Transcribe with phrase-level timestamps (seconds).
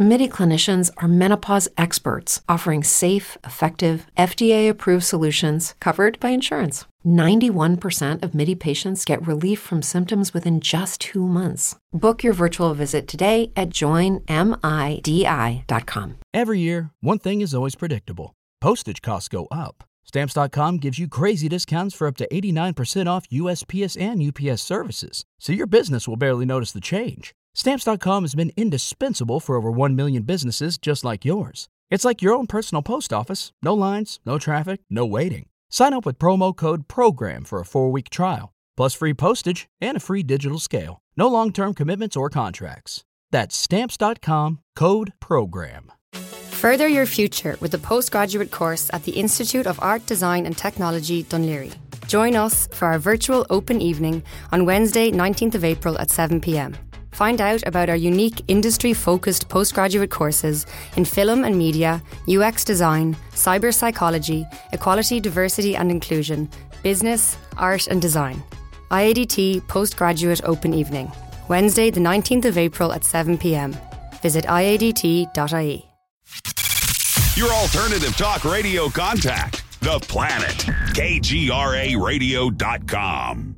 [0.00, 6.84] MIDI clinicians are menopause experts offering safe, effective, FDA approved solutions covered by insurance.
[7.04, 11.74] 91% of MIDI patients get relief from symptoms within just two months.
[11.92, 14.20] Book your virtual visit today at joinmidi.com.
[16.32, 19.82] Every year, one thing is always predictable postage costs go up.
[20.04, 25.52] Stamps.com gives you crazy discounts for up to 89% off USPS and UPS services, so
[25.52, 27.34] your business will barely notice the change.
[27.54, 31.68] Stamps.com has been indispensable for over 1 million businesses just like yours.
[31.90, 35.48] It's like your own personal post office no lines, no traffic, no waiting.
[35.70, 39.96] Sign up with promo code PROGRAM for a four week trial, plus free postage and
[39.96, 41.00] a free digital scale.
[41.16, 43.04] No long term commitments or contracts.
[43.30, 45.92] That's Stamps.com code PROGRAM.
[46.12, 51.22] Further your future with the postgraduate course at the Institute of Art, Design and Technology,
[51.22, 51.76] Dún Laoghaire.
[52.08, 56.74] Join us for our virtual open evening on Wednesday, 19th of April at 7 pm.
[57.12, 63.16] Find out about our unique industry focused postgraduate courses in film and media, UX design,
[63.32, 66.48] cyber psychology, equality, diversity and inclusion,
[66.82, 68.42] business, art and design.
[68.90, 71.12] IADT Postgraduate Open Evening,
[71.48, 73.76] Wednesday, the 19th of April at 7 pm.
[74.22, 75.84] Visit iadt.ie.
[77.36, 80.56] Your alternative talk radio contact, The Planet,
[80.94, 83.54] KGRARadio.com.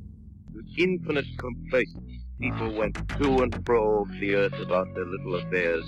[0.53, 2.10] With infinite complacency,
[2.41, 5.85] people went to and fro over the earth about their little affairs,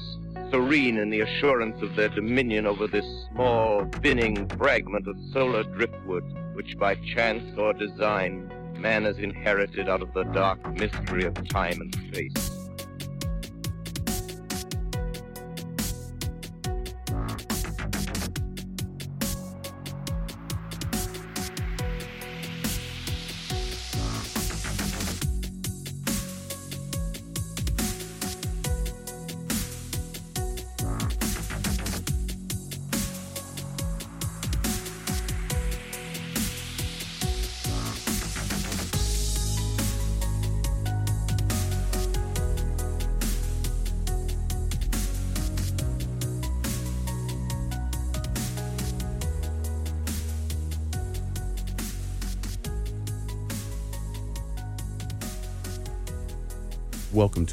[0.51, 6.23] serene in the assurance of their dominion over this small, spinning fragment of solar driftwood,
[6.53, 11.81] which by chance or design man has inherited out of the dark mystery of time
[11.81, 12.52] and space.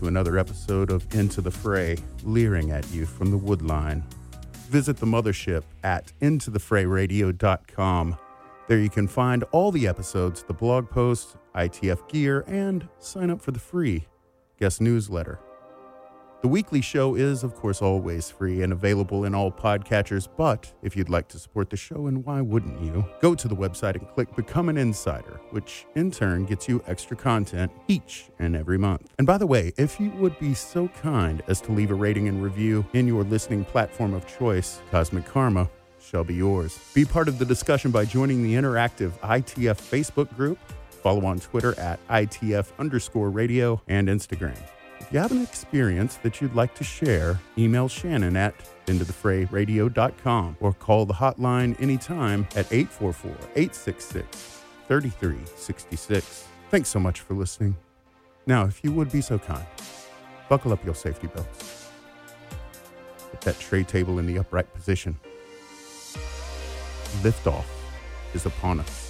[0.00, 4.02] To another episode of Into the Fray, leering at you from the woodline.
[4.70, 8.16] Visit the mothership at intothefrayradio.com.
[8.66, 13.42] There you can find all the episodes, the blog posts, ITF gear, and sign up
[13.42, 14.06] for the free
[14.58, 15.38] guest newsletter.
[16.42, 20.96] The weekly show is, of course, always free and available in all podcatchers, but if
[20.96, 24.08] you'd like to support the show, and why wouldn't you, go to the website and
[24.08, 29.12] click Become an Insider, which in turn gets you extra content each and every month.
[29.18, 32.26] And by the way, if you would be so kind as to leave a rating
[32.26, 35.68] and review in your listening platform of choice, Cosmic Karma
[36.00, 36.78] shall be yours.
[36.94, 40.58] Be part of the discussion by joining the interactive ITF Facebook group,
[40.88, 44.56] follow on Twitter at ITF underscore radio, and Instagram.
[45.10, 48.54] If you have an experience that you'd like to share, email Shannon at
[48.86, 56.46] intothefrayradio.com or call the hotline anytime at 844 866 3366.
[56.70, 57.76] Thanks so much for listening.
[58.46, 59.66] Now, if you would be so kind,
[60.48, 61.88] buckle up your safety belts.
[63.32, 65.18] Put that tray table in the upright position.
[67.24, 67.64] Liftoff
[68.32, 69.09] is upon us.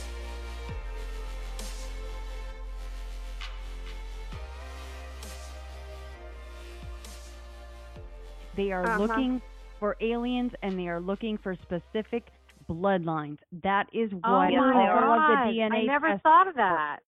[8.60, 8.98] They are Uh-huh.
[8.98, 9.41] looking
[9.78, 12.25] for aliens and they are looking for specific
[12.69, 13.38] bloodlines.
[13.62, 15.48] That is Oh what my all of God.
[15.48, 16.98] the DNA I never tests thought of that.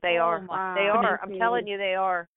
[0.00, 0.40] They Oh are.
[0.40, 1.20] my They are.
[1.22, 2.30] I'm telling you, they are.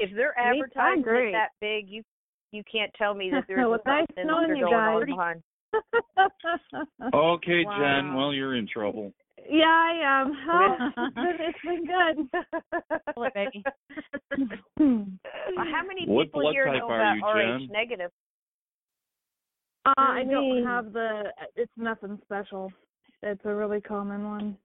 [0.00, 2.02] If they're Me- advertising it that big, you
[2.50, 5.06] you can't tell me that there's Well, nice something knowing they're you going on guys.
[5.06, 5.42] behind.
[7.14, 8.14] Okay, Jen.
[8.14, 9.12] Well, you're in trouble.
[9.48, 10.32] Yeah, I am.
[10.48, 10.76] Oh,
[11.16, 12.28] it's been good.
[13.14, 13.62] Hello, baby.
[15.56, 18.10] How many What people blood here type know are about you, RH negative?
[19.84, 21.24] Uh, I don't have the.
[21.56, 22.72] It's nothing special.
[23.22, 24.56] It's a really common one.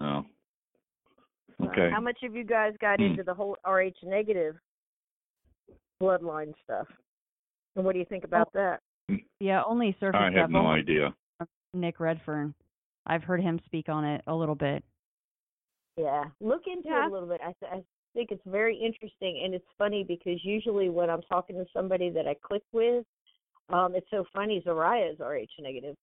[0.00, 0.24] Oh.
[1.60, 1.66] so.
[1.68, 1.90] Okay.
[1.92, 3.06] How much of you guys got Hmm.
[3.06, 4.56] into the whole RH negative
[6.00, 6.86] bloodline stuff?
[7.76, 8.80] And what do you think about that?
[9.40, 10.50] Yeah, only surface I have stuff.
[10.50, 11.14] no idea.
[11.74, 12.54] Nick Redfern.
[13.08, 14.84] I've heard him speak on it a little bit.
[15.96, 17.06] Yeah, look into Yeah.
[17.06, 17.40] it a little bit.
[17.42, 17.82] I, th- I
[18.14, 22.26] think it's very interesting, and it's funny because usually when I'm talking to somebody that
[22.28, 23.04] I click with,
[23.70, 24.62] Um, it's so funny.
[24.64, 25.94] Seriah is Rh negative.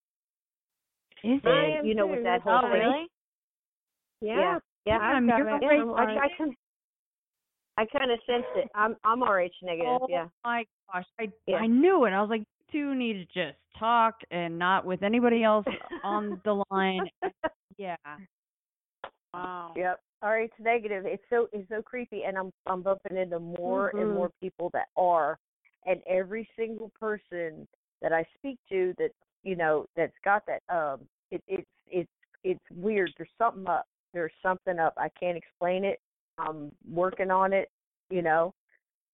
[1.23, 2.11] Is I And am you know too.
[2.11, 2.69] with that whole all thing.
[2.71, 3.07] right.
[4.21, 4.39] Yeah.
[4.39, 4.59] Yeah.
[4.85, 4.97] Yeah.
[4.99, 5.65] I'm you're got it.
[5.65, 5.79] right.
[5.79, 6.31] I'm I, I, right.
[6.37, 6.53] kind
[7.77, 8.67] I kind of sensed it.
[8.75, 9.87] I'm I'm Rh negative.
[9.87, 9.97] Yeah.
[10.01, 10.27] Oh Yeah.
[10.43, 11.57] my gosh, I Yeah.
[11.57, 12.11] I knew it.
[12.11, 15.65] I was like, you two need to just talk and not with anybody else
[16.03, 17.09] on the line.
[17.77, 17.95] Yeah.
[19.33, 19.73] Wow.
[19.75, 19.99] Yep.
[20.23, 21.05] Rh negative.
[21.05, 24.13] It's so it's so creepy, and I'm I'm bumping into more and Mhm.
[24.13, 25.37] more people that are,
[25.85, 27.67] and every single person
[28.01, 29.11] that I speak to that
[29.43, 32.09] you know that's got that um it it's it's
[32.45, 33.11] it's weird.
[33.17, 33.87] There's something up.
[34.13, 34.93] There's something up.
[34.95, 35.99] I can't explain it.
[36.37, 37.69] I'm working on it.
[38.09, 38.53] You know,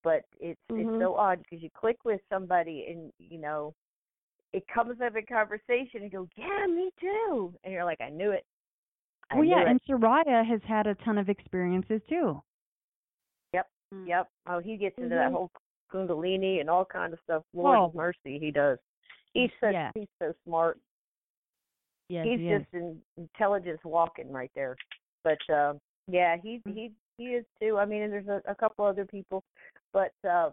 [0.03, 0.81] but it's Mhm.
[0.81, 3.73] it's so odd because you click with somebody and you know
[4.53, 8.09] it comes up in conversation and you go yeah me too and you're like I
[8.09, 8.45] knew it.
[9.29, 9.67] I Well, yeah, it.
[9.67, 12.41] and Seriah has had a ton of experiences too.
[13.53, 13.69] Yep,
[14.05, 14.29] yep.
[14.45, 15.33] Oh, he gets into that Mhm.
[15.33, 15.51] whole
[15.89, 17.43] kundalini and all kind of stuff.
[17.53, 17.91] Lord Oh.
[17.93, 18.77] mercy, he does.
[19.33, 19.91] He's such Yeah.
[19.93, 20.79] he's so smart.
[22.09, 24.75] Yes, he's just in intelligence walking right there.
[25.23, 25.75] But uh,
[26.07, 26.71] yeah, he Mm-hmm.
[26.73, 27.77] he he is too.
[27.77, 29.43] I mean, and there's a, a couple other people,
[29.93, 30.49] but uh,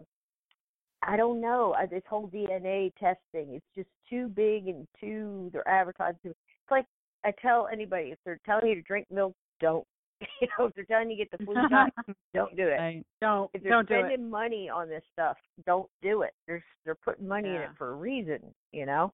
[1.01, 1.73] I don't know.
[1.77, 5.49] I, this whole DNA testing, it's just too big and too.
[5.53, 6.19] They're advertising.
[6.23, 6.35] It's
[6.71, 6.85] like
[7.25, 9.85] I tell anybody if they're telling you to drink milk, don't.
[10.41, 11.91] You know, if they're telling you to get the flu shot,
[12.33, 12.77] don't do it.
[12.77, 13.05] Right.
[13.21, 14.05] Don't If they're don't do it.
[14.07, 16.31] spending money on this stuff, don't do it.
[16.45, 18.39] They're they're putting money in it for a reason,
[18.73, 19.13] you know.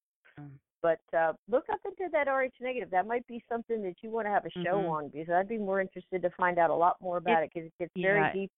[0.85, 2.91] But uh look up into that RH negative.
[2.91, 4.91] That might be something that you want to have a show Mhm.
[4.91, 7.65] on because I'd be more interested to find out a lot more about it because
[7.67, 8.51] it gets yeah, very deep.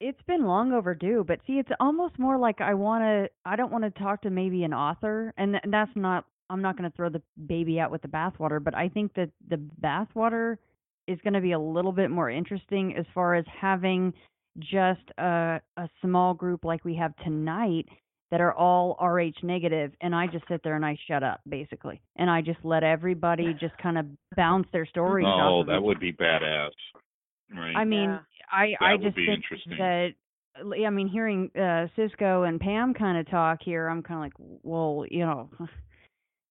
[0.00, 3.30] It's been long overdue, but see, it's almost more like I want to.
[3.44, 6.24] I don't want to talk to maybe an author, and th- that's not.
[6.50, 9.30] I'm not going to throw the baby out with the bathwater, but I think that
[9.48, 10.58] the bathwater
[11.06, 14.12] is going to be a little bit more interesting as far as having
[14.58, 17.86] just a a small group like we have tonight
[18.34, 22.00] that are all RH negative, and I just sit there and I shut up basically,
[22.16, 25.24] and I just let everybody just kind of bounce their stories.
[25.24, 26.70] off Oh, of that would be badass.
[27.56, 27.76] Right.
[27.76, 28.18] I mean, Yeah.
[28.52, 30.14] I That I would just be think that
[30.84, 34.58] I mean, hearing uh Sysco and Pam kind of talk here, I'm kind of like,
[34.64, 35.48] well, you know,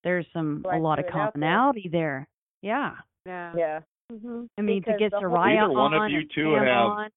[0.06, 1.41] there's some Glad a lot of put it out there.
[1.41, 2.27] commonality there.
[2.62, 2.94] Yeah,
[3.25, 3.51] Yeah.
[3.57, 3.80] Yeah.
[4.09, 4.47] Mhm.
[4.57, 6.53] I mean, Because to get the whole- Seriah Either one of on you and two
[6.56, 7.09] Pam have- on.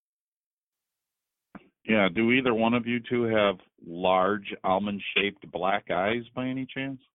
[1.88, 2.08] Yeah.
[2.14, 3.56] Do either one of you two have
[3.86, 6.98] large almond-shaped black eyes by any chance?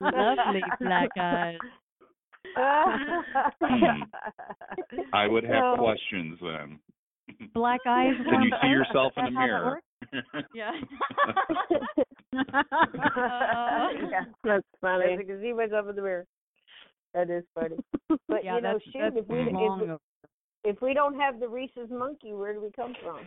[0.00, 1.58] Lovely black eyes.
[2.56, 4.02] Hmm.
[5.12, 5.76] I would have No.
[5.78, 6.78] questions then.
[7.54, 8.14] Black eyes.
[8.28, 9.80] Can you see yourself in the mirror?
[10.12, 10.46] works?
[10.54, 10.70] Yeah.
[12.32, 14.24] yeah.
[14.44, 15.16] That's funny.
[15.16, 16.26] Because he went up in the mirror.
[17.14, 17.76] That is funny.
[18.28, 20.00] But yeah, you know, shoot, if we if,
[20.64, 23.26] if we don't have the rhesus monkey, where do we come from?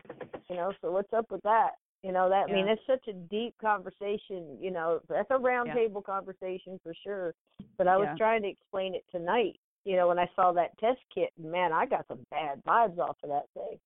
[0.49, 1.71] You know, so what's up with that?
[2.03, 2.75] You know, that I mean Yeah.
[2.75, 5.75] that's such a deep conversation, you know, that's a round Yeah.
[5.75, 7.33] table conversation for sure.
[7.77, 8.17] But I was Yeah.
[8.17, 11.73] trying to explain it tonight, you know, when I saw that test kit, and man,
[11.73, 13.79] I got some bad vibes off of that thing.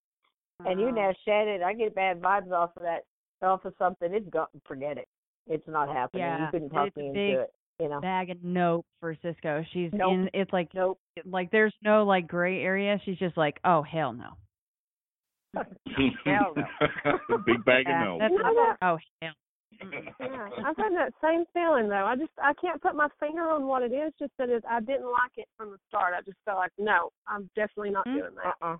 [0.66, 0.96] And you Wow.
[0.96, 3.06] now Shannon, I get bad vibes off of that
[3.42, 5.08] off of something, it's gone forget it.
[5.48, 6.26] It's not happening.
[6.26, 7.54] Yeah, you couldn't talk it's me a into it.
[7.82, 8.00] You know.
[8.02, 9.66] bag of nope for Sysco.
[9.74, 10.12] She's Nope.
[10.14, 10.30] in.
[10.34, 11.00] It's like Nope.
[11.26, 13.00] like there's no like gray area.
[13.06, 14.30] She's just like, oh hell no.
[16.26, 17.38] Hell no.
[17.46, 18.18] Big bag Yeah, of no.
[18.20, 18.76] that's No.
[18.82, 19.34] oh hell.
[19.82, 22.06] Yeah, I've had that same feeling though.
[22.06, 24.14] I just I can't put my finger on what it is.
[24.20, 26.14] Just that it, I didn't like it from the start.
[26.18, 28.18] I just felt like no, I'm definitely not Hmm?
[28.18, 28.54] doing that.
[28.62, 28.78] Uh-uh.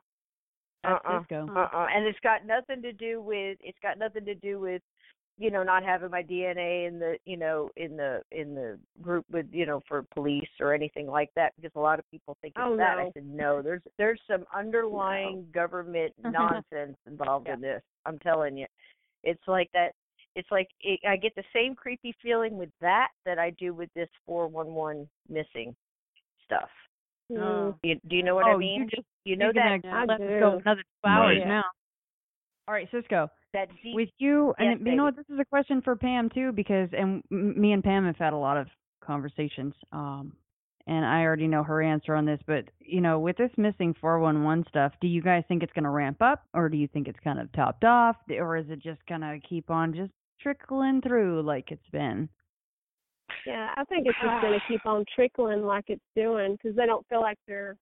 [0.84, 1.20] That's Uh-uh.
[1.24, 1.50] Sysco.
[1.56, 1.88] Uh-uh.
[1.96, 4.82] And it's got nothing to do with it's got nothing to do with
[5.42, 9.26] you know not having my DNA in the you know in the in the group
[9.32, 12.54] with you know for police or anything like that because a lot of people think
[12.56, 12.98] it's Oh, that.
[12.98, 13.08] no.
[13.08, 13.62] I said no.
[13.64, 17.82] There's there's some underlying government nonsense involved in this.
[18.06, 18.68] I'm telling you,
[19.24, 19.94] it's like that.
[20.36, 23.90] It's like it, I get the same creepy feeling with that that I do with
[23.96, 25.76] this 411 missing
[26.46, 26.70] stuff.
[27.32, 27.76] Mm.
[27.82, 28.82] You, do you know what oh, I mean?
[28.82, 30.24] you just you know you're that I let do.
[30.26, 31.48] us go another two hours Right.
[31.48, 31.64] now.
[32.72, 33.28] All right, Sysco.
[33.52, 35.18] that deep With you, Yes, and you know what?
[35.18, 38.38] This is a question for Pam too, because and me and Pam have had a
[38.38, 38.68] lot of
[39.04, 39.74] conversations.
[39.92, 40.32] Um,
[40.88, 44.64] and I already know her answer on this, but you know, with this missing 411
[44.70, 47.20] stuff, do you guys think it's going to ramp up, or do you think it's
[47.22, 51.42] kind of topped off, or is it just going to keep on just trickling through
[51.42, 52.30] like it's been?
[53.46, 56.86] Yeah, I think it's just going to keep on trickling like it's doing because they
[56.86, 57.76] don't feel like they're,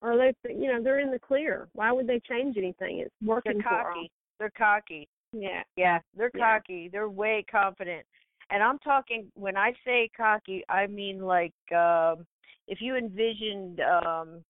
[0.00, 1.68] or they, you know, they're in the clear.
[1.74, 3.00] Why would they change anything?
[3.00, 3.94] It's working they're for 'em.
[3.96, 4.10] cocky.
[4.40, 5.06] They're cocky.
[5.32, 5.62] Yeah.
[5.76, 6.58] Yeah, they're Yeah.
[6.58, 6.88] cocky.
[6.88, 8.04] They're way confident.
[8.48, 12.26] And I'm talking when I say cocky, I mean like um
[12.66, 14.42] if you envisioned um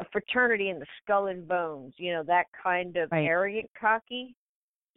[0.00, 3.26] a fraternity in the skull and bones, you know, that kind of Right.
[3.28, 4.34] arrogant cocky.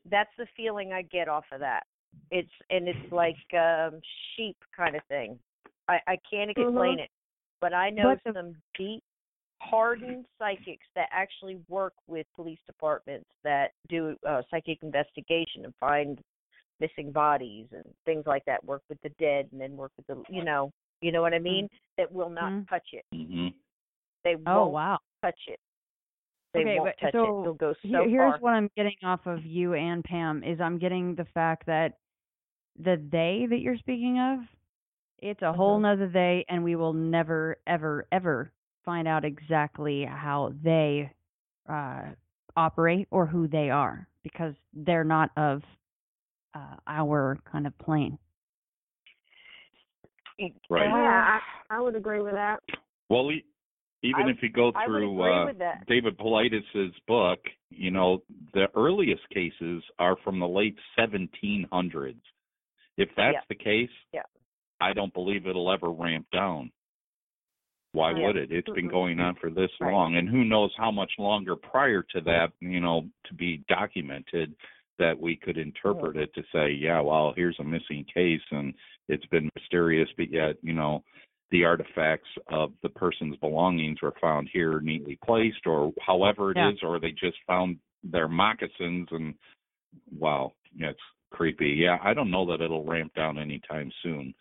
[0.06, 1.86] That's the feeling I get off of that.
[2.32, 4.02] It's and it's like um
[4.36, 5.38] sheep kind of thing.
[5.88, 7.12] I I can't explain it,
[7.60, 9.04] but I know But the- some deep
[9.60, 16.20] hardened psychics that actually work with police departments that do uh, psychic investigation and find
[16.80, 18.64] missing bodies and things like that.
[18.64, 20.72] Work with the dead and then work with the you know
[21.02, 21.68] you know what I mean.
[21.98, 22.70] That will not Mhm.
[22.70, 23.04] touch it.
[23.12, 23.48] hmm
[24.24, 25.00] They Oh won't wow.
[25.24, 25.60] touch it.
[26.54, 27.44] They okay, won't but touch so it.
[27.44, 28.40] They'll go so here- here's far.
[28.40, 31.98] what I'm getting off of you and Pam is I'm getting the fact that
[32.78, 34.40] the they that you're speaking of,
[35.20, 35.82] it's a whole Mhm.
[35.82, 38.52] nother they, and we will never, ever, ever
[38.88, 41.12] find out exactly how they
[41.70, 42.04] uh,
[42.56, 45.62] operate or who they are because they're not of
[46.56, 48.18] uh, our kind of plane.
[50.70, 50.86] Right.
[50.86, 51.40] Yeah, I,
[51.70, 52.62] I would agree with that.
[53.10, 53.44] Well, e-
[54.04, 55.52] even I- if you go through uh.
[55.88, 57.40] David Paulides's book,
[57.70, 62.16] you know, the earliest cases are from the late 1700s.
[62.96, 63.42] If that's Yeah.
[63.50, 64.22] the case, Yeah.
[64.80, 66.72] I don't believe it'll ever ramp down.
[67.98, 68.28] Why Yeah.
[68.28, 68.52] would it?
[68.52, 69.92] It's been going on for this Right.
[69.92, 74.56] long, and who knows how much longer prior to that, you know, to be documented
[75.00, 78.74] that we could interpret it to say, yeah, well, here's a missing case and
[79.08, 81.04] it's been mysterious, but yet, you know,
[81.50, 86.82] the artifacts of the person's belongings were found here neatly placed or however it is,
[86.82, 86.90] Yeah.
[86.90, 89.36] or they just found their moccasins and
[90.20, 91.02] wow, it's
[91.32, 91.70] creepy.
[91.70, 94.36] Yeah, I don't know that it'll ramp down anytime soon.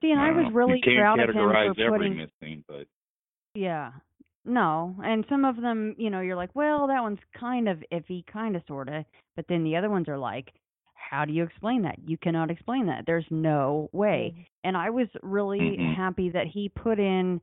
[0.00, 2.16] See, and I, don't was really you can't proud of him categorize for every putting
[2.16, 2.86] missing, but
[3.54, 3.92] Yeah.
[4.44, 4.94] No.
[5.02, 8.56] And some of them, you know, you're like, well, that one's kind of iffy, kind
[8.56, 9.04] of, sort of.
[9.36, 10.52] But then the other ones are like,
[10.94, 11.96] how do you explain that?
[12.06, 13.04] You cannot explain that.
[13.06, 14.46] There's no way.
[14.64, 15.94] And I was really Mhm.
[15.94, 17.40] happy that he put in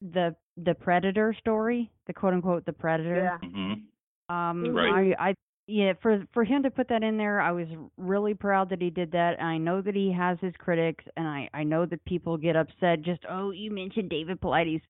[0.00, 3.16] the the predator story, the quote unquote the predator.
[3.24, 3.38] Yeah.
[3.48, 3.82] mhm.
[4.28, 5.14] Um Right.
[5.18, 5.34] I I
[5.66, 8.90] yeah, for for him to put that in there, I was really proud that he
[8.90, 9.40] did that.
[9.42, 13.02] I know that he has his critics and I I know that people get upset
[13.02, 14.82] just, "Oh, you mentioned David Paulides."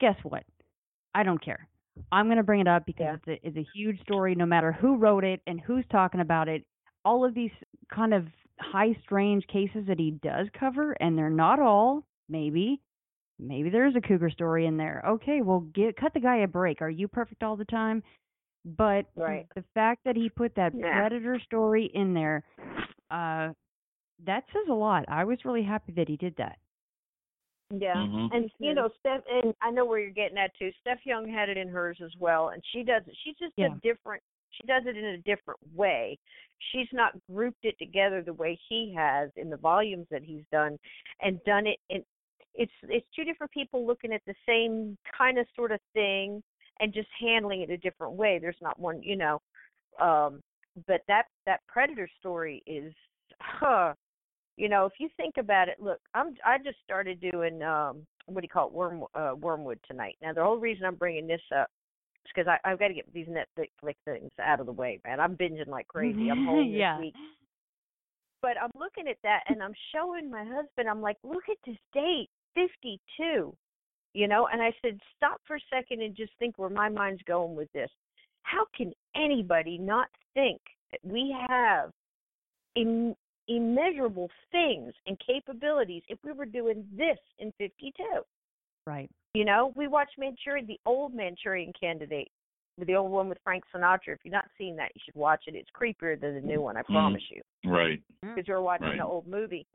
[0.00, 0.44] Guess what?
[1.14, 1.68] I don't care.
[2.12, 3.14] I'm going to bring it up because Yeah.
[3.14, 6.48] it's a it's a huge story no matter who wrote it and who's talking about
[6.48, 6.64] it.
[7.04, 7.52] All of these
[7.92, 8.26] kind of
[8.60, 12.80] high strange cases that he does cover and they're not all, maybe
[13.38, 15.02] maybe there's a cougar story in there.
[15.06, 16.82] Okay, well, get cut the guy a break.
[16.82, 18.02] Are you perfect all the time?
[18.64, 19.46] But Right.
[19.54, 20.92] the fact that he put that Yeah.
[20.92, 22.44] predator story in there,
[23.10, 23.54] uh,
[24.24, 25.04] that says a lot.
[25.08, 26.58] I was really happy that he did that.
[27.70, 28.34] Yeah, Mhm.
[28.34, 30.72] and you know, Steph, and I know where you're getting at too.
[30.80, 33.16] Steph Young had it in hers as well, and she does it.
[33.22, 33.74] She's just Yeah.
[33.74, 34.22] a different.
[34.50, 36.18] She does it in a different way.
[36.58, 40.78] She's not grouped it together the way he has in the volumes that he's done,
[41.22, 42.04] and done it in.
[42.54, 46.42] It's it's two different people looking at the same kind of sort of thing,
[46.80, 48.38] and just handling it a different way.
[48.38, 49.40] There's not one, you know.
[50.00, 50.40] Um,
[50.86, 52.92] but that that predator story is,
[53.40, 53.94] huh,
[54.56, 58.42] you know, if you think about it, look, I'm I just started doing um what
[58.42, 60.16] do you call it, worm uh, wormwood tonight.
[60.22, 61.68] Now the whole reason I'm bringing this up
[62.24, 65.20] is because I I've got to get these Netflix things out of the way, man.
[65.20, 66.30] I'm binging like crazy.
[66.30, 66.96] I'm home yeah.
[66.96, 67.14] this week,
[68.42, 70.88] but I'm looking at that and I'm showing my husband.
[70.88, 73.54] I'm like, look at this date, 52.
[74.12, 77.22] You know, and I said, stop for a second and just think where my mind's
[77.22, 77.90] going with this.
[78.42, 81.90] How can anybody not think that we have
[82.74, 83.14] im-
[83.46, 87.92] immeasurable things and capabilities if we were doing this in 52?
[88.86, 89.08] Right.
[89.34, 92.32] You know, we watched Manchurian, the old Manchurian Candidate,
[92.84, 94.14] the old one with Frank Sinatra.
[94.14, 95.54] If you're not seeing that, you should watch it.
[95.54, 96.86] It's creepier than the new one, I Mhm.
[96.86, 98.02] promise you Right.
[98.22, 98.98] because were watching Right.
[98.98, 99.66] the old movie.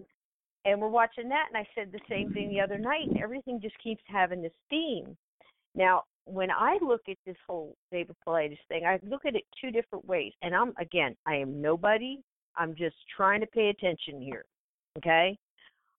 [0.66, 3.62] And we're watching that, and I said the same thing the other night, and everything
[3.62, 5.16] just keeps having this theme.
[5.76, 9.70] Now, when I look at this whole David Paulides thing, I look at it two
[9.70, 10.34] different ways.
[10.42, 12.18] And I'm, again, I am nobody.
[12.58, 14.46] I'm just trying to pay attention here.
[14.98, 15.38] Okay?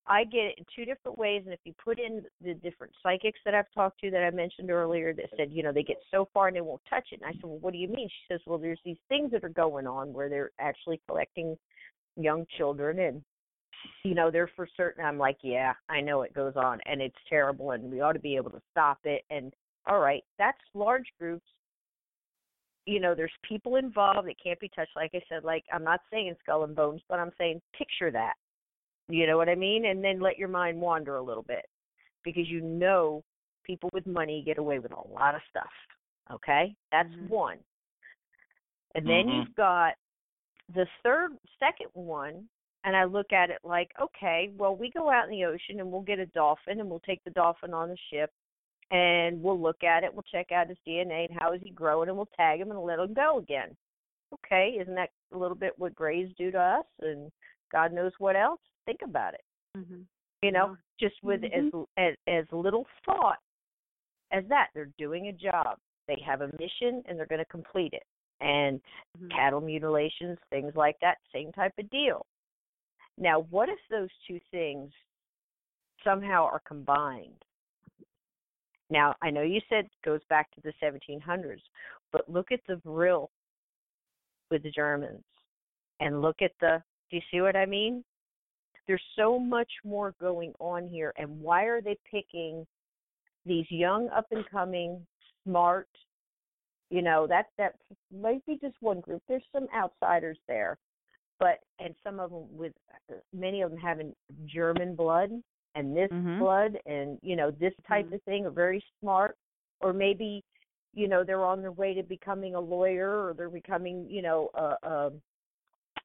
[0.08, 3.40] I get it in two different ways, and if you put in the different psychics
[3.44, 6.28] that I've talked to that I mentioned earlier that said, you know, they get so
[6.32, 7.20] far and they won't touch it.
[7.20, 8.08] And I said, well, what do you mean?
[8.08, 11.56] She says, well, there's these things that are going on where they're actually collecting
[12.16, 13.22] young children and
[14.04, 17.16] you know they're for certain i'm like yeah i know it goes on and it's
[17.28, 19.52] terrible and we ought to be able to stop it and
[19.86, 21.46] all right that's large groups.
[22.88, 26.00] You know there's people involved it can't be touched like i said like i'm not
[26.10, 28.34] saying skull and bones but i'm saying picture that.
[29.08, 29.86] You know what i mean?
[29.86, 31.66] And then let your mind wander a little bit
[32.24, 33.24] because you know
[33.64, 35.70] people with money get away with a lot of stuff
[36.32, 36.74] okay?
[36.92, 37.28] That's Mhm.
[37.28, 37.64] one.
[38.94, 39.36] And then Mhm.
[39.36, 39.96] you've got
[40.74, 42.48] the third second one
[42.86, 45.90] and I look at it like, okay, well, we go out in the ocean and
[45.90, 48.30] we'll get a dolphin and we'll take the dolphin on the ship
[48.92, 50.14] and we'll look at it.
[50.14, 52.80] We'll check out his DNA and how is he growing, and we'll tag him and
[52.80, 53.76] let him go again.
[54.32, 57.30] Okay, isn't that a little bit what Greys do to us, and
[57.72, 58.60] God knows what else?
[58.84, 59.44] Think about it.
[59.76, 60.02] Mm-hmm.
[60.42, 61.86] You know, just with Mhm.
[61.96, 63.38] as, as as little thought
[64.32, 64.68] as that.
[64.74, 65.78] They're doing a job.
[66.06, 68.04] They have a mission, and they're going to complete it.
[68.40, 68.80] And
[69.18, 69.28] Mm-hmm.
[69.28, 72.24] cattle mutilations, things like that, same type of deal.
[73.18, 74.90] Now, what if those two things
[76.04, 77.42] somehow are combined?
[78.90, 81.62] Now, I know you said goes back to the 1700s,
[82.12, 83.30] but look at the Vril
[84.50, 85.24] with the Germans
[86.00, 88.04] and look at the, do you see what I mean?
[88.86, 91.12] There's so much more going on here.
[91.16, 92.66] And why are they picking
[93.44, 95.04] these young, up and coming,
[95.44, 95.88] smart,
[96.90, 97.74] you know, that, that
[98.16, 99.22] might be just one group.
[99.26, 100.78] There's some outsiders there,
[101.38, 102.72] but, and some of them with,
[103.32, 104.14] many of them having
[104.46, 105.30] German blood
[105.76, 106.38] and this Mhm.
[106.38, 109.36] blood and you know this type of thing are very smart.
[109.80, 110.42] Or maybe
[110.94, 114.50] you know they're on their way to becoming a lawyer or they're becoming you know
[114.54, 115.12] a a,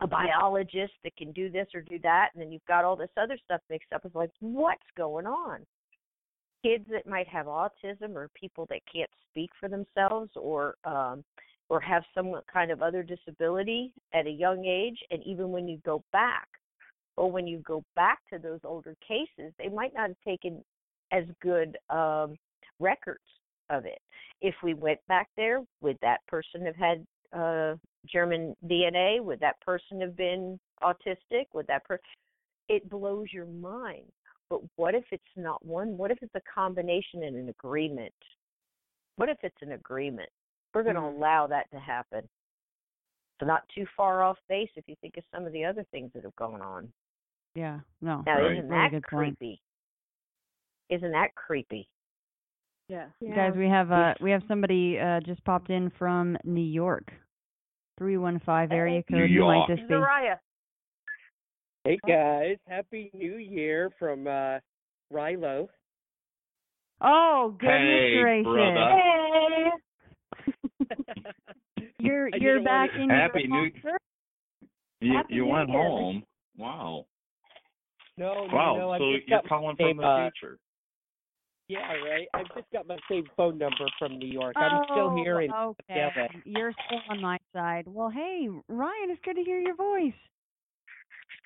[0.02, 3.10] a biologist that can do this or do that and then you've got all this
[3.18, 4.02] other stuff mixed up.
[4.06, 5.66] It's like what's going on?
[6.64, 11.24] Kids that might have autism or people that can't speak for themselves or um
[11.72, 15.80] or have some kind of other disability at a young age and even when you
[15.86, 16.50] go back
[17.16, 20.62] or when you go back to those older cases, they might not have taken
[21.14, 22.36] as good um,
[22.82, 23.24] records
[23.70, 24.00] of it.
[24.42, 27.76] If we went back there, would that person have had uh,
[28.06, 29.24] German DNA?
[29.24, 31.46] Would that person have been autistic?
[31.54, 32.04] Would that person?
[32.68, 34.12] It blows your mind.
[34.50, 35.98] But what if it's not one?
[35.98, 38.14] What if it's a combination and an agreement?
[39.16, 40.30] What if it's an agreement?
[40.74, 41.16] We're going to Mm.
[41.18, 42.28] allow that to happen.
[43.40, 46.12] So not too far off base if you think of some of the other things
[46.14, 46.92] that have gone on.
[47.56, 47.80] Yeah.
[48.02, 48.22] No.
[48.26, 48.52] Now, Right.
[48.54, 49.38] isn't Very that good point.
[49.40, 49.62] creepy?
[50.90, 51.90] Isn't that creepy?
[52.88, 53.08] Yeah.
[53.34, 57.12] Guys, we have uh we have somebody uh just popped in from New York.
[57.98, 59.30] Three one five area New code.
[59.30, 59.68] Who might York.
[59.70, 59.94] this be?
[59.94, 60.40] Seriah.
[61.86, 64.60] Hey guys, happy New Year from uh
[65.12, 65.68] Rilo.
[67.02, 68.46] Oh goodness Hey, gracious!
[68.46, 69.72] brother.
[72.00, 73.72] You're I you're didn't back wanna- in your Happy New
[75.02, 75.78] You, Happy you New went Year.
[75.82, 76.24] home.
[76.58, 77.06] Wow.
[78.18, 78.76] No, no, Wow.
[78.78, 80.58] no, I've so just you're got my calling from same, the uh, future.
[81.68, 82.28] Yeah, right.
[82.34, 84.54] I've just got my same phone number from New York.
[84.58, 86.10] I'm still here in Oh, okay.
[86.16, 86.28] LA.
[86.44, 87.86] You're still on my side.
[87.88, 90.12] Well, hey, Ryan, it's good to hear your voice.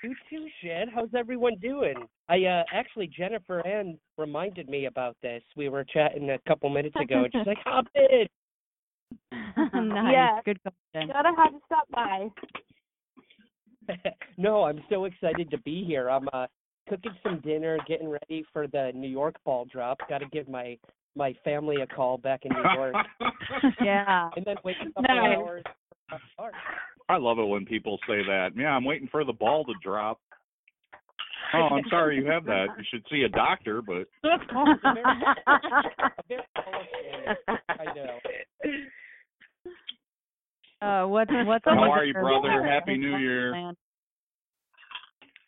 [0.04, 0.88] You too, Shed.
[0.94, 1.96] How's everyone doing?
[2.28, 5.42] I uh actually Jennifer Ann reminded me about this.
[5.56, 8.28] We were chatting a couple minutes ago and she's like, Hop in.
[9.32, 10.14] nice.
[10.14, 10.40] Yeah.
[10.46, 11.10] Good question.
[11.14, 12.28] Gotta have to stop by.
[14.38, 16.10] no, I'm so excited to be here.
[16.10, 16.48] I'm uh
[16.90, 20.00] cooking some dinner, getting ready for the New York ball drop.
[20.10, 20.78] Gotta give my
[21.16, 22.96] my family a call back in New York.
[23.84, 24.30] yeah.
[24.36, 25.38] and then wait a couple Nice.
[25.38, 25.64] hours
[26.36, 26.52] for.
[27.08, 28.50] I love it when people say that.
[28.56, 30.20] Yeah, I'm waiting for the ball to drop.
[31.54, 32.68] Oh, I'm sorry you have that.
[32.78, 34.08] You should see a doctor, but
[37.70, 38.20] I know.
[40.82, 42.62] Uh, what's what's How are you, brother?
[42.62, 43.54] what's Happy New Year.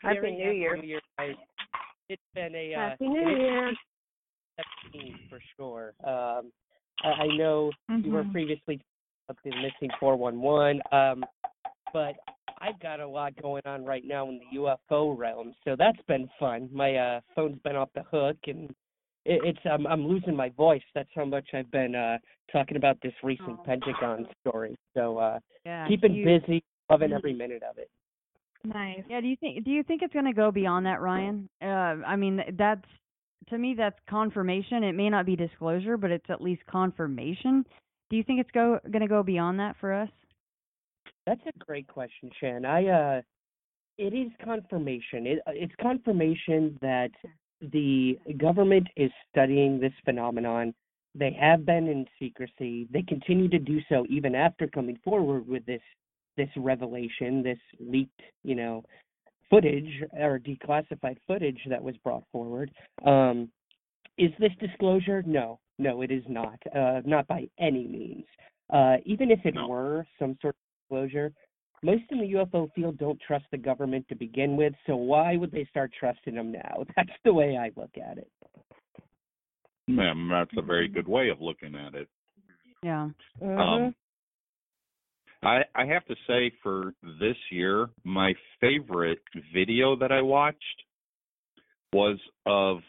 [0.02, 0.78] Happy Very New Year.
[0.78, 1.02] New Year.
[1.18, 1.36] guys.
[2.10, 3.74] It's been a uh, Happy New Year.
[5.30, 5.94] for sure.
[6.04, 6.52] Um,
[7.04, 8.32] I, I know you were Mhm.
[8.32, 8.80] previously
[9.30, 11.24] up in missing 411, um,
[11.94, 12.16] but
[12.60, 16.30] I've got a lot going on right now in the UFO realm, so that's been
[16.40, 16.70] fun.
[16.72, 18.70] My uh, phone's been off the hook, and
[19.26, 20.82] it, it's I'm I'm losing my voice.
[20.96, 22.18] That's how much I've been uh,
[22.52, 23.64] talking about this recent Oh.
[23.66, 24.76] Pentagon story.
[24.96, 25.88] So uh, Yeah.
[25.88, 27.90] keeping you- busy, loving every minute of it.
[28.64, 29.04] Nice.
[29.10, 29.22] Yeah.
[29.22, 31.48] Do you think do you think it's going to go beyond that, Ryan?
[31.62, 31.66] Uh,
[32.06, 32.84] I mean, that's
[33.50, 34.84] to me that's confirmation.
[34.84, 37.66] It may not be disclosure, but it's at least confirmation.
[38.10, 40.10] Do you think it's go going to go beyond that for us?
[41.28, 42.66] That's a great question, Shan.
[42.66, 43.22] I uh
[43.98, 45.28] it is confirmation.
[45.28, 47.12] It it's confirmation that
[47.62, 50.74] the government is studying this phenomenon.
[51.16, 52.88] They have been in secrecy.
[52.94, 55.82] They continue to do so even after coming forward with this
[56.38, 58.84] this revelation, this leaked, you know,
[59.50, 62.72] footage or declassified footage that was brought forward.
[63.06, 63.50] Um
[64.18, 65.24] is this disclosure?
[65.28, 65.60] No.
[65.78, 66.60] No, it is not.
[66.74, 68.26] Uh not by any means.
[68.72, 69.68] Uh even if it No.
[69.68, 71.32] were some sort of disclosure,
[71.84, 75.52] most in the UFO field don't trust the government to begin with, so why would
[75.52, 76.86] they start trusting them now?
[76.96, 78.32] That's the way I look at it.
[79.88, 82.08] man, that's a very good way of looking at it.
[82.84, 83.10] Yeah.
[83.42, 83.96] Um,
[85.44, 89.22] I I have to say for this year, my favorite
[89.54, 90.58] video that I watched
[91.94, 92.80] was of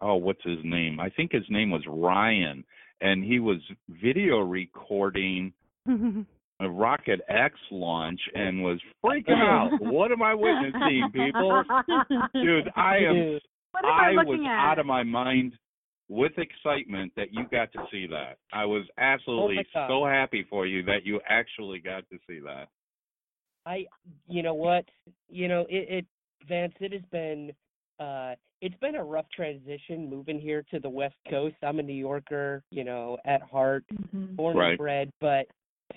[0.00, 1.00] oh, what's his name?
[1.00, 2.64] I think his name was Ryan,
[3.00, 5.52] and he was video recording
[6.60, 9.70] a Rocket X launch and was freaking out.
[9.80, 11.62] what am I witnessing, people?
[12.34, 13.38] Dude, I am.
[13.72, 14.52] What am I I was looking at?
[14.70, 15.52] out of my mind
[16.08, 18.38] with excitement that you got to see that.
[18.52, 19.88] I was absolutely God.
[19.88, 22.68] so happy for you that you actually got to see that.
[23.66, 23.84] I,
[24.28, 24.84] you know what,
[25.28, 26.06] you know it, it
[26.48, 26.74] Vance.
[26.80, 27.52] It has been,
[27.98, 31.56] uh, it's been a rough transition moving here to the West Coast.
[31.62, 34.70] I'm a New Yorker, you know, at heart, born Right.
[34.70, 35.10] and bred.
[35.20, 35.46] But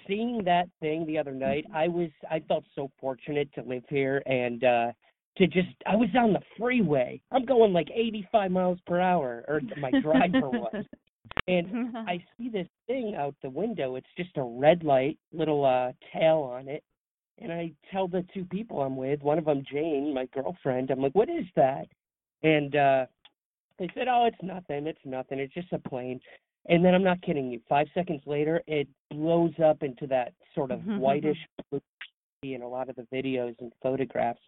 [0.09, 4.21] seeing that thing the other night, I was, I felt so fortunate to live here
[4.25, 4.91] and uh
[5.37, 7.21] to just, I was on the freeway.
[7.31, 10.85] I'm going like 85 miles per hour, or my driver was.
[11.47, 13.95] And I see this thing out the window.
[13.95, 16.83] It's just a red light, little uh tail on it.
[17.37, 21.01] And I tell the two people I'm with, one of them Jane, my girlfriend, I'm
[21.01, 21.87] like, "What is that?"
[22.43, 23.05] And uh
[23.77, 24.85] they said, "Oh, it's nothing.
[24.85, 25.39] It's nothing.
[25.39, 26.19] It's just a plane."
[26.69, 27.59] And then I'm not kidding you.
[27.67, 31.37] 5 seconds later, it blows up into that sort of whitish
[31.69, 31.81] blue
[32.43, 34.39] in a lot of the videos and photographs.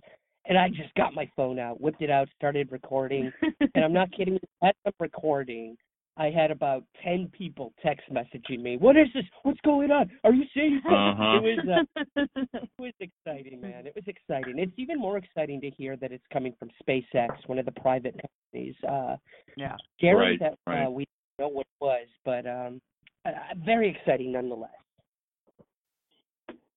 [0.46, 3.32] And I just got my phone out, whipped it out, started recording.
[3.76, 4.40] and I'm not kidding you.
[4.64, 5.76] As I'm recording,
[6.18, 8.78] I had about ten people text messaging me.
[8.78, 9.24] What is this?
[9.44, 10.10] What's going on?
[10.24, 10.82] Are you serious?
[10.92, 11.40] Uh-huh.
[11.44, 13.86] It was uh, it was exciting, man.
[13.88, 14.60] It was exciting.
[14.60, 18.16] It's even more exciting to hear that it's coming from SpaceX, one of the private
[18.54, 18.76] companies.
[18.88, 19.16] Uh,
[19.56, 20.86] yeah, scary Right, that right.
[20.86, 22.82] Uh, we didn't know what it was, but um,
[23.26, 23.32] uh,
[23.66, 24.70] very exciting nonetheless.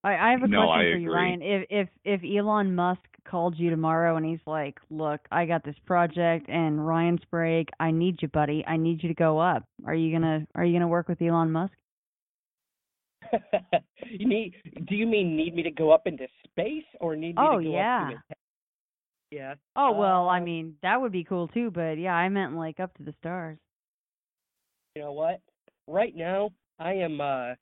[0.02, 1.12] I, I have a No, question I for you.
[1.12, 1.42] Ryan.
[1.42, 5.76] If if if Elon Musk called you tomorrow and he's like, "Look, I got this
[5.86, 7.68] project and Ryan's break.
[7.80, 8.64] I need you, buddy.
[8.66, 11.52] I need you to go up." Are you gonna Are you gonna work with Elon
[11.52, 11.74] Musk?
[14.10, 14.54] you need?
[14.88, 17.64] Do you mean need me to go up into space or need me Oh, to
[17.64, 18.02] go yeah.
[18.02, 19.54] up to the Yeah.
[19.76, 22.78] Oh well, I Uh, mean that would be cool too, but yeah, I meant like
[22.78, 23.58] up to the stars.
[24.94, 25.40] You know what?
[25.88, 27.20] Right now, I am.
[27.20, 27.54] uh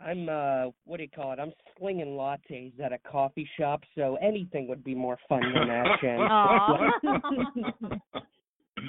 [0.00, 0.28] I'm.
[0.28, 1.40] uh What do you call it?
[1.40, 5.98] I'm slinging lattes at a coffee shop, so anything would be more fun than that,
[6.00, 6.20] Jen.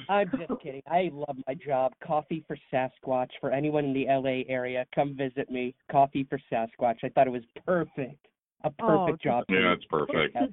[0.08, 0.82] I'm just kidding.
[0.86, 1.92] I love my job.
[2.04, 3.30] Coffee for Sasquatch.
[3.40, 5.74] For anyone in the LA area, come visit me.
[5.90, 6.98] Coffee for Sasquatch.
[7.02, 8.26] I thought it was perfect.
[8.62, 9.44] A Oh, perfect job.
[9.48, 10.36] Yeah, it's perfect.
[10.36, 10.50] Look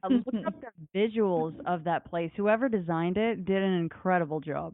[0.66, 2.32] up the visuals of that place.
[2.36, 4.74] Whoever designed it did an incredible job.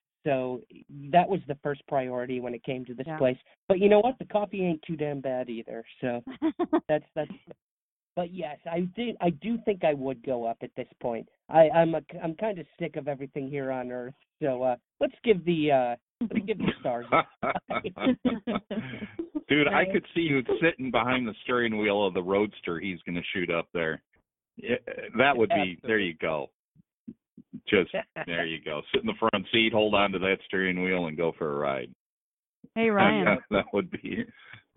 [0.23, 0.61] So
[1.11, 3.17] that was the first priority when it came to this Yeah.
[3.17, 3.37] place.
[3.67, 4.19] But you know what?
[4.19, 5.83] The coffee ain't too damn bad either.
[5.99, 6.23] So
[6.87, 7.31] that's that's.
[8.15, 9.15] But yes, I did.
[9.21, 11.27] I do think I would go up at this point.
[11.49, 14.13] I, I'm a, I'm kind of sick of everything here on Earth.
[14.41, 17.05] So uh, let's give the uh, let's give the stars.
[19.47, 23.15] Dude, I could see you sitting behind the steering wheel of the roadster he's going
[23.15, 24.01] to shoot up there.
[24.57, 24.75] Yeah,
[25.17, 26.49] that would be there you go.
[27.71, 27.91] Just
[28.27, 28.81] there you go.
[28.93, 31.57] Sit in the front seat, hold on to that steering wheel and go for a
[31.57, 31.89] ride.
[32.75, 33.39] Hey Ryan.
[33.49, 34.25] that would be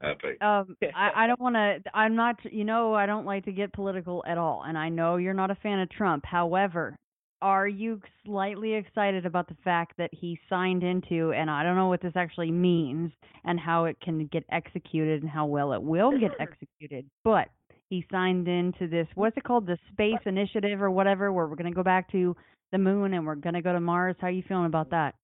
[0.02, 0.40] epic.
[0.42, 3.72] um I, I don't want to i'm not you know i don't like to get
[3.72, 6.96] political at all and i know you're not a fan of trump however
[7.40, 11.88] are you slightly excited about the fact that he signed into and i don't know
[11.88, 13.12] what this actually means
[13.44, 17.48] and how it can get executed and how well it will get executed but
[17.88, 21.70] he signed into this what's it called the space initiative or whatever where we're going
[21.70, 22.34] to go back to
[22.72, 24.16] the moon and we're going to go to Mars.
[24.20, 25.14] How are you feeling about that?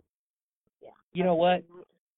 [1.12, 1.62] You know what?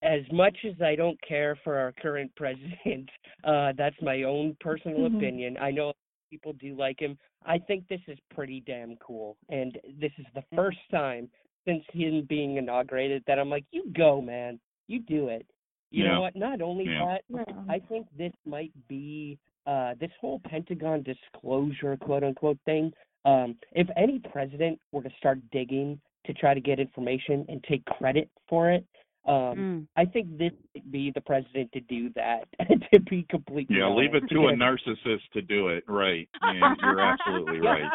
[0.03, 3.09] As much as I don't care for our current president,
[3.43, 5.15] uh, that's my own personal Mm-hmm.
[5.15, 5.17] Mhm.
[5.17, 5.57] opinion.
[5.57, 5.93] I know
[6.29, 7.17] people do like him.
[7.45, 11.29] I think this is pretty damn cool, and this is the first time
[11.65, 15.45] since him being inaugurated that I'm like, you go, man, you do it.
[15.91, 16.15] You Yeah.
[16.15, 16.35] know what?
[16.35, 17.17] Not only Yeah.
[17.31, 22.91] that, I think this might be uh, this whole Pentagon disclosure, quote unquote, thing.
[23.25, 27.85] Um, if any president were to start digging to try to get information and take
[27.85, 28.85] credit for it,
[29.25, 29.87] um, Mm.
[29.95, 32.45] I think this would be the president to do that.
[32.93, 35.83] to be completely Yeah, leave it to a narcissist to do it.
[35.87, 36.27] Right.
[36.43, 37.89] Yeah, you're absolutely right.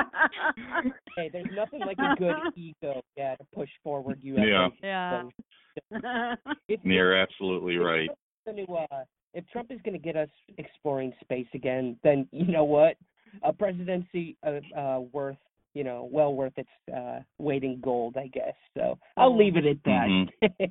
[1.17, 4.47] hey, there's nothing like a good ego, yeah, to push forward U.S.
[4.83, 5.23] Yeah.
[5.91, 6.35] Yeah.
[6.69, 8.09] If, You're absolutely right.
[8.47, 12.47] going to, uh, if Trump is going to get us exploring space again, then you
[12.47, 12.97] know what?
[13.43, 15.37] A presidency uh, uh, worth,
[15.75, 18.55] you know, well worth its uh, weight in gold, I guess.
[18.75, 20.69] So I'll leave it at that.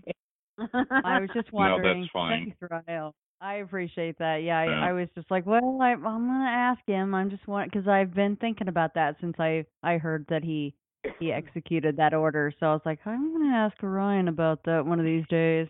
[1.06, 1.84] I was just wondering.
[1.84, 2.54] No, that's fine.
[2.60, 3.16] Thanks, Rael.
[3.40, 4.38] I appreciate that.
[4.38, 4.86] Yeah, I, Yeah.
[4.90, 7.14] I was just like, well, I, I'm gonna ask him.
[7.14, 10.74] I'm just want because I've been thinking about that since I I heard that he
[11.20, 12.52] he executed that order.
[12.60, 15.68] So I was like, I'm gonna ask Ryan about that one of these days.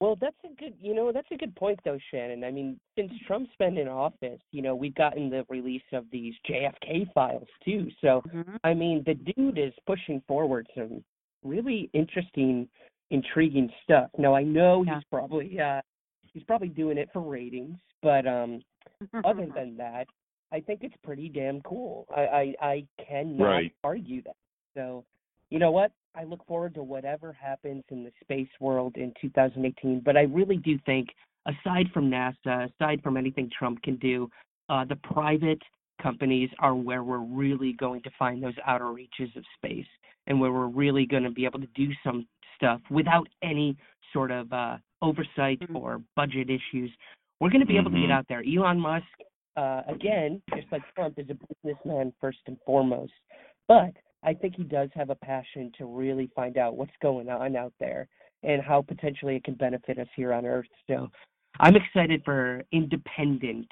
[0.00, 2.44] Well, that's a good, you know, that's a good point though, Shannon.
[2.44, 6.34] I mean, since Trump's been in office, you know, we've gotten the release of these
[6.48, 7.88] JFK files too.
[8.00, 8.22] So,
[8.64, 11.02] I mean, the dude is pushing forward some
[11.44, 12.68] really interesting,
[13.10, 14.10] intriguing stuff.
[14.18, 15.80] Now, I know he's probably, uh,
[16.32, 18.62] he's probably doing it for ratings, but um,
[19.24, 20.06] other than that,
[20.52, 22.06] I think it's pretty damn cool.
[22.14, 23.72] I I, I cannot Right.
[23.82, 24.36] argue that.
[24.74, 25.04] So,
[25.50, 25.92] you know what?
[26.14, 30.00] I look forward to whatever happens in the space world in 2018.
[30.00, 31.08] But I really do think,
[31.46, 34.30] aside from NASA, aside from anything Trump can do,
[34.68, 35.60] uh, the private
[36.00, 39.86] companies are where we're really going to find those outer reaches of space
[40.26, 43.76] and where we're really going to be able to do some stuff without any
[44.12, 46.90] sort of uh, oversight or budget issues.
[47.40, 48.12] We're going to be able to get Mhm.
[48.12, 48.42] out there.
[48.46, 49.06] Elon Musk,
[49.56, 53.12] uh, again, just like Trump, is a businessman first and foremost.
[53.66, 57.56] But I think he does have a passion to really find out what's going on
[57.56, 58.08] out there
[58.42, 60.66] and how potentially it can benefit us here on Earth.
[60.88, 61.08] So
[61.60, 63.68] I'm excited for independent,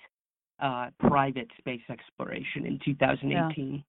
[0.61, 3.85] uh, private space exploration in 2018.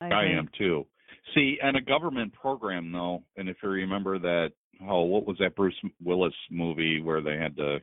[0.00, 0.86] I am too.
[1.34, 4.52] See, and a government program though, and if you remember that,
[4.88, 7.78] oh, what was that Bruce Willis movie where they had to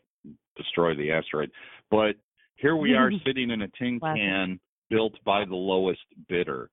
[0.55, 1.51] destroy the asteroid?
[1.91, 2.15] But
[2.55, 6.69] here we are sitting in a tin can built by the lowest bidder.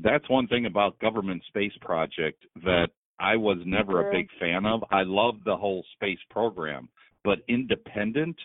[0.00, 4.16] That's one thing about government space project that I was never a mm-hmm.
[4.16, 4.82] big fan of.
[4.90, 6.88] I love the whole space program,
[7.24, 8.36] but independent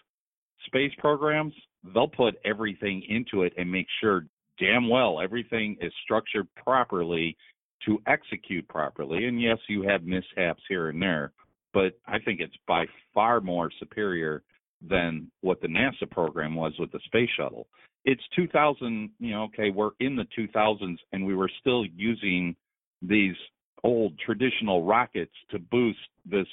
[0.66, 1.54] space programs,
[1.94, 4.26] they'll put everything into it and make sure
[4.60, 7.38] damn well everything is structured properly
[7.86, 9.26] to execute properly.
[9.26, 11.32] And yes, you have mishaps here and there,
[11.74, 14.44] but I think it's by far more superior
[14.88, 17.68] than what the NASA program was with the space shuttle.
[18.08, 22.56] It's 2000, you know, okay, we're in the 2000s and we were still using
[23.02, 23.36] these
[23.84, 26.48] old traditional rockets to boost this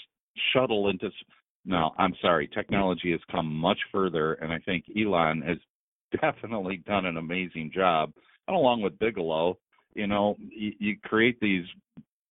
[0.53, 1.11] shuttle into
[1.65, 2.49] no, I'm sorry.
[2.49, 5.57] Technology has come much further, and I think Elon has
[6.21, 8.13] definitely done an amazing job.
[8.49, 9.57] And along with Bigelow,
[9.95, 11.65] you know, you, you create these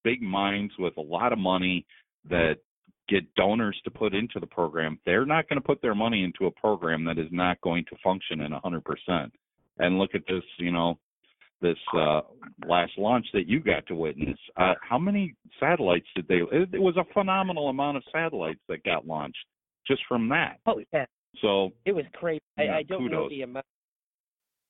[0.04, 1.86] big minds with a lot of money
[2.30, 2.58] that
[3.10, 5.00] get donors to put into the program.
[5.06, 7.98] They're not going to put their money into a program that is not going to
[8.04, 9.32] function in 100%.
[9.80, 10.98] And look at this, you know,
[11.62, 12.22] this uh,
[12.68, 14.38] last launch that you got to witness.
[14.58, 16.42] Uh, how many satellites did they?
[16.52, 19.38] It, it was a phenomenal amount of satellites that got launched
[19.88, 20.60] just from that.
[20.66, 21.06] Oh yeah,
[21.42, 22.42] So it was crazy.
[22.58, 23.66] I, I don't know the amount.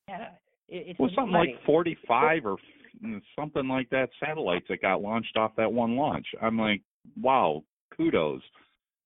[0.08, 0.30] Yeah,
[0.70, 5.36] it, it's was something like 45 or f- something like that satellites that got launched
[5.36, 6.28] off that one launch.
[6.42, 6.82] I'm like,
[7.22, 7.64] wow,
[7.96, 8.42] kudos.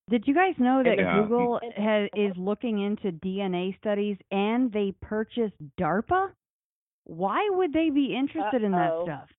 [0.10, 1.21] Did you guys know that Yeah.
[1.21, 6.32] Google has, is looking into DNA studies and they purchased DARPA?
[7.04, 9.30] Why would they be interested in that stuff?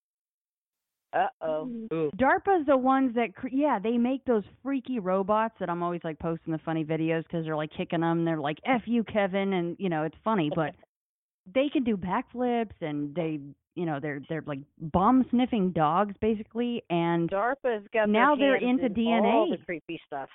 [1.14, 2.10] Uh oh.
[2.16, 6.18] DARPA's the ones that, cr- yeah, they make those freaky robots that I'm always like
[6.18, 8.26] posting the funny videos because they're like kicking them.
[8.26, 9.54] They're like, F you, Kevin.
[9.54, 10.74] And, you know, it's funny, but
[11.54, 13.40] they can do backflips and they,
[13.78, 14.58] you know, they're, they're like
[14.92, 16.82] bomb sniffing dogs basically.
[16.90, 19.32] And DARPA's got now they're into in DNA.
[19.32, 20.28] all the creepy stuff.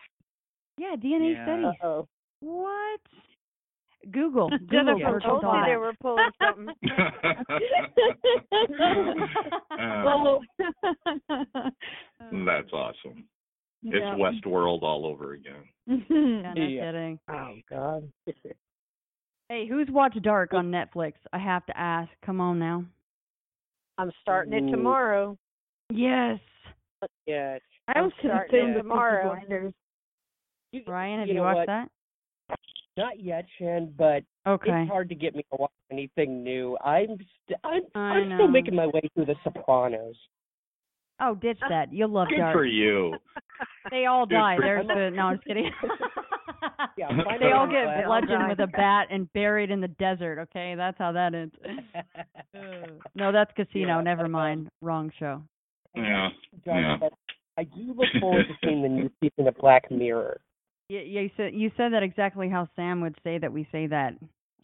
[0.77, 1.45] Yeah, DNA Yeah.
[1.45, 1.79] studies.
[1.84, 2.08] Uh-oh.
[2.39, 2.99] What?
[4.12, 4.49] Google.
[4.49, 4.67] Google
[4.99, 6.73] Jennifer told all you they were pulling something.
[12.21, 13.25] Uh, that's awesome.
[13.84, 14.15] It's Yeah.
[14.15, 15.63] Westworld all over again.
[15.88, 16.86] Yeah, no Yeah.
[16.91, 17.19] kidding.
[17.29, 18.12] Oh God.
[19.49, 21.13] Hey, who's watched Dark on Netflix?
[21.34, 22.10] I have to ask.
[22.25, 22.86] Come on now.
[24.04, 25.38] I'm starting it tomorrow.
[25.89, 26.39] Yes.
[27.26, 27.58] Yeah.
[27.88, 29.36] I was I'm starting consumed it tomorrow.
[29.36, 29.74] Blinders.
[30.88, 31.68] Ryan, have you you, know watched what?
[31.68, 31.89] that?
[32.98, 34.82] Not yet, Shan, but Okay.
[34.84, 36.78] it's hard to get me to watch anything new.
[36.84, 40.16] I'm st- I'm, I I'm still making my way through The Sopranos.
[41.22, 41.94] Oh, ditch that.
[41.94, 42.54] You'll love Good Dark.
[42.54, 43.16] for you.
[43.89, 44.56] They all Good die.
[44.58, 45.70] for There's the no, I'm just kidding.
[46.97, 47.08] Yeah,
[47.39, 50.39] they all get bludgeoned with a bat and buried in the desert.
[50.39, 51.56] Okay, that's how that ends.
[53.15, 53.97] no, that's Casino.
[53.97, 54.69] Yeah, Never but, um, mind.
[54.82, 55.41] Wrong show.
[55.95, 56.30] Yeah.
[56.65, 57.10] John, Yeah.
[57.58, 60.41] I do look forward to seeing the new season of Black Mirror.
[60.89, 61.21] Yeah, yeah.
[61.21, 64.13] You said you said that exactly how Sam would say that we say that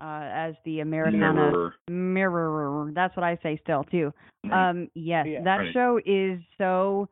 [0.01, 1.73] uh, as the Americana Mirror.
[1.89, 2.91] mirror.
[2.93, 4.11] That's what I say still too.
[4.51, 5.43] Um, yes, Yeah.
[5.43, 5.73] that Right.
[5.73, 7.07] show is so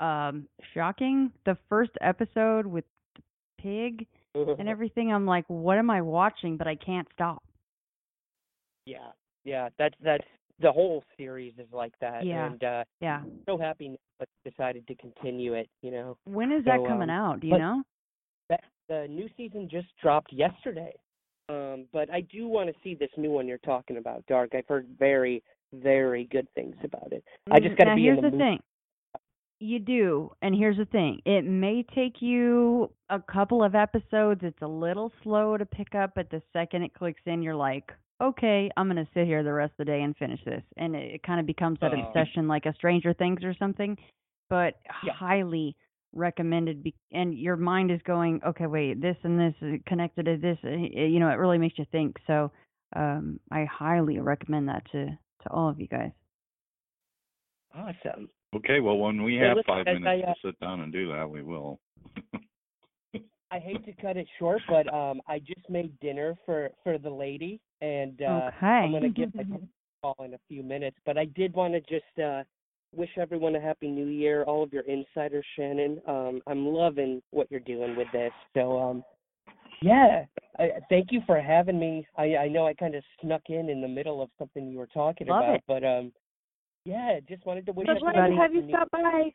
[0.00, 1.30] um shocking.
[1.46, 2.84] The first episode with
[3.16, 3.22] the
[3.62, 6.56] pig and everything, I'm like, what am I watching?
[6.56, 7.42] But I can't stop.
[8.86, 9.12] Yeah,
[9.44, 10.24] yeah, that's that's
[10.60, 12.50] the whole series is like that, Yeah.
[12.50, 13.22] and uh Yeah.
[13.46, 15.68] so happy but decided to continue it.
[15.82, 17.40] You know, When is that coming um, out?
[17.40, 17.82] Do you know?
[18.50, 20.92] that the new season just dropped yesterday.
[21.48, 24.54] Um, but I do want to see this new one you're talking about, Dark.
[24.54, 25.42] I've heard very,
[25.74, 27.22] very good things about it.
[27.50, 28.40] I just Mm, got to be here's in the, the mood.
[28.46, 28.60] thing.
[29.60, 31.20] You do, and here's the thing.
[31.24, 34.40] It may take you a couple of episodes.
[34.42, 37.90] It's a little slow to pick up, but the second it clicks in, you're like,
[38.20, 41.14] okay, I'm gonna sit here the rest of the day and finish this, and it,
[41.14, 42.00] it kind of becomes that Oh.
[42.00, 43.96] obsession, like a Stranger Things or something.
[44.50, 45.12] But Yeah.
[45.14, 45.76] highly
[46.12, 50.36] recommended, be- and your mind is going, okay, wait, this and this is connected to
[50.36, 50.58] this.
[50.64, 52.18] uh, You know, it really makes you think.
[52.26, 52.50] So,
[52.94, 55.06] um, I highly recommend that to
[55.42, 56.12] to all of you guys.
[57.74, 58.28] Awesome.
[58.56, 60.92] Okay, well, when we Yeah, have listen, five minutes I, uh, to sit down and
[60.92, 61.80] do that, we will.
[63.50, 67.10] I hate to cut it short, but um, I just made dinner for for the
[67.10, 69.14] lady, and uh, I'm gonna Okay.
[69.14, 69.44] give my
[70.02, 70.96] call in a few minutes.
[71.04, 72.42] But I did want to just uh,
[72.94, 74.44] wish everyone a happy New Year.
[74.44, 76.00] All of your insiders, Shannon.
[76.06, 78.32] Um, I'm loving what you're doing with this.
[78.54, 79.04] So um,
[79.82, 80.24] yeah,
[80.58, 82.06] I, thank you for having me.
[82.16, 84.86] I I know I kind of snuck in in the middle of something you were
[84.86, 85.62] talking Love about, it.
[85.66, 86.12] but um,
[86.84, 89.30] yeah, just wanted to wish So glad everybody to have you New- stop by.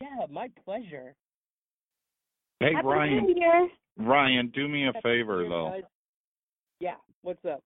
[0.00, 1.14] Yeah, my pleasure.
[2.60, 3.34] Hey, Happy Ryan.
[3.36, 3.68] Year.
[3.98, 5.70] Ryan, do me a Happy favor, Year, though.
[5.70, 5.82] guys.
[6.80, 7.62] Yeah, what's up?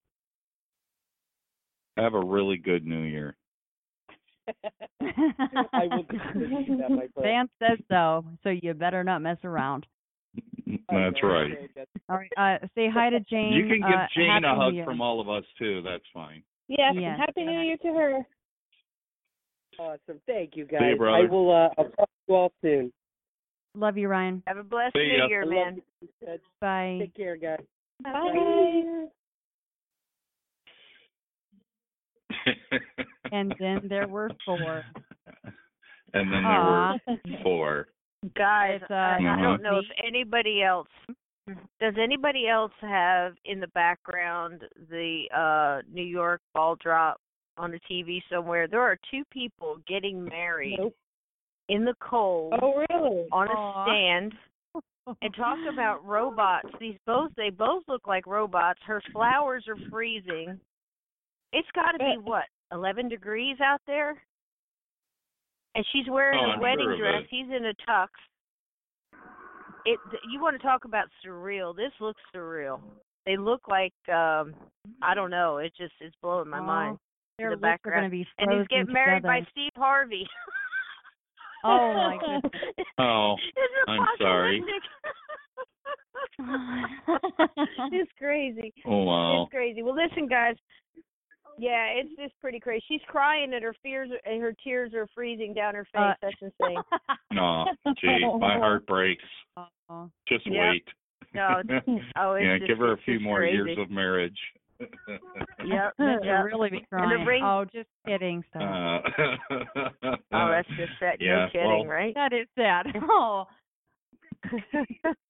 [1.99, 3.37] Have a really good New Year.
[5.01, 7.23] I will definitely that, my friend.
[7.23, 9.87] Sam says so, so you better not mess around.
[10.67, 11.53] That's right.
[12.09, 12.31] All right.
[12.63, 13.53] Uh, say hi to Jane.
[13.53, 15.83] You can give uh, Jane Happy a hug from all of us, too.
[15.83, 16.43] That's fine.
[16.69, 17.19] Yes, Yes.
[17.19, 18.27] Happy New Year to her.
[19.79, 20.21] Awesome.
[20.27, 20.81] Thank you, guys.
[20.81, 21.27] See you, brother.
[21.27, 21.51] I will.
[21.51, 22.93] Uh, I'll talk to you all soon.
[23.75, 24.43] Love you, Ryan.
[24.47, 25.27] Have a blessed New.
[25.29, 25.81] Year, man.
[26.01, 26.39] you.
[26.61, 26.99] Bye.
[27.01, 27.59] Take care, guys.
[28.03, 29.07] Bye.
[33.33, 34.59] And then there were four.
[36.15, 36.97] and then there were
[37.43, 37.89] four.
[38.37, 40.89] Guys, It's, uh, I, I don't know if anybody else
[41.81, 47.21] does anybody else have in the background the uh New York ball drop
[47.57, 48.67] on the TV somewhere.
[48.69, 50.95] There are two people getting married Nope.
[51.69, 53.27] in the cold Oh, really?
[53.33, 54.35] on a stand
[55.23, 56.69] and talk about robots.
[56.81, 58.81] These both they both look like robots.
[58.87, 60.59] Her flowers are freezing.
[61.53, 64.17] It's got to be what, 11 degrees out there?
[65.75, 67.29] And she's wearing Oh, a I'm wedding sure dress.
[67.31, 68.09] He's in a tux.
[69.85, 69.99] It
[70.31, 71.75] you want to talk about surreal.
[71.75, 72.81] This looks surreal.
[73.27, 74.55] They look like um
[75.03, 76.99] I don't know, it just it's blowing my Aw, mind.
[77.43, 78.01] Their the lips are background.
[78.01, 79.41] going to be and he's getting married by.
[79.51, 80.27] Steve Harvey.
[81.65, 82.87] Oh, my goodness.
[82.99, 83.37] Oh,
[83.89, 84.61] I'm sorry.
[86.41, 87.63] apocalyptic?
[87.93, 88.75] it's crazy.
[88.85, 89.43] Oh, wow.
[89.45, 89.83] It's crazy.
[89.85, 90.57] Well, listen, guys.
[91.59, 92.83] Yeah, it's just pretty crazy.
[92.89, 96.03] She's crying and her fears and her tears are freezing down her face.
[96.03, 96.83] Uh, That's insane.
[97.33, 97.67] No,
[98.01, 99.23] gee, my heart breaks.
[99.57, 100.07] Aw.
[100.27, 100.71] Just Yeah.
[100.71, 100.85] wait.
[101.33, 103.55] No, it's, oh, it's yeah, just, give her a few more crazy.
[103.55, 104.37] years of marriage.
[104.81, 105.93] Yep.
[105.99, 106.45] Yep.
[106.45, 107.19] really be crying.
[107.21, 107.43] the ring.
[107.45, 108.43] Oh, just kidding.
[108.51, 109.05] Stop.
[109.19, 109.57] Uh,
[110.33, 111.17] oh, that's just sad.
[111.21, 112.15] yeah, no kidding, well, right?
[112.15, 112.87] That is sad.
[113.11, 113.45] Oh.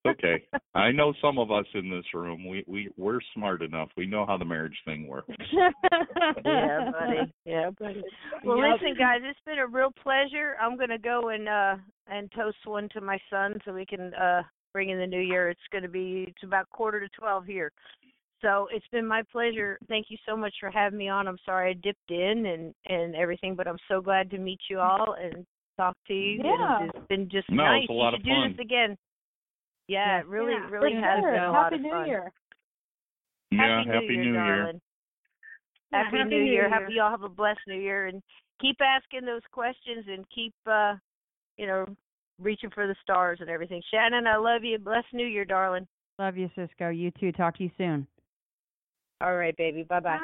[0.07, 0.43] okay.
[0.75, 2.49] I know some of us in this room.
[2.49, 3.91] We we we're smart enough.
[3.95, 5.29] We know how the marriage thing works.
[5.53, 7.33] yeah, buddy.
[7.45, 8.03] Yeah, buddy.
[8.43, 8.81] Well, Yep.
[8.81, 10.57] listen, guys, it's been a real pleasure.
[10.61, 11.77] I'm gonna go and uh
[12.07, 15.51] and toast one to my son so we can uh bring in the new year.
[15.51, 17.71] It's gonna be it's about quarter to twelve here.
[18.43, 19.79] So it's been my pleasure.
[19.89, 21.29] Thank you so much for having me on.
[21.29, 24.81] I'm sorry I dipped in and and everything, but I'm so glad to meet you
[24.81, 26.41] all and talk to you.
[26.45, 26.81] Yeah.
[26.83, 27.83] And it's been just No, nice.
[27.85, 28.99] it's a lot you of should do this again.
[29.89, 31.33] Yeah, it really, Yeah, really for has sure.
[31.33, 32.07] been a lot Happy of New fun.
[32.07, 32.33] Year.
[33.53, 34.57] Yeah, Happy, Happy New New Year, Year.
[34.57, 34.81] darling.
[35.93, 36.53] Yeah, Happy, Happy New, New Year.
[36.53, 36.69] Year.
[36.71, 38.23] Happy y'all have a blessed New Year and
[38.61, 40.95] keep asking those questions and keep uh
[41.59, 41.87] you know
[42.41, 43.83] reaching for the stars and everything.
[43.93, 44.79] Shannon, I love you.
[44.79, 45.87] Blessed New Year, darling.
[46.19, 46.97] Love you, Sysco.
[46.97, 47.31] You too.
[47.33, 48.07] Talk to you soon.
[49.23, 49.85] All right, baby.
[49.85, 50.19] Bye bye.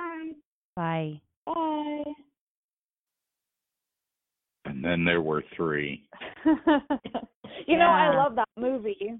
[0.74, 1.20] Bye.
[1.46, 2.02] Bye.
[4.64, 6.02] And then there were three.
[6.44, 9.14] you know, I love that movie.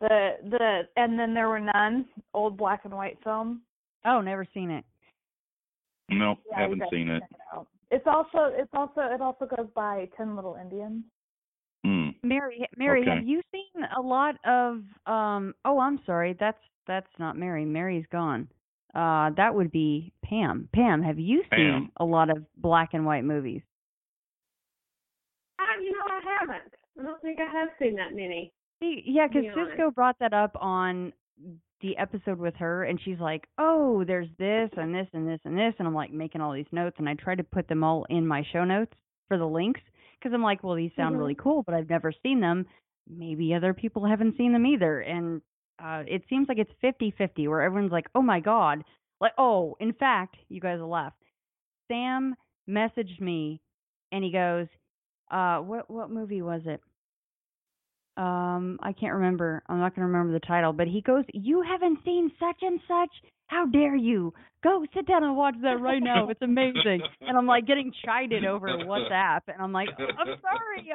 [0.00, 2.06] The the and then there were none.
[2.34, 3.62] Old black and white film.
[4.04, 4.84] Oh, never seen it.
[6.08, 7.66] Nope, Yeah, haven't seen should it.
[7.90, 11.04] It's also it's also it also goes by Ten Little Indians.
[11.84, 12.08] Hmm.
[12.22, 13.10] Mary, Mary, Okay.
[13.10, 14.82] have you seen a lot of?
[15.06, 16.36] um Oh, I'm sorry.
[16.38, 17.64] That's that's not Mary.
[17.64, 18.48] Mary's gone.
[18.94, 20.68] Uh, that would be Pam.
[20.74, 21.92] Pam, have you seen Pam.
[21.98, 23.62] a lot of black and white movies?
[25.58, 26.74] I, you know, I haven't.
[26.98, 28.52] I don't think I have seen that many.
[28.80, 31.12] See, yeah, because Sysco brought that up on
[31.80, 35.56] the episode with her, and she's like, "Oh, there's this and this and this and
[35.56, 38.04] this," and I'm like making all these notes, and I try to put them all
[38.08, 38.92] in my show notes
[39.28, 39.80] for the links
[40.18, 41.18] because I'm like, "Well, these sound Mhm.
[41.18, 42.66] really cool, but I've never seen them.
[43.08, 45.42] Maybe other people haven't seen them either." And
[45.82, 48.84] uh it seems like it's fifty-fifty, where everyone's like, "Oh my god!"
[49.20, 51.12] Like, oh, in fact, you guys laugh.
[51.88, 52.34] Sam
[52.68, 53.60] messaged me,
[54.12, 54.66] and he goes,
[55.30, 56.80] "Uh, what what movie was it?"
[58.16, 59.62] um I can't remember.
[59.68, 62.80] I'm not going to remember the title, but he goes, "You haven't seen such and
[62.88, 63.10] such?
[63.48, 64.32] How dare you?
[64.64, 66.28] Go sit down and watch that right now.
[66.30, 70.90] It's amazing." and I'm like getting chided over WhatsApp, and I'm like, "I'm sorry,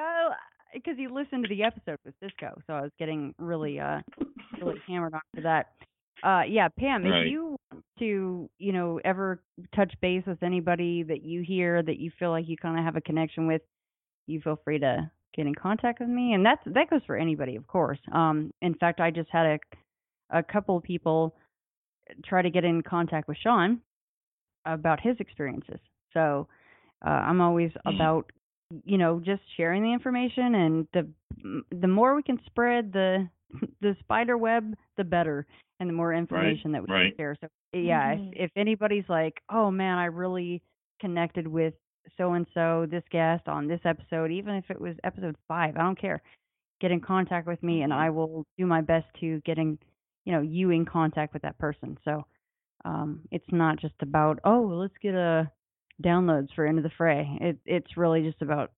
[0.73, 3.99] because he listened to the episode with Sysco, so I was getting really uh
[4.61, 5.67] really hammered on for that."
[6.23, 7.25] Uh yeah, Pam, Right.
[7.25, 9.41] if you want to, you know, ever
[9.75, 12.95] touch base with anybody that you hear that you feel like you kind of have
[12.95, 13.61] a connection with,
[14.27, 17.55] you feel free to get in contact with me and that's that goes for anybody
[17.55, 19.59] of course um in fact i just had a
[20.37, 21.33] a couple of people
[22.25, 23.79] try to get in contact with sean
[24.65, 25.79] about his experiences
[26.13, 26.47] so
[27.05, 28.29] uh i'm always about
[28.85, 31.07] you know just sharing the information and the
[31.81, 33.27] the more we can spread the
[33.81, 35.45] the spider web the better
[35.79, 37.15] and the more information that we right.
[37.15, 38.31] can share so yeah Mhm.
[38.33, 40.61] if, if anybody's like oh man i really
[40.99, 41.73] connected with
[42.17, 45.81] so and so, this guest on this episode, even if it was episode five, I
[45.81, 46.21] don't care.
[46.79, 49.77] Get in contact with me, and I will do my best to getting
[50.25, 51.97] you know, you in contact with that person.
[52.05, 52.25] So,
[52.85, 55.49] um, it's not just about oh, let's get a
[56.01, 57.27] downloads for Into the Fray.
[57.39, 58.71] It it's really just about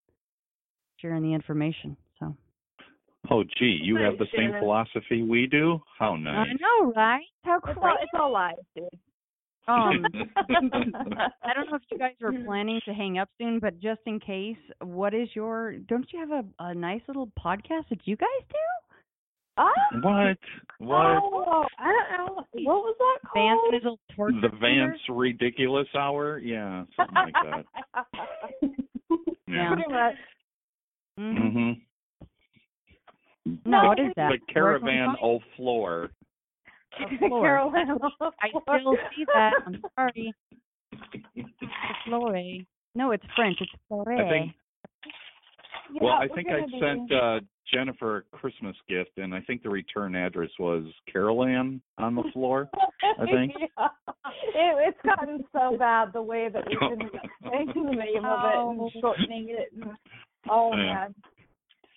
[0.98, 1.98] sharing the information.
[2.20, 2.36] So
[3.32, 5.80] Oh, gee, you have the Thanks, same philosophy we do?
[5.98, 6.50] How nice.
[6.50, 7.24] I know, right?
[7.44, 8.86] How It's all, it's all lies, dude.
[9.66, 10.06] Um,
[11.44, 14.20] I don't know if you guys are planning to hang up soon, but just in
[14.20, 15.78] case, what is your?
[15.88, 18.93] Don't you have a a nice little podcast that you guys do?
[19.58, 20.38] Ah, What?
[20.80, 20.98] What?
[21.22, 22.36] Oh, I don't know.
[22.64, 23.74] What was that Vance called?
[23.74, 24.88] Mizzle Torture The Center?
[24.88, 26.40] Vance Ridiculous Hour?
[26.40, 28.06] Yeah, something like that.
[29.48, 29.74] Yeah.
[29.76, 30.16] Pretty much.
[31.20, 31.52] Mhm.
[33.46, 34.32] hmm No, what is that?
[34.32, 36.10] The Caravan au Floor.
[37.00, 37.60] The floor.
[38.42, 39.52] I still see that.
[39.68, 40.34] I'm sorry.
[41.36, 41.44] The
[42.06, 42.36] flore.
[42.96, 43.58] No, it's French.
[43.62, 44.12] It's flore.
[44.14, 44.54] I think.
[45.94, 47.40] Yeah, Well, I think I gonna be- sent uh
[47.72, 52.70] Jennifer a Christmas gift, and I think the return address was Carolan on the floor.
[53.20, 53.54] I think.
[53.76, 53.88] Yeah.
[54.56, 57.10] It, it's gotten so bad the way that we've been
[57.52, 58.70] saying the name of it Oh.
[58.82, 59.70] and shortening it.
[59.74, 59.92] And,
[60.50, 60.78] oh Yeah.
[60.94, 61.16] man.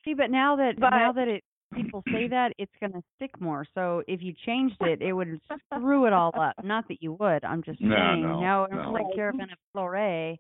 [0.05, 1.45] See, but now that But- now that it
[1.75, 3.67] people say that, it's gonna stick more.
[3.75, 5.39] So if you changed it, it would
[5.75, 6.55] screw it all up.
[6.65, 7.45] Not that you would.
[7.45, 8.23] I'm just No, saying.
[8.23, 8.91] no, now it's no.
[8.93, 10.37] like Caravan of Flore.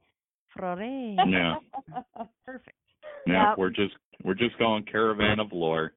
[0.56, 0.82] Flore.
[0.82, 1.54] Yeah.
[2.46, 2.76] Perfect.
[3.26, 3.58] Yeah, Yep.
[3.58, 5.92] we're just we're just going Caravan of Lore.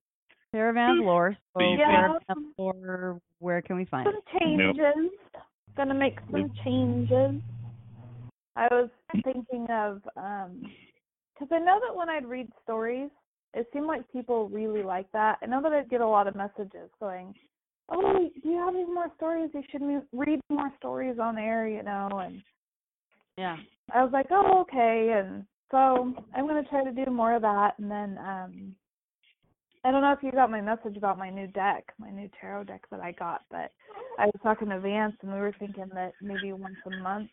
[0.52, 1.38] Caravan of Lore.
[1.58, 1.78] So Easy.
[1.78, 4.40] Caravan of Lore, where can we find some it?
[4.40, 5.12] changes.
[5.78, 7.42] Gonna make some changes.
[8.56, 8.90] I was
[9.24, 10.62] thinking of um
[11.38, 13.10] 'cause I know that when I'd read stories,
[13.54, 15.38] it seemed like people really liked that.
[15.42, 17.34] I know that I'd get a lot of messages going,
[17.90, 19.52] "Oh, do you have any more stories?
[19.54, 22.10] You should read more stories on air," you know.
[22.20, 22.44] And
[23.38, 23.58] Yeah.
[23.94, 27.78] I was like, "Oh, okay." And so I'm gonna try to do more of that.
[27.80, 28.76] And then um
[29.86, 32.66] I don't know if you got my message about my new deck, my new tarot
[32.66, 33.72] deck that I got, but
[34.18, 37.30] I was talking to Vance and we were thinking that maybe once a month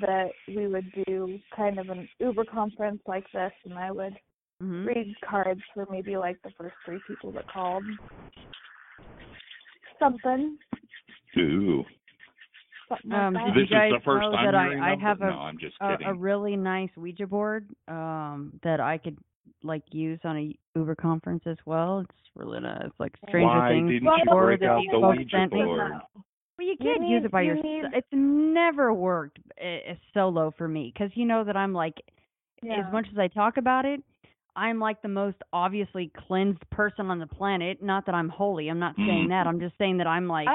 [0.00, 4.18] that we would do kind of an Uber conference like this and I would
[4.62, 4.84] Mhm.
[4.84, 7.86] read cards for maybe like the first three people that called.
[9.98, 10.58] Something.
[11.38, 11.84] Ooh.
[12.90, 13.60] Something Um, like did that.
[13.60, 15.58] This you guys is the first know I'm that I, I have a, No, I'm
[15.58, 16.06] just a kidding.
[16.08, 19.16] a really nice Ouija board um that I could
[19.62, 22.00] like use on a Uber conference as well.
[22.00, 22.82] It's really nice.
[22.86, 25.62] It's like Stranger Why Things didn't you break out the Ouija sent me.
[25.64, 25.92] board?
[25.92, 27.64] Well, you You can't use need- it by you yourself.
[27.64, 31.94] need- It's never worked uh, solo for me because you know that I'm like,
[32.62, 32.86] Yeah.
[32.86, 34.02] as much as I talk about it,
[34.56, 37.82] I'm like the most obviously cleansed person on the planet.
[37.82, 38.68] Not that I'm holy.
[38.68, 39.46] I'm not saying that.
[39.46, 40.48] I'm just saying that I'm like,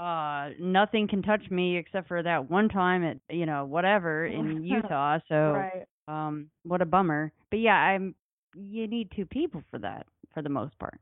[0.00, 4.62] uh, nothing can touch me except for that one time at you know whatever in
[4.64, 5.18] Utah.
[5.28, 5.86] So, Right.
[6.06, 7.32] um, what a bummer.
[7.50, 8.14] But yeah, I'm.
[8.56, 10.98] You need two people for that for the most part.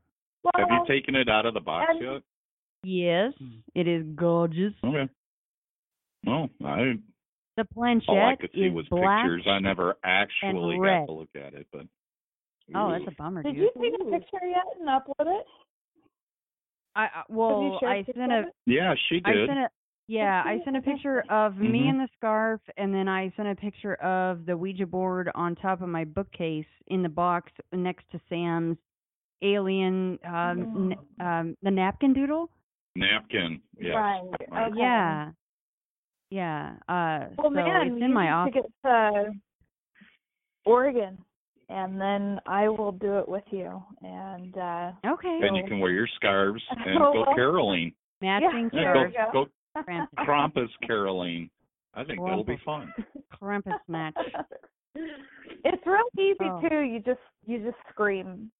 [0.55, 2.21] Have you taken it out of the box and- yet?
[2.83, 3.33] Yes,
[3.73, 4.73] it is gorgeous.
[4.83, 5.09] Okay.
[6.25, 6.93] Well, I
[7.57, 9.23] The planchette all I could see is was black.
[9.23, 9.45] pictures.
[9.47, 11.05] I never actually got red.
[11.07, 11.85] to look at it, but
[12.75, 13.63] Oh, that's a bummer, Did dude.
[13.63, 15.45] you take a picture yet and upload it?
[16.97, 18.45] I, I well, I sent a.
[18.65, 19.47] yeah, she I did.
[19.47, 19.69] sent a.
[20.09, 21.89] Yeah, I sent a picture of me Mhm.
[21.89, 25.81] in the scarf, and then I sent a picture of the Ouija board on top
[25.81, 28.77] of my bookcase in the box next to Sam's
[29.41, 32.49] alien, um, n- um, the napkin doodle.
[32.95, 33.61] Napkin.
[33.77, 33.95] Yes.
[33.95, 34.21] Right.
[34.49, 34.67] Right.
[34.71, 34.79] Okay.
[34.79, 35.31] Yeah,
[36.31, 36.75] yeah.
[36.87, 38.53] Uh, Well, so man, it's you in my office.
[38.53, 39.31] to get to
[40.65, 41.17] Oregon,
[41.69, 43.81] and then I will do it with you.
[44.01, 45.39] And uh Okay.
[45.41, 47.35] And you can wear your scarves and go well.
[47.35, 47.93] caroling.
[48.21, 49.45] Matching Yeah, there go, go.
[49.75, 50.07] go Krampus.
[50.19, 51.49] Krampus caroling.
[51.93, 52.91] I think that'll be fun.
[53.41, 54.15] Krampus match.
[54.95, 56.61] it's real easy Oh.
[56.67, 56.79] too.
[56.81, 58.51] You just you just scream.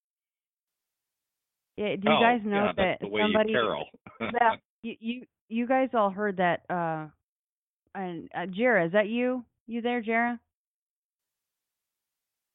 [1.78, 3.86] Yeah, do you oh, guys know yeah, that that's the way somebody you carol.
[4.20, 4.56] Yeah.
[4.82, 7.08] you, you you guys all heard that uh
[7.96, 9.44] and uh, Jera, is that you?
[9.66, 10.40] You there, Jera?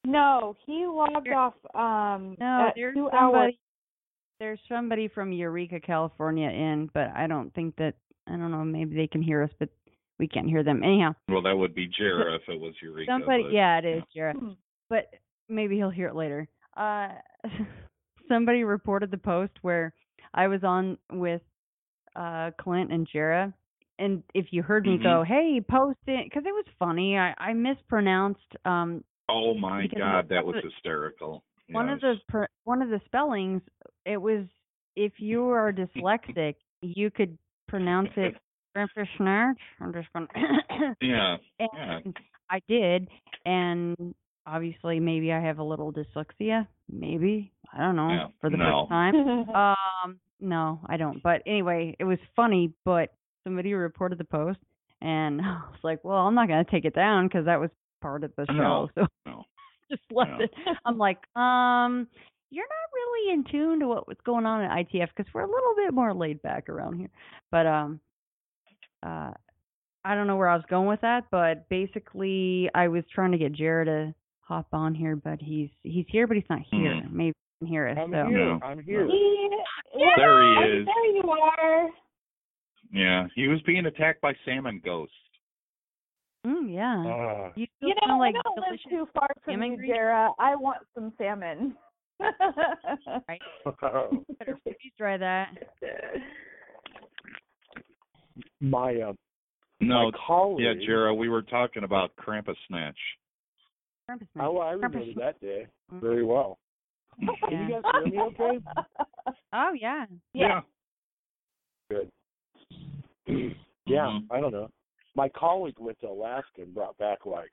[0.05, 3.33] No, he logged off um No, there's two hours.
[3.33, 3.59] somebody
[4.41, 7.95] there's somebody from Eureka, California in, but I don't think that
[8.27, 9.69] I don't know, maybe they can hear us but
[10.19, 10.83] we can't hear them.
[10.85, 13.11] Anyhow, well, that would be Jera if it was Eureka.
[13.11, 14.35] somebody but, yeah, it is Jera.
[14.35, 14.51] Hmm.
[14.89, 15.09] But
[15.49, 16.49] maybe he'll hear it later.
[16.77, 17.09] Uh
[18.29, 19.93] somebody reported the post where
[20.35, 21.43] I was on with
[22.17, 23.53] uh Clint and Jera
[23.99, 25.03] and if you heard me Mhm.
[25.03, 27.17] go, "Hey, post it," because it was funny.
[27.19, 31.43] I I mispronounced um Oh my Because God, that was hysterical.
[31.71, 33.63] one of the per, one of the spellings.
[34.05, 34.45] It was
[34.97, 38.35] if you are dyslexic, you could pronounce it
[39.17, 39.59] Snarch.
[39.81, 40.29] I'm just going.
[41.01, 41.37] Yeah.
[41.59, 41.99] and Yeah.
[42.51, 43.09] I did,
[43.47, 44.15] and
[44.47, 46.67] obviously maybe I have a little dyslexia.
[46.91, 48.83] Maybe I don't know Yeah, for the no.
[48.83, 49.15] first time.
[50.05, 51.23] um, no, I don't.
[51.23, 52.73] But anyway, it was funny.
[52.85, 53.11] But
[53.45, 54.59] somebody reported the post,
[55.01, 57.71] and I was like, well, I'm not gonna take it down because that was
[58.03, 58.53] part of the show.
[58.55, 59.45] No, So no.
[59.91, 60.39] just left No.
[60.45, 60.51] it.
[60.85, 62.07] I'm like, um,
[62.51, 65.47] you're not really in tune to what was going on at ITF because we're a
[65.51, 67.09] little bit more laid back around here.
[67.51, 68.01] But um,
[69.03, 69.31] uh,
[70.05, 73.39] I don't know where I was going with that, but basically, I was trying to
[73.39, 76.93] get Jared to hop on here, but he's he's here, but he's not here.
[76.93, 77.13] Mhm.
[77.13, 77.97] Maybe he can hear us.
[77.99, 78.39] I'm so here.
[78.47, 78.61] No.
[78.63, 79.07] I'm here.
[79.07, 80.87] Yeah, There he is.
[80.87, 81.89] There you are.
[82.93, 85.15] Yeah, he was being attacked by salmon ghosts.
[86.47, 87.05] Mm, yeah.
[87.07, 87.53] Ah.
[87.55, 89.91] you You know, like I don't live too far from salmon you, grease?
[89.95, 90.31] Jara.
[90.39, 91.77] I want some salmon.
[93.29, 93.41] right?
[94.39, 95.49] Better freeze dry that.
[98.61, 99.13] my uh,
[99.81, 100.65] No, my colleague.
[100.65, 102.97] yeah, Jera, we were talking about Krampus Snatch.
[104.09, 106.01] Krampus Oh, I Krampus remember that day Mm.
[106.01, 106.59] very well.
[107.19, 107.29] Yeah.
[107.49, 108.59] Can you guys hear me okay?
[109.53, 110.07] Oh yeah.
[110.33, 110.61] Yeah.
[111.91, 112.11] Good.
[113.87, 114.27] yeah, Mhm.
[114.31, 114.69] I don't know.
[115.15, 117.51] My colleague went to Alaska and brought back like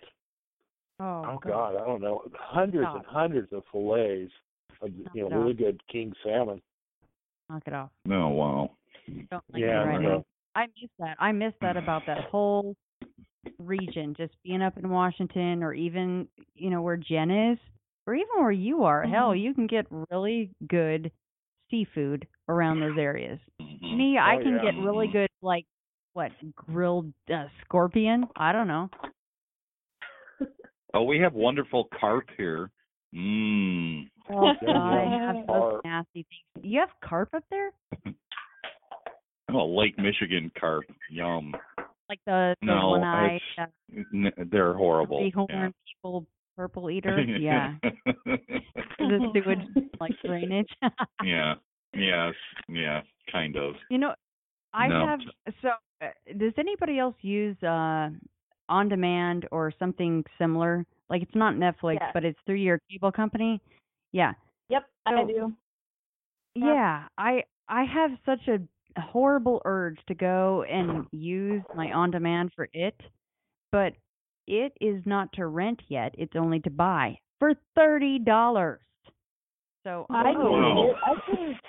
[1.02, 4.32] Oh, oh god, I don't know, hundreds and hundreds of fillets
[4.82, 5.40] of you know it off.
[5.40, 6.62] really good king salmon.
[7.50, 7.90] Knock it off.
[8.06, 8.72] No, wow.
[9.32, 10.26] Don't like Yeah, it right I know.
[10.56, 11.16] I miss that.
[11.20, 12.76] I miss that about that whole
[13.60, 17.58] region, just being up in Washington or even, you know, where Jen is,
[18.08, 19.04] or even where you are.
[19.04, 19.40] Hell, Mm-hmm.
[19.40, 21.12] you can get really good
[21.70, 23.40] seafood around those areas.
[23.62, 23.96] Mhm.
[23.98, 24.62] Me, I Oh, can yeah.
[24.62, 25.66] get really good, like,
[26.14, 28.28] what, grilled uh, scorpion?
[28.36, 28.90] I don't know.
[30.94, 32.72] Oh, we have wonderful carp here.
[33.16, 34.08] Mmm.
[34.32, 36.66] Oh, I have those nasty things.
[36.66, 37.72] You have carp up there?
[39.52, 40.84] Oh, Lake Michigan carp.
[41.10, 41.56] Yum.
[42.08, 43.66] Like the, the No, one eye, uh,
[44.14, 45.18] N- They're horrible.
[45.22, 45.70] three horn Yeah.
[45.96, 47.20] people, purple eater?
[47.40, 47.74] Yeah.
[49.00, 50.70] the sewage like drainage.
[51.24, 51.56] yeah.
[51.96, 52.36] Yes.
[52.68, 53.02] Yeah.
[53.32, 53.74] Kind of.
[53.90, 54.14] you know,
[54.72, 55.08] I No.
[55.08, 55.20] have.
[56.02, 58.10] Uh, does anybody else use uh
[58.70, 60.86] on demand or something similar?
[61.10, 62.12] Like it's not Netflix, Yes.
[62.14, 63.60] but it's through your cable company.
[64.12, 64.34] Yeah,
[64.70, 65.54] Yep, I So- do.
[66.56, 67.08] yeah.
[67.18, 68.60] I I have such a
[69.00, 73.00] horrible urge to go and use my on demand for it,
[73.72, 73.94] but
[74.48, 76.16] it is not to rent yet.
[76.18, 78.82] It's only to buy for thirty dollars.
[79.84, 80.94] So I do.
[81.06, 81.60] I can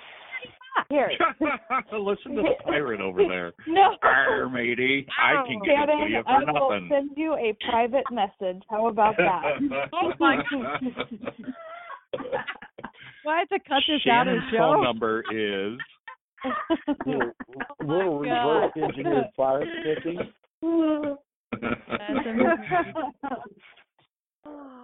[0.89, 1.11] Here.
[1.93, 3.53] Listen to the pirate over there.
[3.67, 3.97] No.
[4.03, 5.05] Arr, matey.
[5.21, 8.61] I can give it to Shannon, you I for will send you a private message.
[8.69, 9.43] How about that?
[9.93, 10.37] Oh my
[13.23, 15.77] Why have to cut this out of Shannon's the phone number is
[17.05, 20.19] little, Oh little reverse engineered fire sticking.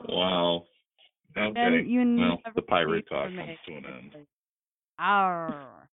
[0.08, 0.64] wow.
[1.38, 1.60] Okay.
[1.60, 4.16] And you well, the pirate talk comes to an end.
[5.00, 5.88] Arr.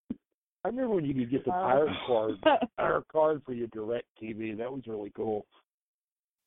[0.64, 1.54] I remember when you could get the oh.
[1.54, 2.34] pirate card,
[2.78, 4.56] pirate card for your direct TV.
[4.56, 5.46] That was really cool.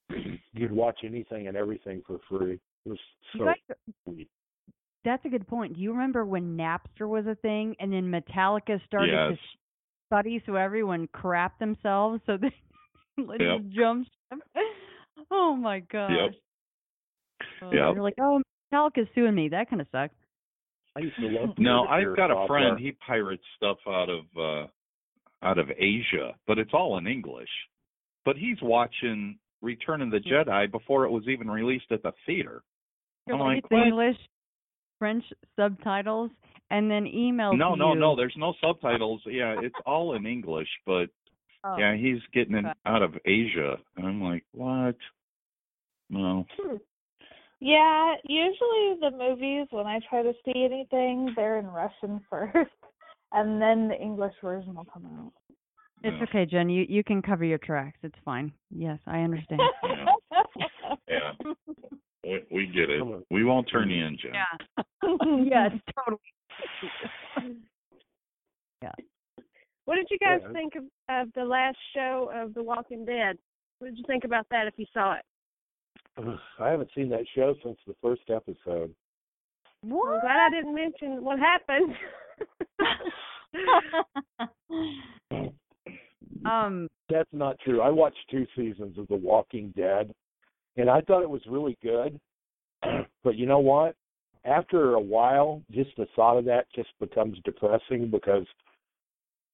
[0.54, 2.60] You'd watch anything and everything for free.
[2.86, 3.00] It was
[3.38, 4.30] so guys- sweet.
[5.06, 5.76] That's a good point.
[5.76, 9.38] Do you remember when Napster was a thing and then Metallica started to Yes.
[9.40, 9.58] sh-
[10.08, 12.52] study so everyone crapped themselves so they
[13.18, 13.62] let Yep.
[13.62, 14.08] just jump?
[15.32, 16.12] Oh my gosh.
[16.12, 16.32] Yep.
[17.62, 17.96] Oh, Yep.
[17.96, 18.42] You're like, oh,
[18.74, 19.50] Metallica's suing me.
[19.50, 20.14] That kind of sucks.
[20.98, 22.80] I used to love No, I've got a friend.
[22.80, 24.68] He pirates stuff out of uh
[25.44, 27.50] out of Asia, but it's all in English.
[28.26, 32.64] But he's watching Return of the Jedi before it was even released at the theater.
[33.32, 33.64] I'm like?
[33.72, 34.18] English,
[34.98, 35.24] French
[35.56, 36.32] subtitles,
[36.72, 38.00] and then email No, no, you.
[38.00, 38.16] no.
[38.16, 39.22] There's no subtitles.
[39.26, 41.10] Yeah, it's all in English, but
[41.64, 41.78] Oh.
[41.78, 42.74] yeah, he's getting it Okay.
[42.86, 43.78] out of Asia.
[43.96, 44.96] And I'm like, what?
[46.10, 46.46] No.
[47.60, 52.72] Yeah, usually the movies when I try to see anything, they're in Russian first,
[53.32, 55.34] and then the English version will come out.
[56.04, 56.24] It's oh.
[56.26, 56.70] okay, Jen.
[56.70, 57.98] You you can cover your tracks.
[58.04, 58.52] It's fine.
[58.70, 59.62] Yes, I understand.
[61.10, 61.32] Yeah,
[62.24, 63.02] we, we get it.
[63.32, 64.32] We won't turn you in, Jen.
[64.34, 64.84] Yeah.
[65.72, 67.58] yes, totally.
[68.82, 68.92] Yeah.
[69.86, 70.52] What did you guys Yeah.
[70.52, 73.38] think of, of the last show of The Walking Dead?
[73.80, 75.24] What did you think about that if you saw it?
[76.18, 78.94] Ugh, I haven't seen that show since the first episode.
[79.84, 81.94] I'm glad I didn't mention what happened.
[86.46, 87.82] um, That's not true.
[87.82, 90.12] I watched two seasons of The Walking Dead,
[90.76, 92.20] and I thought it was really good.
[93.24, 93.96] but you know what?
[94.46, 98.46] After a while, just the thought of that just becomes depressing because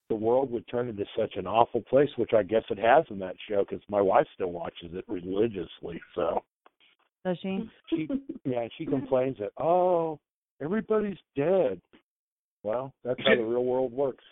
[0.08, 3.18] the world would turn into such an awful place, which I guess it has in
[3.18, 6.00] that show because my wife still watches it religiously.
[6.14, 6.42] So
[7.24, 7.48] Does she?
[7.48, 7.66] Mm-hmm.
[7.90, 8.08] she,
[8.44, 10.18] yeah, she complains that oh,
[10.62, 11.80] everybody's dead.
[12.62, 14.24] Well, that's how the real world works.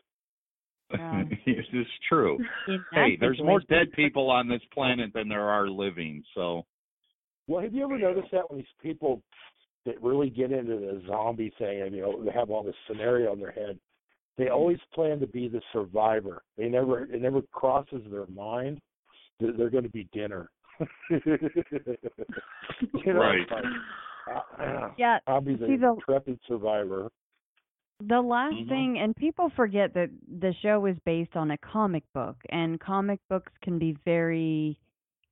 [1.46, 2.38] it's true.
[2.68, 6.22] In Hey, there's more dead people on this planet than there are living.
[6.34, 6.64] So
[7.46, 9.22] Well, have you ever noticed that when these people
[9.86, 13.32] that really get into the zombie thing and you know they have all this scenario
[13.32, 13.78] in their head,
[14.36, 14.54] they mm-hmm.
[14.54, 16.42] always plan to be the survivor.
[16.56, 18.80] They never it never crosses their mind
[19.40, 20.50] that they're going to be dinner.
[21.10, 21.20] you
[23.12, 23.50] know, Right.
[23.50, 23.64] like,
[24.60, 27.08] uh, Yeah, I'll be the see, the- intrepid survivor.
[28.00, 28.68] The last Mhm.
[28.68, 30.10] thing, and people forget that
[30.40, 34.76] the show is based on a comic book, and comic books can be very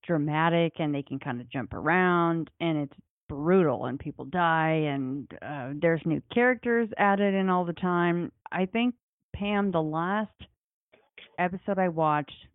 [0.04, 2.96] dramatic and they can kind of jump around, and it's
[3.28, 8.30] brutal, and people die, and uh, there's new characters added in all the time.
[8.52, 8.94] I think,
[9.32, 10.32] Pam, the last
[11.38, 12.46] episode I watched,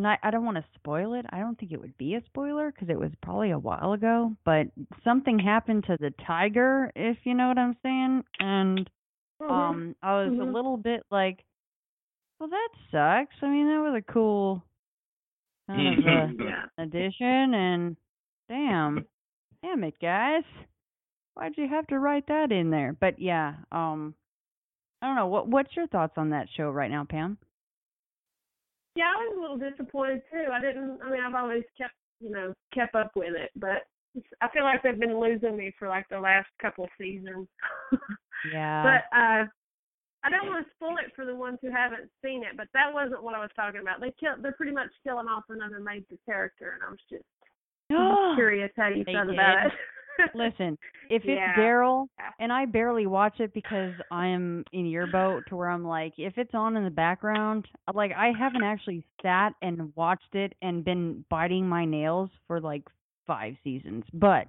[0.00, 1.26] and I, I don't want to spoil it.
[1.28, 4.34] I don't think it would be a spoiler because it was probably a while ago,
[4.46, 4.68] but
[5.04, 8.24] something happened to the tiger, if you know what I'm saying.
[8.38, 8.88] And
[9.50, 10.54] um I was a Mhm.
[10.54, 11.44] little bit like,
[12.38, 13.34] well, that sucks.
[13.42, 14.64] I mean, that was a cool
[15.66, 16.06] kind of
[16.40, 16.64] uh, Yeah.
[16.78, 17.96] addition, and
[18.48, 19.04] damn,
[19.62, 20.44] damn it, guys,
[21.34, 22.96] why'd you have to write that in there?
[22.98, 24.14] But yeah, um,
[25.02, 25.26] I don't know.
[25.26, 27.36] What what's your thoughts on that show right now, Pam?
[29.00, 30.52] Yeah, I was a little disappointed too.
[30.52, 31.00] I didn't.
[31.02, 33.88] I mean, I've always kept, you know, kept up with it, but
[34.42, 37.48] I feel like they've been losing me for like the last couple of seasons.
[38.54, 38.80] Yeah.
[38.80, 39.44] but uh,
[40.24, 42.56] I don't want to spoil it for the ones who haven't seen it.
[42.56, 44.00] But that wasn't what I was talking about.
[44.00, 44.40] They kill.
[44.40, 49.04] They're pretty much killing off another major character, and I was just curious how you
[49.04, 49.72] They felt about it.
[50.34, 50.76] Listen,
[51.10, 51.50] if Yeah.
[51.50, 52.06] it's Daryl,
[52.38, 56.38] and I barely watch it because I'm in your boat to where I'm like, if
[56.38, 61.24] it's on in the background, like I haven't actually sat and watched it and been
[61.28, 62.84] biting my nails for like
[63.26, 64.04] five seasons.
[64.12, 64.48] But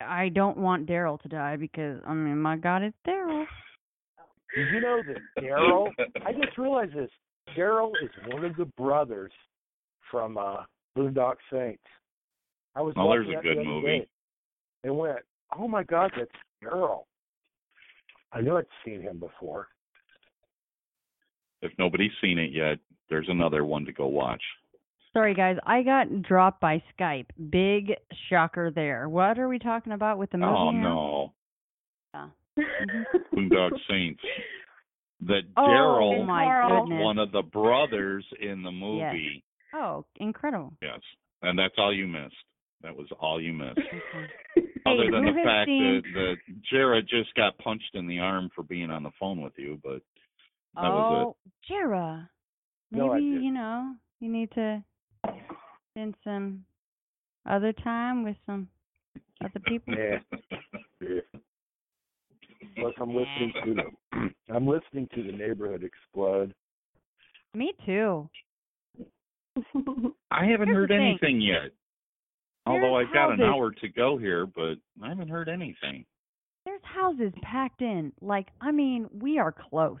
[0.00, 3.46] I don't want Daryl to die because I mean, my God, it's Daryl.
[4.54, 5.88] Did you know that Daryl?
[6.24, 7.10] I just realized this.
[7.56, 9.32] Daryl is one of the brothers
[10.10, 10.58] from uh
[10.96, 11.82] Boondock Saints.
[12.76, 13.86] I was Oh, there's a good movie.
[14.00, 14.06] day
[14.84, 15.18] and went,
[15.58, 16.30] "Oh my God, that's
[16.62, 17.04] Daryl."
[18.32, 19.68] I knew I'd seen him before.
[21.62, 22.78] if nobody's seen it yet,
[23.08, 24.42] there's another one to go watch.
[25.14, 27.26] Sorry, guys, I got dropped by Skype.
[27.50, 27.94] Big
[28.28, 29.08] shocker there.
[29.08, 30.52] What are we talking about with the movie?
[30.54, 30.82] Oh now?
[30.82, 31.32] no,
[32.56, 32.64] Yeah.
[33.34, 34.20] Boondock Saints.
[35.22, 37.02] that Oh, Daryl my was goodness.
[37.02, 39.42] one of the brothers in the movie.
[39.72, 39.80] Yes.
[39.82, 40.72] Oh, incredible.
[40.82, 41.00] Yes,
[41.42, 42.34] and that's all you missed.
[42.84, 43.80] That was all you missed.
[44.86, 48.50] Hey, Other than the fact seen- that, that Jared just got punched in the arm
[48.54, 50.02] for being on the phone with you, but
[50.74, 52.28] that was oh, Jera.
[52.90, 54.84] Maybe No, you know you need to
[55.90, 56.66] spend some
[57.48, 58.68] other time with some
[59.42, 59.94] other people.
[59.98, 60.18] Yeah.
[61.00, 61.40] yeah.
[62.76, 66.52] Plus, I'm listening to the I'm listening to the neighborhood explode.
[67.54, 68.28] Me too.
[70.30, 71.72] I haven't Here's heard anything yet.
[72.66, 76.04] Although I've got an houses- hour to go here, but I haven't heard anything.
[76.64, 78.12] There's houses packed in.
[78.20, 79.98] Like I mean, we are close.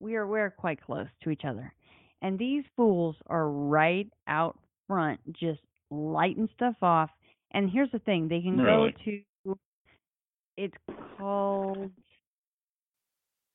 [0.00, 1.72] We are we're quite close to each other.
[2.22, 5.60] And these fools are right out front just
[5.90, 7.10] lighting stuff off.
[7.52, 8.92] And here's the thing, they can Really?
[8.92, 9.56] go to
[10.56, 10.74] it's
[11.18, 11.90] called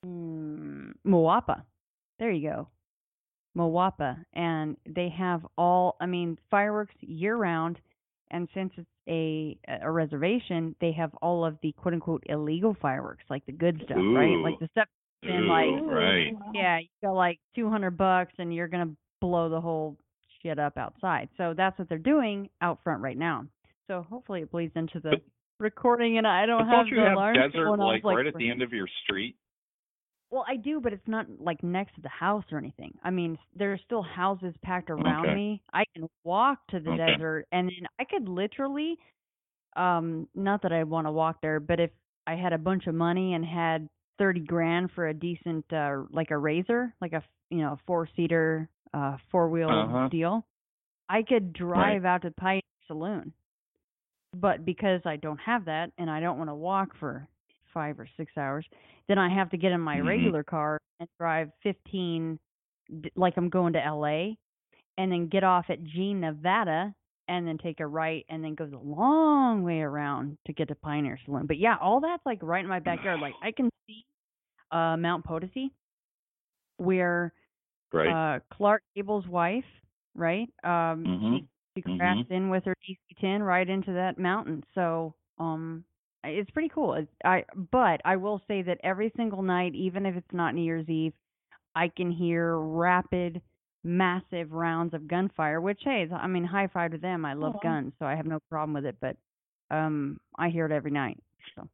[0.06, 1.64] mm, Moapa.
[2.20, 2.68] There you go.
[3.58, 4.18] Moapa.
[4.34, 7.80] And they have all I mean, fireworks year round
[8.32, 13.24] and since it's a a reservation, they have all of the quote unquote illegal fireworks,
[13.30, 14.38] like the good stuff, right?
[14.44, 14.88] Like the stuff
[15.24, 16.34] in like right.
[16.54, 19.98] yeah, you got like two hundred bucks and you're gonna blow the whole
[20.42, 21.30] shit up outside.
[21.38, 23.46] So that's what they're doing out front right now.
[23.88, 25.18] So hopefully it bleeds into the
[25.60, 28.28] recording and I don't But have don't you the have alarm desert off like, right
[28.28, 29.36] at the end of your street?
[30.32, 32.98] Well, I do, but it's not like next to the house or anything.
[33.04, 35.34] I mean, there are still houses packed around Okay.
[35.34, 35.62] me.
[35.74, 36.94] I can walk to the Okay.
[36.94, 38.98] desert, and then I could literally,
[39.76, 41.92] um, not that I want to walk there, but if
[42.28, 43.88] I had a bunch of money and had
[44.20, 48.70] thirty grand for a decent, uh, like a razor, like a you know four seater,
[48.94, 50.10] uh, four wheel Uh-huh.
[50.10, 50.46] deal,
[51.10, 53.34] I could drive out to Pioneer Saloon.
[54.36, 57.29] But because I don't have that and I don't want to walk for
[57.74, 58.66] five or six hours,
[59.08, 60.02] then I have to get in my Mhm.
[60.02, 62.40] regular car and drive 15,
[63.16, 64.38] like I'm going to LA,
[64.98, 66.94] and then get off at Jean, Nevada,
[67.28, 70.76] and then take a right and then go the long way around to get to
[70.76, 71.46] Pioneer Saloon.
[71.48, 73.20] But yeah, all that's like right in my backyard.
[73.20, 74.04] Like I can see
[74.72, 75.72] uh Mount Potosi
[76.78, 77.34] where
[77.94, 78.18] Right.
[78.18, 79.66] uh Clark Gable's wife,
[80.16, 80.50] right?
[80.64, 81.30] Um Mhm.
[81.30, 81.44] she,
[81.76, 84.64] she crashed in with her DC-10 right into that mountain.
[84.76, 85.84] So, um
[86.24, 86.94] it's pretty cool.
[86.96, 90.64] It's, I but I will say that every single night, even if it's not New
[90.64, 91.14] Year's Eve,
[91.76, 93.42] I can hear rapid,
[93.84, 95.62] massive rounds of gunfire.
[95.62, 97.26] Which hey, I mean, high five to them.
[97.26, 97.60] I love Aw.
[97.64, 98.98] guns, so I have no problem with it.
[99.00, 99.16] But
[99.72, 101.18] um, I hear it every night.
[101.56, 101.68] So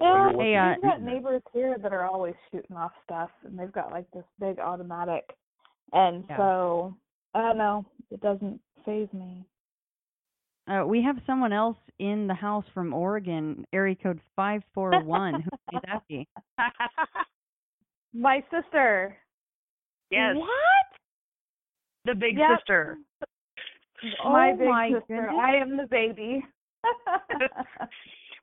[0.00, 3.30] Yeah, Wonder what Hey, uh, we've got neighbors here that are always shooting off stuff,
[3.44, 5.24] and they've got like this big automatic,
[5.92, 6.36] and Yeah.
[6.36, 6.96] so
[7.34, 9.44] I don't know, it doesn't phase me.
[10.68, 15.40] Uh, we have someone else in the house from Oregon, area code five four one.
[15.40, 16.26] Who may that be?
[18.12, 19.16] My sister.
[20.10, 20.36] Yes.
[20.36, 20.48] What?
[22.04, 22.58] The big Yep.
[22.58, 22.98] sister.
[24.24, 25.00] My Oh big my sister.
[25.08, 25.34] goodness.
[25.40, 26.44] I am the baby.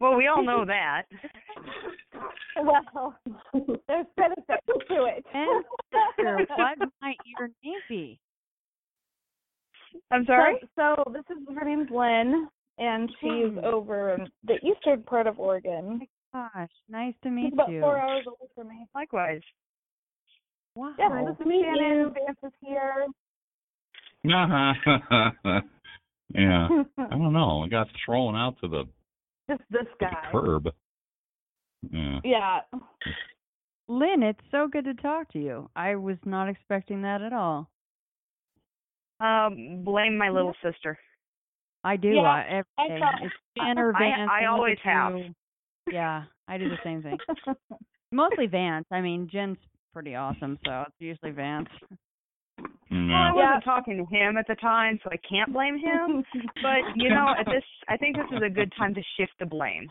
[0.02, 1.04] Well, we all know that.
[2.64, 3.16] well,
[3.88, 5.24] there's benefits to it.
[5.32, 5.64] And
[6.18, 8.20] sister, what might your name be?
[10.12, 10.56] I'm sorry?
[10.76, 13.60] So, so this is her name's Lynn, and she's Hmm.
[13.66, 16.02] over in the eastern part of Oregon.
[16.34, 17.82] Gosh, nice to meet She's meet about you.
[17.82, 18.86] four hours away from me.
[18.96, 19.42] Likewise.
[20.76, 20.94] Wow.
[20.98, 22.14] Yeah, this is Shannon.
[22.14, 23.06] Vance is here.
[26.34, 26.68] yeah.
[26.98, 27.64] I don't know.
[27.64, 28.84] I got thrown out to the,
[29.50, 30.30] Just this the guy.
[30.32, 30.70] curb.
[31.92, 32.20] Yeah.
[32.24, 32.60] Yeah.
[33.90, 35.70] Lynn, it's so good to talk to you.
[35.76, 37.68] I was not expecting that at all.
[39.22, 40.98] Um, blame my little sister.
[41.84, 42.10] I do.
[42.10, 45.14] Yeah, I, every I It's Jen or I- I always at have.
[45.92, 47.18] Yeah, I do the same thing.
[48.12, 48.86] Mostly Vance.
[48.92, 49.58] I mean, Jen's
[49.94, 51.70] pretty awesome, so it's usually Vance.
[52.92, 56.24] Well, I wasn't talking to him at the time, so I can't blame him.
[56.62, 59.46] but you know, at this, I think this is a good time to shift the
[59.46, 59.90] blame.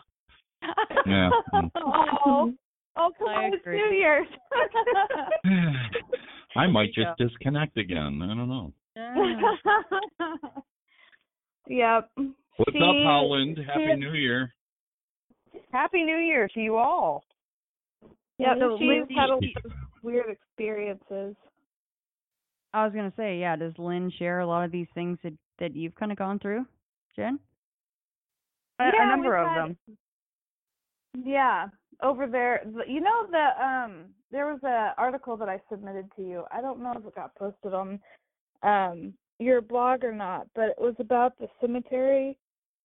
[1.07, 1.29] Yeah.
[1.53, 2.53] oh,
[2.95, 3.65] oh, come I on, it's.
[3.65, 4.27] New Year's.
[6.55, 8.21] I might There you just disconnect again.
[8.21, 8.71] I don't know.
[11.67, 12.09] yep.
[12.15, 13.57] What's She- up, Howland?
[13.65, 14.53] Happy she- New Year.
[15.71, 17.23] Happy New Year to you all.
[18.37, 19.71] Yeah, So she's Lindsay- had a lot of
[20.03, 21.35] weird experiences.
[22.73, 23.55] I was gonna say, yeah.
[23.55, 26.65] Does Lynn share a lot of these things that that you've kind of gone through,
[27.15, 27.39] Jen?
[28.79, 29.77] A, Yeah, a number of had- them.
[31.25, 31.67] Yeah,
[32.01, 32.63] over there.
[32.87, 36.45] You know the um there was a article that I submitted to you.
[36.51, 37.99] I don't know if it got posted on
[38.63, 42.37] um your blog or not, but it was about the cemetery.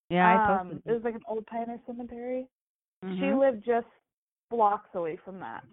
[0.09, 2.49] Yeah, I um, posted It was like an old pioneer cemetery.
[3.03, 3.39] She Mhm.
[3.39, 3.87] lived just
[4.51, 5.65] blocks away from that.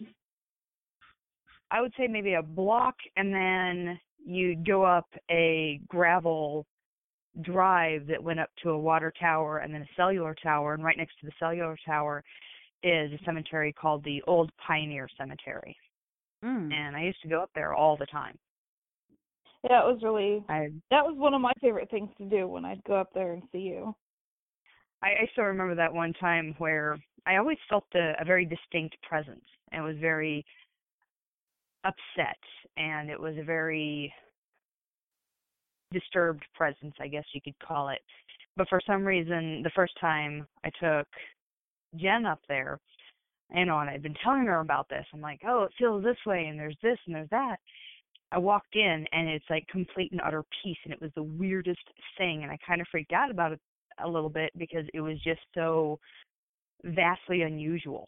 [1.72, 6.66] I would say maybe a block, and then you'd go up a gravel
[7.42, 10.98] drive that went up to a water tower and then a cellular tower, and right
[10.98, 12.24] next to the cellular tower
[12.84, 15.76] is a cemetery called the Old Pioneer Cemetery.
[16.44, 16.74] Mm.
[16.74, 18.38] And I used to go up there all the time.
[19.64, 22.66] Yeah, it was really I that was one of my favorite things to do when
[22.66, 23.96] I'd go up there and see you.
[25.02, 28.98] I, I still remember that one time where I always felt a, a very distinct
[29.04, 30.46] presence and was very
[31.86, 32.38] upset
[32.78, 34.14] and it was a very
[35.92, 38.00] disturbed presence, I guess you could call it.
[38.58, 41.08] But for some reason, the first time I took
[41.96, 42.80] Jen up there,
[43.54, 45.06] you know, and I'd been telling her about this.
[45.14, 47.58] I'm like, oh, it feels this way, and there's this, and there's that.
[48.34, 51.84] I walked in, and it's like complete and utter peace, and it was the weirdest
[52.18, 52.42] thing.
[52.42, 53.60] And I kind of freaked out about it
[54.04, 56.00] a little bit because it was just so
[56.84, 58.08] vastly unusual.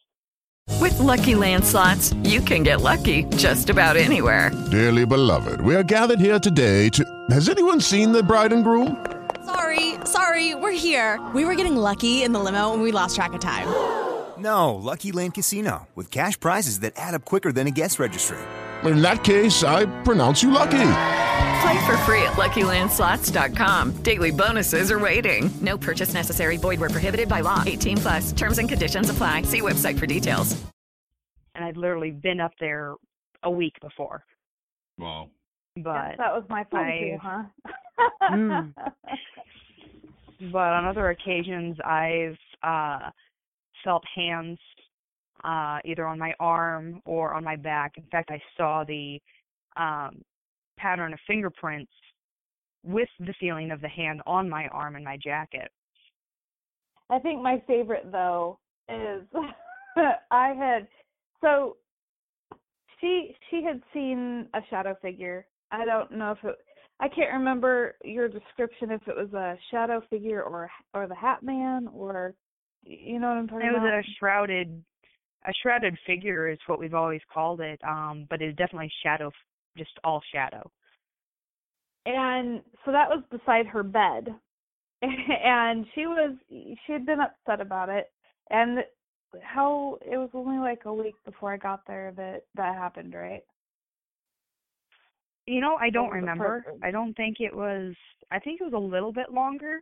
[0.81, 4.51] With Lucky Land slots, you can get lucky just about anywhere.
[4.71, 7.05] Dearly beloved, we are gathered here today to.
[7.29, 9.05] Has anyone seen the bride and groom?
[9.45, 11.23] Sorry, sorry, we're here.
[11.35, 13.67] We were getting lucky in the limo and we lost track of time.
[14.37, 18.39] No, Lucky Land Casino, with cash prizes that add up quicker than a guest registry.
[18.85, 20.91] In that case, I pronounce you lucky.
[21.61, 24.03] Play for free at LuckyLandSlots.com.
[24.03, 25.49] Daily bonuses are waiting.
[25.61, 26.57] No purchase necessary.
[26.57, 27.63] Void where prohibited by law.
[27.65, 28.31] 18 plus.
[28.33, 29.43] Terms and conditions apply.
[29.43, 30.55] See website for details.
[31.55, 32.95] And I'd literally been up there
[33.43, 34.23] a week before.
[34.97, 35.29] Wow.
[35.77, 37.43] But Yes, that was my fun too, huh?
[38.31, 38.73] Mm.
[40.51, 43.09] but on other occasions I've uh
[43.83, 44.57] felt hands
[45.45, 47.93] uh either on my arm or on my back.
[47.97, 49.19] In fact, I saw the
[49.77, 50.21] um
[50.77, 51.91] pattern of fingerprints
[52.83, 55.71] with the feeling of the hand on my arm and my jacket.
[57.09, 59.23] I think my favorite though is
[59.95, 60.87] that I had
[61.41, 61.77] so
[62.99, 65.45] she she had seen a shadow figure.
[65.71, 66.55] I don't know if it
[66.99, 71.43] I can't remember your description if it was a shadow figure or or the Hat
[71.43, 72.33] Man or
[72.83, 73.77] you know what I'm talking about.
[73.77, 73.99] It was about.
[73.99, 74.83] a shrouded
[75.47, 79.31] a shrouded figure is what we've always called it, um, but it's definitely shadow
[79.77, 80.69] just all shadow.
[82.05, 84.27] and so that was beside her bed
[85.01, 88.11] and she was she had been upset about it
[88.49, 88.79] and
[89.41, 93.43] how it was only like a week before I got there that that happened, right?
[95.45, 96.61] You know, I don't remember.
[96.63, 96.79] person?
[96.81, 97.93] I don't think it was.
[98.31, 99.81] I think it was a little bit longer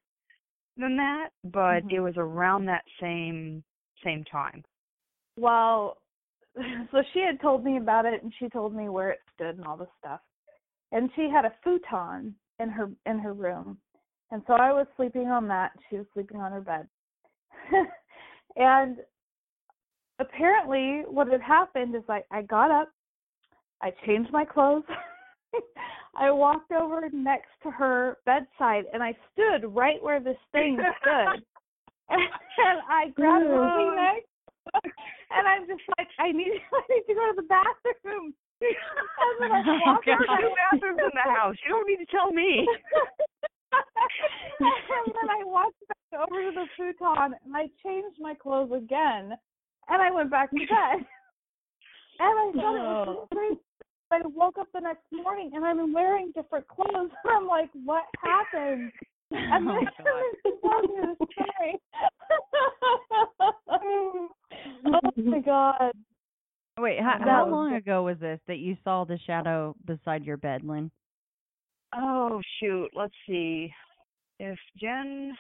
[0.76, 1.92] than that, but Mhm.
[1.92, 3.64] it was around that same
[4.04, 4.64] same time.
[5.38, 5.98] Well,
[6.92, 9.66] so she had told me about it and she told me where it stood and
[9.66, 10.20] all this stuff.
[10.92, 13.78] And she had a futon in her in her room.
[14.32, 15.72] And so I was sleeping on that.
[15.90, 16.88] She was sleeping on her bed.
[18.56, 18.98] and
[20.20, 22.90] apparently what had happened is I I got up,
[23.82, 24.84] I changed my clothes.
[26.16, 31.44] I walked over next to her bedside and I stood right where this thing stood.
[32.10, 34.22] and I grabbed the Kleenex
[35.32, 38.34] and I'm just like, I need I need to go to the bathroom.
[38.64, 41.56] And then I walked There's two bathrooms in the house.
[41.68, 42.66] You don't need to tell me.
[43.74, 49.34] and then I walked back over to the futon and I changed my clothes again
[49.90, 51.06] and I went back to bed.
[52.20, 53.56] and I thought it was crazy.
[53.56, 53.60] Oh.
[54.12, 58.04] I woke up the next morning and I'm wearing different clothes and I'm like, what
[58.24, 58.92] happened?
[59.32, 59.88] And Oh, then
[60.46, 61.82] she told me the story.
[64.86, 65.92] Oh my god.
[66.80, 70.64] Wait, how, how long ago was this that you saw the shadow beside your bed,
[70.64, 70.90] Lynn?
[71.96, 73.72] Oh shoot, let's see.
[74.40, 75.34] If Jen,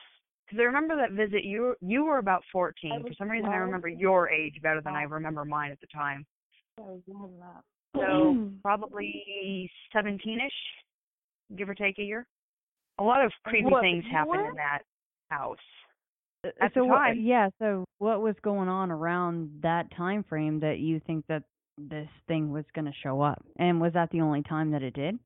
[0.45, 3.01] because I remember that visit, you you were about fourteen.
[3.01, 6.25] For some reason, I remember your age better than I remember mine at the time.
[6.77, 7.63] I was more than that.
[7.95, 12.27] So probably seventeen-ish, give or take a year.
[12.99, 14.49] A lot of creepy What, things happened more?
[14.49, 14.81] in that
[15.29, 15.57] house.
[16.43, 17.49] Uh, At so the what- yeah.
[17.59, 21.43] So what was going on around that time frame that you think that
[21.77, 23.43] this thing was going to show up?
[23.57, 25.17] And was that the only time that it did?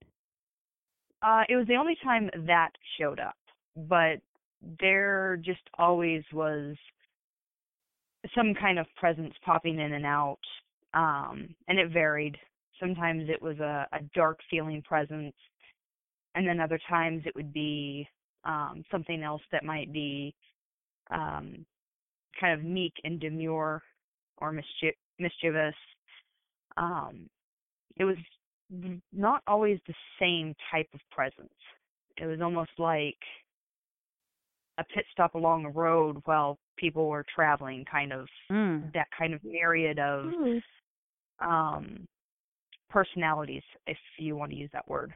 [1.22, 3.36] Uh, it was the only time that showed up,
[3.76, 4.20] but
[4.80, 6.76] there just always was
[8.36, 10.40] some kind of presence popping in and out,
[10.94, 12.38] um, and it varied.
[12.80, 15.36] Sometimes it was a, a dark feeling presence,
[16.36, 18.08] and then other times it would be
[18.44, 20.36] um, something else that might be
[21.12, 21.66] um,
[22.40, 23.82] kind of meek and demure
[24.38, 25.76] or mischie- mischievous.
[26.78, 27.30] Um,
[27.98, 28.18] it was
[29.14, 31.50] not always the same type of presence.
[32.18, 33.18] It was almost like
[34.78, 38.92] a pit stop along a road while people were traveling, kind of Mm.
[38.94, 40.58] that kind of myriad of Hmm.
[41.40, 42.08] um
[42.90, 45.14] personalities, if you want to use that word.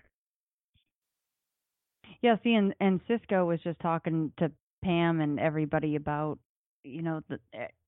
[2.21, 4.51] Yeah, see, and and Sysco was just talking to
[4.83, 6.39] Pam and everybody about,
[6.83, 7.39] you know, the,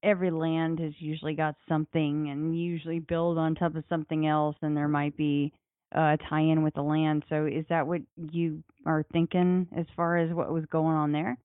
[0.04, 4.76] every land has usually got something, and usually build on top of something else, and
[4.76, 5.52] there might be
[5.96, 7.24] uh, a tie-in with the land.
[7.30, 11.38] So, is that what you are thinking as far as what was going on there?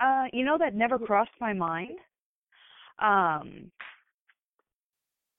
[0.00, 1.98] Uh, you know that never crossed my mind.
[2.98, 3.70] Um,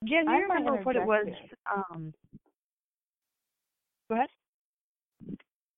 [0.03, 1.27] Jen, do I you remember what it was?
[1.71, 2.13] Um,
[4.09, 4.29] go ahead.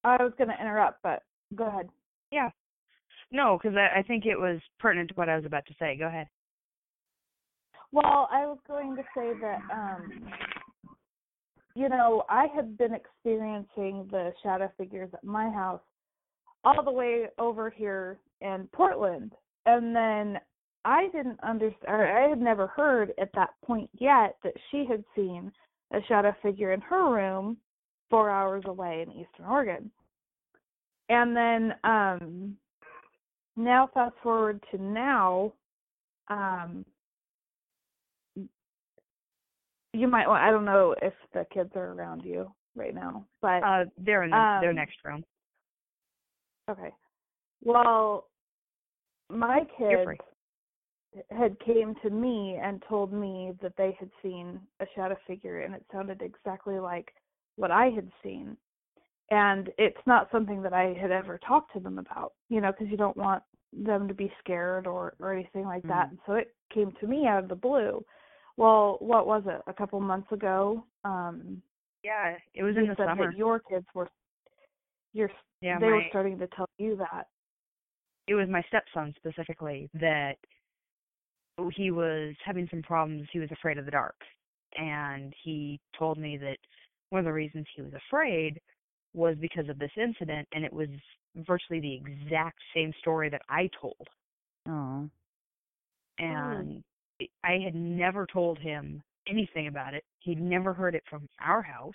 [0.05, 1.23] I was going to interrupt, but
[1.55, 1.89] go ahead.
[2.31, 2.49] Yeah.
[3.33, 5.97] No, because I, I think it was pertinent to what I was about to say.
[5.97, 6.27] Go ahead.
[7.91, 10.31] Well, I was going to say that um
[11.75, 15.81] you know, I had been experiencing the shadow figures at my house
[16.63, 19.33] all the way over here in Portland.
[19.65, 20.39] And then
[20.85, 25.51] I didn't understand I had never heard at that point yet that she had seen
[25.91, 27.57] a shadow figure in her room
[28.11, 29.89] 4 hours away in Eastern Oregon.
[31.09, 32.57] And then um
[33.55, 35.53] now fast forward to now
[36.29, 36.85] um
[39.93, 43.63] you might want I don't know if the kids are around you right now, but
[43.63, 45.23] Uh, they're in the, their um, next room.
[46.69, 46.91] Okay.
[47.63, 48.27] Well,
[49.29, 50.19] my kids
[51.29, 55.75] had came to me and told me that they had seen a shadow figure and
[55.75, 57.13] it sounded exactly like
[57.55, 58.57] what I had seen.
[59.31, 62.87] And it's not something that I had ever talked to them about, you know, because
[62.89, 66.07] you don't want them to be scared or or anything like that.
[66.07, 66.09] Mhm.
[66.11, 68.05] And so it came to me out of the blue.
[68.57, 69.61] Well, what was it?
[69.65, 71.61] A couple months ago, um
[72.03, 73.31] Yeah, it was in the summer.
[73.31, 74.09] that your kids were
[75.13, 77.29] your Yeah, they were starting to tell you that.
[78.27, 80.37] it was my stepson specifically that
[81.73, 83.27] he was having some problems.
[83.31, 84.15] He was afraid of the dark.
[84.75, 86.57] And he told me that
[87.09, 88.59] one of the reasons he was afraid
[89.13, 90.47] was because of this incident.
[90.53, 90.89] And it was
[91.37, 94.07] virtually the exact same story that I told.
[94.67, 95.09] Oh.
[96.19, 96.83] And
[97.43, 100.03] I had never told him anything about it.
[100.19, 101.93] He'd never heard it from our house.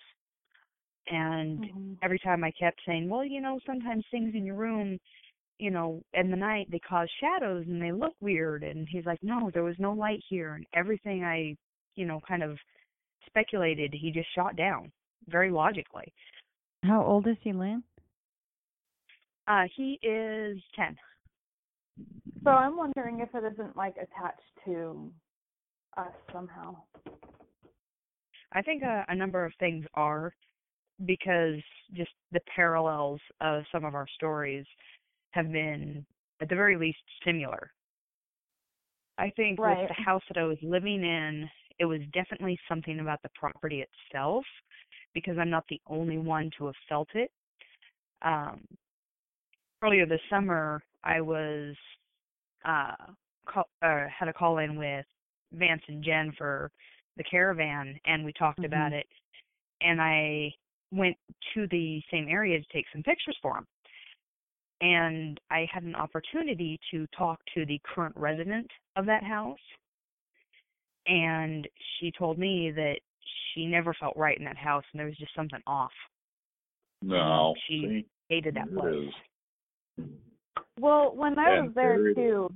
[1.10, 1.92] And Mm-hmm.
[2.02, 4.98] every time I kept saying, well, you know, sometimes things in your room,
[5.58, 8.62] you know, in the night they cause shadows and they look weird.
[8.62, 10.54] And he's like, no, there was no light here.
[10.54, 11.56] And everything I,
[11.96, 12.58] you know, kind of
[13.26, 14.92] speculated, he just shot down
[15.28, 16.12] very logically.
[16.84, 17.82] How old is he, Lynn?
[19.46, 20.96] Uh, he is 10.
[22.44, 25.10] So I'm wondering if it isn't like attached to
[25.96, 26.76] us somehow.
[28.52, 30.32] I think a, a number of things are
[31.06, 31.60] because
[31.94, 34.64] just the parallels of some of our stories
[35.32, 36.04] have been,
[36.40, 37.70] at the very least, similar.
[39.18, 39.78] I think Right.
[39.80, 41.48] with the house that I was living in,
[41.78, 44.44] it was definitely something about the property itself
[45.18, 47.30] because I'm not the only one to have felt it.
[48.22, 48.60] Um,
[49.82, 51.74] earlier this summer, I was
[52.64, 52.94] uh,
[53.46, 55.06] call, uh, had a call in with
[55.52, 56.70] Vance and Jen for
[57.16, 59.00] the caravan, and we talked about Mhm.
[59.00, 59.08] it.
[59.80, 60.54] And I
[60.90, 61.16] went
[61.54, 63.66] to the same area to take some pictures for them.
[64.80, 69.58] And I had an opportunity to talk to the current resident of that house.
[71.06, 73.00] And she told me that
[73.54, 75.92] she never felt right in that house and there was just something off.
[77.02, 77.54] No.
[77.68, 79.12] She see, hated that place.
[79.98, 80.06] it is.
[80.80, 82.16] Well, when I And was there there it is.
[82.16, 82.48] too,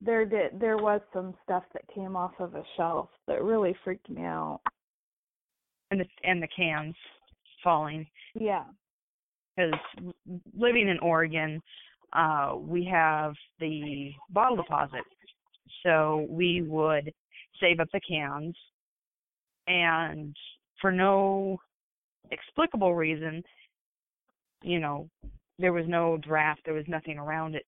[0.00, 4.08] there did there was some stuff that came off of a shelf that really freaked
[4.10, 4.60] me out.
[5.90, 6.94] And the and the cans
[7.64, 8.06] falling.
[8.34, 8.64] Yeah.
[9.56, 9.72] because
[10.56, 11.60] living in Oregon,
[12.12, 15.04] uh, we have the bottle deposit.
[15.82, 17.12] So we would
[17.60, 18.56] save up the cans,
[19.66, 20.34] and
[20.80, 21.58] for no
[22.30, 23.42] explicable reason,
[24.62, 25.08] you know,
[25.58, 27.64] there was no draft, there was nothing around it.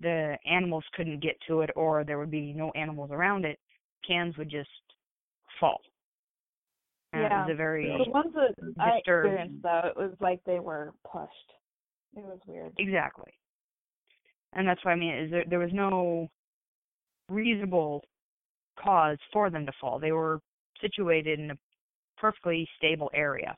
[0.00, 3.58] The animals couldn't get to it, or there would be no animals around it.
[4.06, 4.68] Cans would just
[5.58, 5.80] fall.
[7.12, 7.28] And yeah.
[7.28, 10.60] It was a very the ones that I disturbed- experienced though, it was like they
[10.60, 11.32] were plushed.
[12.16, 12.72] It was weird.
[12.78, 13.32] Exactly.
[14.52, 16.28] And that's what I mean is there there was no
[17.28, 18.04] reasonable
[18.78, 19.98] cause for them to fall.
[19.98, 20.40] They were
[20.80, 21.58] situated in a
[22.16, 23.56] perfectly stable area.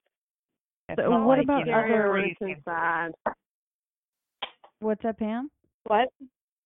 [0.89, 3.13] It's So what like, about you know, other- everybody It's inside.
[4.81, 5.51] What's up, Pam?
[5.85, 6.09] What?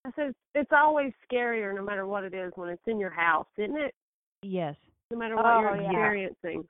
[0.05, 3.47] I said it's always scarier no matter what it is when it's in your house,
[3.57, 3.95] isn't it?
[4.43, 4.77] Yes.
[5.11, 5.89] No matter what Oh, you're yeah.
[5.91, 6.69] experiencing.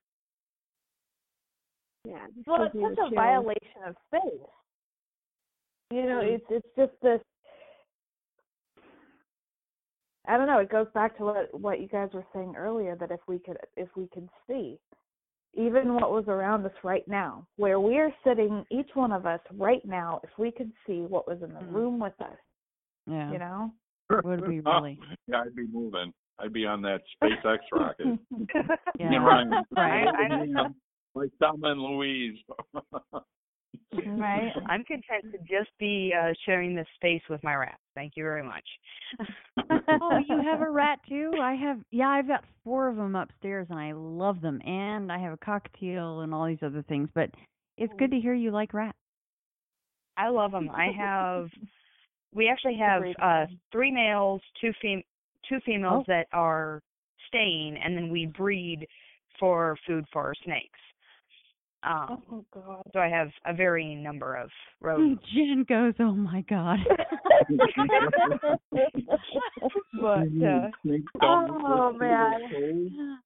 [2.04, 2.26] Yeah.
[2.34, 3.14] just Well, it's you such a chills.
[3.14, 4.46] violation of faith.
[5.90, 6.34] You know, Mhm.
[6.34, 7.22] it's it's just this.
[10.28, 10.58] I don't know.
[10.58, 13.56] It goes back to what what you guys were saying earlier that if we could
[13.76, 14.78] if we could see,
[15.54, 19.40] even what was around us right now, where we are sitting, each one of us
[19.54, 21.72] right now, if we could see what was in the mm.
[21.72, 22.38] room with us,
[23.06, 23.32] Yeah.
[23.32, 23.72] you know?
[24.24, 24.98] Would we really?
[25.26, 26.12] yeah, I'd be moving.
[26.38, 28.18] I'd be on that SpaceX rocket.
[28.54, 28.76] Yeah.
[28.98, 29.64] You know, right.
[29.76, 30.08] Right.
[30.08, 30.66] I-
[31.14, 32.38] Like Thelma and Louise.
[33.92, 34.52] Right.
[34.68, 37.78] I'm content to just be uh, sharing this space with my rats.
[37.94, 38.64] Thank you very much.
[40.00, 41.32] oh, you have a rat too?
[41.40, 41.78] I have.
[41.90, 44.60] Yeah, I've got four of them upstairs, and I love them.
[44.64, 47.08] And I have a cockatiel and all these other things.
[47.14, 47.30] But
[47.76, 48.96] it's good to hear you like rats.
[50.16, 50.70] I love them.
[50.70, 51.48] I have.
[52.34, 55.02] We actually have uh three males, two fem
[55.48, 56.12] two females Oh.
[56.12, 56.80] that are
[57.28, 58.86] staying, and then we breed
[59.40, 60.78] for food for our snakes.
[61.84, 62.82] Um, oh God.
[62.92, 65.24] so I have a varying number of rodents.
[65.34, 66.78] Jen goes, "Oh my god."
[70.00, 70.70] but uh,
[71.22, 73.18] oh man.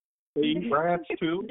[0.43, 1.47] Eat rats too.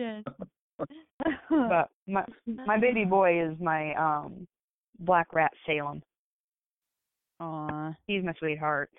[1.49, 2.25] But my
[2.65, 4.47] my baby boy is my um
[4.99, 6.01] black rat Salem.
[7.39, 7.93] Aw.
[8.07, 8.89] He's my sweetheart.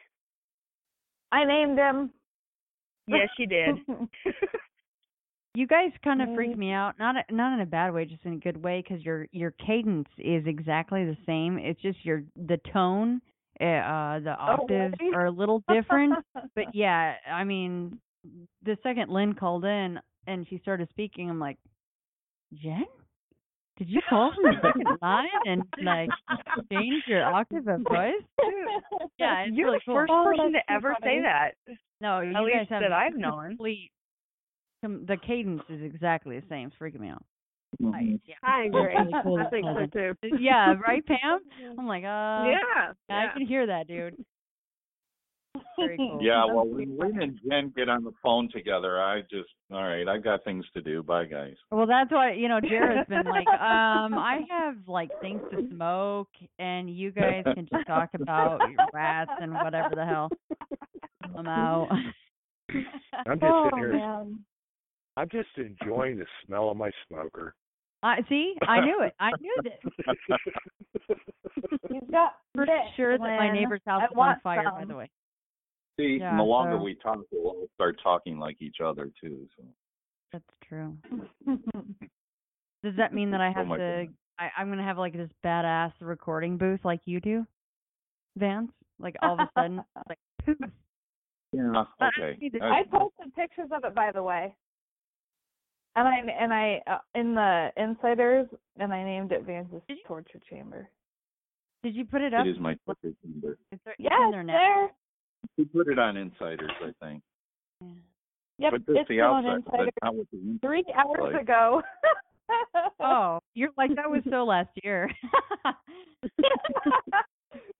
[1.32, 2.10] I named him.
[3.08, 3.76] Yes, she did.
[5.56, 8.34] You guys kind of freak me out, not not in a bad way, just in
[8.34, 11.56] a good way, because your your cadence is exactly the same.
[11.58, 13.22] It's just your the tone,
[13.58, 15.14] uh, uh the octaves really?
[15.14, 16.14] are a little different.
[16.54, 17.98] but yeah, I mean,
[18.64, 21.56] the second Lynn called in and she started speaking, I'm like,
[22.62, 22.84] Jen,
[23.78, 26.10] did you call from the second line and like
[26.70, 28.12] change your octave of voice?
[29.18, 29.94] Yeah, it's You're really the cool.
[29.94, 31.16] first Oh, person to ever funny.
[31.16, 31.52] say that.
[32.02, 33.48] No, you At guys least have that I've known.
[33.56, 33.90] complete.
[34.86, 36.68] Com- The cadence is exactly the same.
[36.68, 37.24] It's freaking me out.
[37.82, 38.20] Mhm.
[38.24, 38.34] Yeah.
[38.42, 38.94] I agree.
[38.96, 40.36] I think so too.
[40.40, 41.40] Yeah, right, Pam?
[41.78, 42.92] I'm like, uh, yeah.
[43.10, 44.16] I can hear that, dude.
[45.78, 46.18] Very cool.
[46.22, 50.06] Yeah, well, when Lynn and Jen get on the phone together, I just, all right,
[50.06, 51.02] I've got things to do.
[51.02, 51.54] Bye, guys.
[51.70, 56.28] Well, that's why you know Jared's been like, um, I have like things to smoke,
[56.58, 60.28] and you guys can just talk about your rats and whatever the hell.
[61.36, 61.88] I'm out.
[63.26, 63.92] I'm just oh sitting here.
[63.94, 64.38] man.
[65.16, 67.54] I'm just enjoying the smell of my smoker.
[68.02, 68.54] I see.
[68.66, 69.14] I knew it.
[69.18, 70.36] I knew this.
[71.90, 74.64] You've got For dick, sure that my neighbor's house is on want fire.
[74.64, 75.10] By um, the way.
[75.98, 79.48] See, Yeah, the longer so- we talk, we'll start talking like each other too.
[79.56, 79.64] So.
[80.32, 80.96] That's true.
[82.84, 84.06] Does that mean that I Oh have my to?
[84.38, 87.46] I, I'm gonna have like this badass recording booth like you do,
[88.36, 88.70] Vance?
[89.00, 90.58] Like all of a sudden, like poof.
[91.52, 91.84] Yeah.
[92.02, 92.38] Okay.
[92.60, 94.54] I- I posted pictures of it, by the way.
[95.96, 98.46] And I and I uh, in the insiders,
[98.78, 100.88] and I named it Vance's torture chamber.
[101.82, 102.44] Did you put it up?
[102.46, 103.56] it is my torture chamber.
[103.72, 104.52] Is there, it's Yeah, it's there now.
[104.52, 104.90] there.
[105.56, 107.22] We put it on Insiders, I think.
[107.80, 107.88] Yeah.
[108.58, 111.42] Yep, but just it's the on outside, Insider but not the three hours like.
[111.42, 111.82] ago.
[113.00, 115.10] Oh, you're like that was so last year.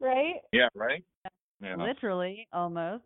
[0.01, 0.35] right?
[0.53, 1.05] Yeah, right?
[1.63, 1.77] Yeah.
[1.77, 3.05] Literally, almost.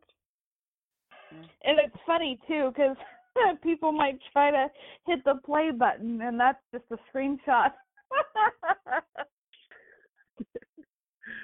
[1.64, 2.96] And it's funny too, because
[3.62, 4.68] people might try to
[5.06, 7.72] hit the play button, and that's just a screenshot.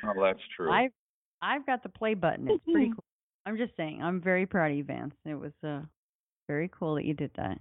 [0.05, 0.71] Oh, that's true.
[0.71, 0.93] I've
[1.43, 2.49] I've got the play button.
[2.49, 3.05] It's pretty cool.
[3.45, 4.03] I'm just saying.
[4.03, 5.15] I'm very proud of you, Vance.
[5.25, 5.81] It was uh
[6.49, 7.59] very cool that you did that.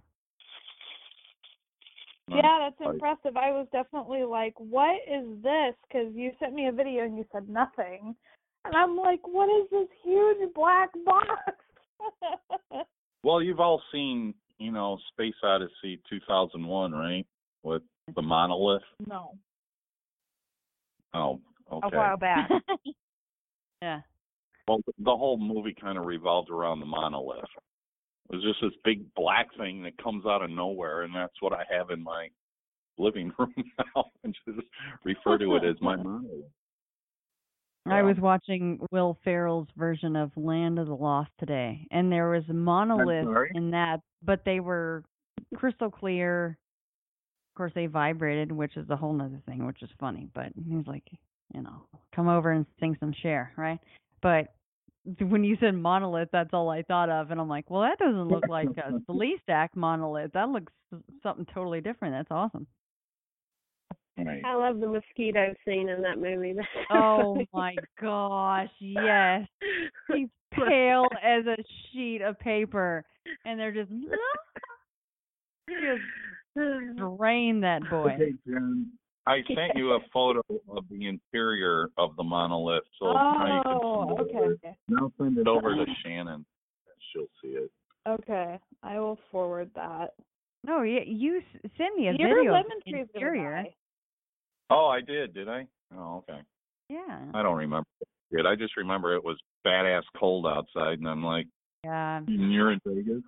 [2.29, 3.37] yeah, that's impressive.
[3.37, 7.25] I was definitely like, "What is this?" Because you sent me a video and you
[7.31, 8.15] said nothing,
[8.63, 12.85] and I'm like, "What is this huge black box?"
[13.25, 17.25] Well, you've all seen, you know, Space Odyssey 2001, right?
[17.63, 18.27] With the mm-hmm.
[18.27, 18.83] monolith.
[19.07, 19.31] no.
[21.15, 21.39] Oh,
[21.71, 21.95] okay.
[21.95, 22.51] A while back.
[23.81, 24.01] yeah.
[24.67, 27.45] Well, the whole movie kind of revolved around the monolith.
[28.29, 31.53] It was just this big black thing that comes out of nowhere, and that's what
[31.53, 32.27] I have in my
[32.99, 33.55] living room
[33.95, 34.05] now.
[34.23, 34.67] and just
[35.03, 36.45] refer to it as my monolith.
[37.87, 42.43] I was watching Will Ferrell's version of Land of the Lost today, and there was
[42.49, 45.03] a monolith in that, but they were
[45.55, 46.57] crystal clear.
[47.53, 50.27] Of course, they vibrated, which is a whole nother thing, which is funny.
[50.33, 51.03] But he's like,
[51.53, 53.79] you know, come over and sing some share, right?
[54.21, 54.53] But
[55.19, 58.27] when you said monolith, that's all I thought of, and I'm like, well, that doesn't
[58.27, 58.99] look like a
[59.49, 60.33] Act monolith.
[60.33, 60.73] That looks
[61.21, 62.15] something totally different.
[62.15, 62.65] That's awesome.
[64.17, 64.41] Right.
[64.45, 66.55] I love the mosquito scene in that movie.
[66.91, 69.45] Oh my gosh, yes.
[70.13, 71.57] He's pale as a
[71.91, 73.03] sheet of paper,
[73.43, 73.91] and they're just
[75.69, 78.13] just drain that boy.
[78.13, 78.91] Okay, Jen.
[79.27, 83.81] I sent you a photo of the interior of the monolith, so now you can
[83.83, 84.75] Oh, send it oh, okay, over.
[84.87, 85.93] Now send it over to uh-huh.
[86.03, 86.45] Shannon.
[87.11, 87.71] She'll see it.
[88.07, 90.13] Okay, I will forward that.
[90.63, 91.41] No, you, you
[91.77, 93.65] send me a Your video of lemon the tree's gonna interior.
[94.69, 94.75] Die.
[94.75, 95.65] Oh, I did, did I?
[95.95, 96.39] Oh, okay.
[96.89, 97.19] Yeah.
[97.33, 97.87] I don't remember.
[98.31, 101.47] Did I just remember it was badass cold outside, and I'm like,
[101.83, 102.17] Yeah.
[102.17, 103.23] and you're in Vegas,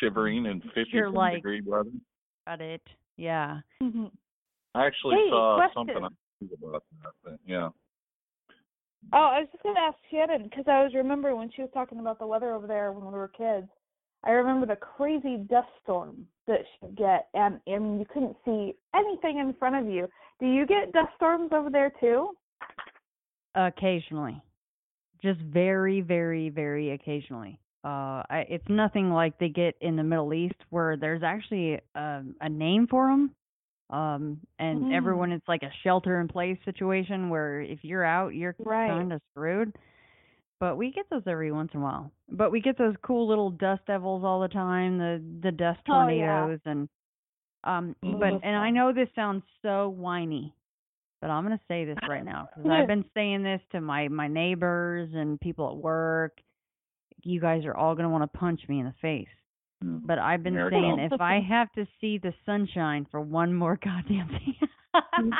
[0.00, 1.90] shivering in 50 like- degree weather.
[2.46, 2.82] Got it.
[3.16, 3.60] Yeah.
[3.82, 4.06] Mm-hmm.
[4.74, 5.72] I actually Hey, saw question.
[5.74, 7.12] something about that.
[7.24, 7.68] But yeah.
[9.12, 12.00] Oh, I was just gonna ask Shannon because I was remembering when she was talking
[12.00, 13.68] about the weather over there when we were kids.
[14.24, 19.38] I remember the crazy dust storm that she'd get, and and you couldn't see anything
[19.38, 20.08] in front of you.
[20.40, 22.30] Do you get dust storms over there too?
[23.54, 24.42] Occasionally.
[25.22, 27.58] Just very, very, very occasionally.
[27.84, 32.34] Uh, I, it's nothing like they get in the Middle East where there's actually um,
[32.40, 33.30] a name for them.
[33.90, 34.92] Um, and Mhm.
[34.92, 38.88] everyone, it's like a shelter in place situation where if you're out, you're Right.
[38.88, 39.76] kind of screwed.
[40.60, 42.10] But we get those every once in a while.
[42.30, 46.08] But we get those cool little dust devils all the time, the the dust Oh,
[46.08, 46.46] yeah.
[46.46, 46.88] tornadoes and
[47.64, 50.54] um Mm, but and I know this sounds so whiny,
[51.20, 54.08] but I'm going to say this right now cuz I've been saying this to my
[54.08, 56.40] my neighbors and people at work.
[57.22, 59.28] You guys are all going to want to punch me in the face.
[59.80, 64.28] But I've been saying if I have to see the sunshine for one more goddamn
[64.28, 64.58] day.
[65.16, 65.34] and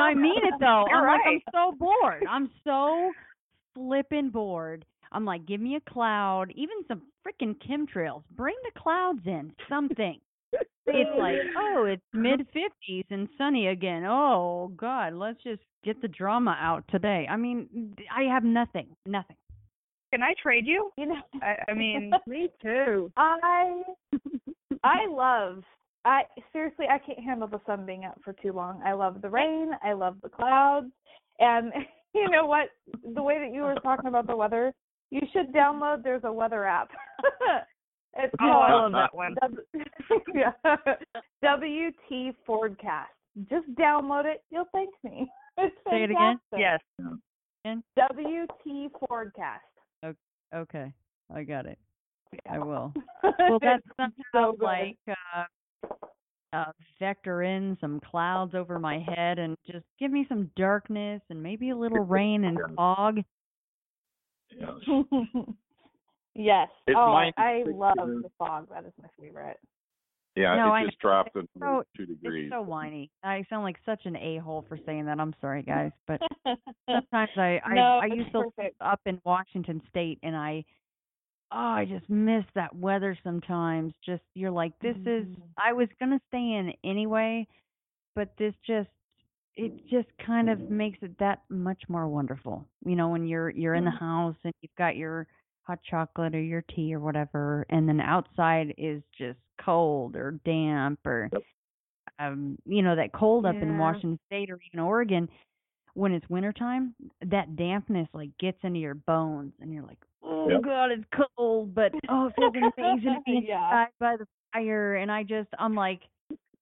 [0.00, 0.84] I mean it though.
[0.88, 2.24] You're I'm like I'm so bored.
[2.28, 3.10] I'm so
[3.74, 4.84] flipping bored.
[5.12, 8.22] I'm like, give me a cloud, even some freaking chemtrails.
[8.36, 10.20] Bring the clouds in, something.
[10.88, 14.04] It's like, oh, it's mid 50s and sunny again.
[14.04, 17.26] Oh God, let's just get the drama out today.
[17.30, 19.36] I mean, I have nothing, nothing.
[20.12, 20.90] Can I trade you?
[20.96, 23.12] You know, I, I mean, Me too.
[23.16, 23.82] I
[24.84, 25.62] I love
[26.04, 28.80] I seriously I can't handle the sun being out for too long.
[28.84, 30.90] I love the rain, I love the clouds,
[31.38, 31.72] and
[32.14, 32.68] you know what?
[33.14, 34.72] The way that you were talking about the weather,
[35.10, 36.88] you should download there's a weather app.
[38.16, 39.34] It's Oh, I love that one.
[39.40, 39.62] W-
[40.34, 40.52] yeah.
[41.42, 43.10] WT Forecast.
[43.48, 44.42] Just download it.
[44.50, 45.30] You'll thank me.
[45.60, 46.38] It's Say it again?
[46.56, 46.78] yes.
[47.64, 49.64] And WT Forecast.
[50.54, 50.92] okay,
[51.34, 51.78] I got it.
[52.48, 52.92] I will.
[53.24, 55.44] well, Well, that's somehow so like uh,
[56.52, 56.70] uh,
[57.00, 61.70] vector in some clouds over my head and just give me some darkness and maybe
[61.70, 63.18] a little rain and fog.
[64.56, 64.68] Yes.
[66.38, 66.68] Yes.
[66.86, 68.68] It's oh, mine- I love the fog.
[68.70, 69.58] That is my favorite.
[70.36, 70.88] Yeah, No, I it know.
[70.90, 72.46] just dropped It's so- two degrees.
[72.46, 73.10] It's so whiny.
[73.24, 75.18] I sound like such an a hole for saying that.
[75.18, 76.20] I'm sorry, guys, but
[76.88, 80.64] sometimes I I, No, I used to live up in Washington State, and I
[81.50, 83.92] oh I just miss that weather sometimes.
[84.06, 85.42] Just you're like this is Mhm.
[85.58, 87.46] I was gonna stay in anyway,
[88.14, 88.90] but this just
[89.56, 92.64] it just kind of makes it that much more wonderful.
[92.84, 95.26] You know, when you're you're in the house and you've got your
[95.68, 100.98] hot chocolate or your tea or whatever, and then outside is just cold or damp
[101.04, 101.30] or
[102.18, 105.28] um you know that cold up in Washington State or even Oregon
[105.94, 106.94] when it's wintertime,
[107.26, 110.62] that dampness like gets into your bones and you're like, Oh Yep.
[110.62, 111.04] god, it's
[111.36, 113.86] cold, but oh it feels amazing to be Yeah.
[114.00, 116.00] by the fire and I just I'm like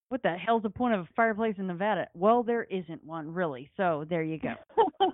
[0.09, 2.07] what the hell's the point of a fireplace in Nevada?
[2.15, 3.71] Well, there isn't one really.
[3.77, 4.55] So there you go.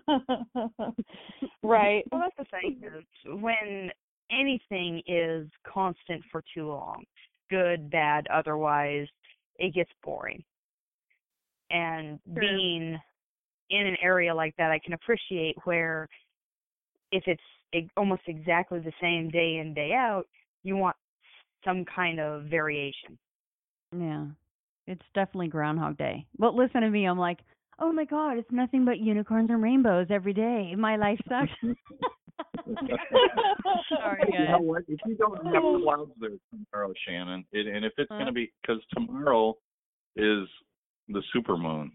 [1.62, 2.04] right.
[2.10, 3.90] Well, that's the thing when
[4.30, 7.04] anything is constant for too long,
[7.50, 9.06] good, bad, otherwise,
[9.58, 10.42] it gets boring.
[11.70, 12.98] And being
[13.70, 16.06] in an area like that, I can appreciate where
[17.12, 20.24] if it's almost exactly the same day in day out,
[20.62, 20.96] you want
[21.64, 23.18] some kind of variation.
[23.96, 24.26] Yeah.
[24.92, 26.26] It's definitely Groundhog Day.
[26.38, 27.38] But listen to me, I'm like,
[27.78, 30.74] oh my god, it's nothing but unicorns and rainbows every day.
[30.76, 31.50] My life sucks.
[33.88, 34.82] Sorry, You know what?
[34.88, 38.16] If you don't have clouds there tomorrow, Shannon, it, and if it's Huh?
[38.18, 39.56] going to be because tomorrow
[40.16, 40.46] is
[41.08, 41.90] the super moon,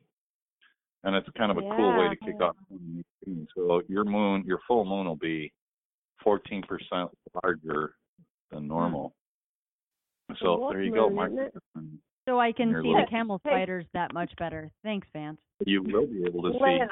[1.04, 2.56] and it's kind of a cool way to kick off.
[2.70, 3.48] 2018.
[3.56, 5.54] So your moon, your full moon will be
[6.26, 6.64] 14%
[7.44, 7.94] larger
[8.50, 9.14] than normal.
[10.42, 11.32] So What there you go, moon, Mark.
[12.28, 13.50] Isn't So I can Your see little- the camel Hey.
[13.52, 14.70] spiders that much better.
[14.84, 15.40] Thanks, Vance.
[15.66, 16.90] You will be able to see Lynn,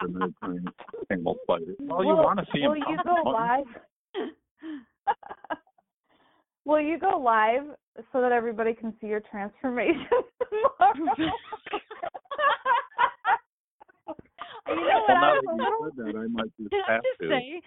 [0.00, 0.64] the nighttime
[1.08, 1.76] camel spiders.
[1.80, 2.82] Well, you will, want to see will them.
[2.88, 3.66] you go live?
[6.64, 7.76] will you go live
[8.12, 10.06] so that everybody can see your transformation
[10.78, 10.94] tomorrow?
[14.68, 15.08] You know what?
[15.08, 15.80] Well, I now was that a you little.
[15.84, 17.28] said that, I might just Can I have just to.
[17.28, 17.60] say,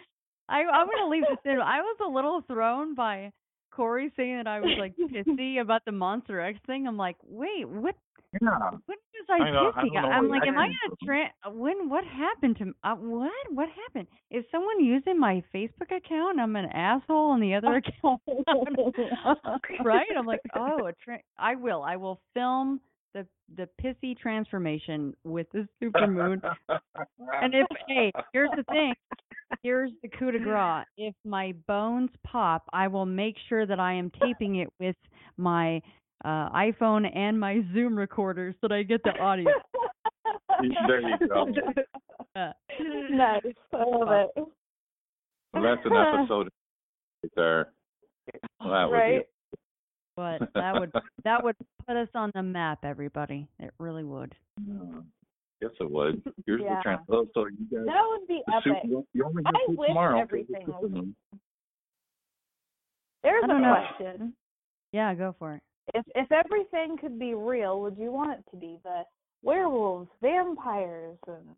[0.49, 1.59] I I'm gonna leave this in.
[1.59, 3.31] I was a little thrown by
[3.75, 6.87] Corey saying that I was like pissy about the Monster X thing.
[6.87, 7.95] I'm like, wait, what?
[8.41, 8.49] Yeah.
[8.85, 9.97] When was I, I know, pissy?
[9.97, 11.89] I am what like, am I gonna tra- when?
[11.89, 12.73] What happened to?
[12.83, 13.31] Uh, what?
[13.51, 14.07] What happened?
[14.31, 16.39] Is someone using my Facebook account?
[16.39, 18.21] I'm an asshole on the other account,
[19.83, 20.07] right?
[20.17, 21.83] I'm like, oh, a tra- I will.
[21.83, 22.79] I will film
[23.13, 23.25] the
[23.55, 26.41] the pissy transformation with the super moon.
[27.41, 28.93] and if hey, here's the thing.
[29.61, 30.85] Here's the coup de grace.
[30.97, 34.95] If my bones pop, I will make sure that I am taping it with
[35.37, 35.81] my
[36.25, 39.51] uh, iPhone and my Zoom recorder so that I get the audio.
[40.87, 41.47] there you go.
[42.35, 43.43] Nice.
[43.73, 44.29] I love it.
[45.53, 46.49] Well, that's an episode
[47.21, 47.67] right there.
[48.59, 49.21] Well, that would Right.
[50.15, 50.91] but that would
[51.25, 51.55] that would
[51.87, 53.47] put us on the map, everybody.
[53.59, 54.33] It really would.
[55.63, 55.69] Be.
[55.71, 56.21] Yes, it would.
[56.45, 56.75] Here's Yeah.
[56.75, 57.01] the trans.
[57.09, 57.85] Oh, so you guys.
[57.85, 58.81] That would be the epic.
[58.83, 60.19] Super, you only have I two wish tomorrow.
[60.19, 60.91] everything was.
[63.23, 63.75] There's a know.
[63.75, 64.33] question.
[64.91, 65.63] Yeah, go for it.
[65.93, 69.03] If if everything could be real, would you want it to be the
[69.41, 71.55] werewolves, vampires, and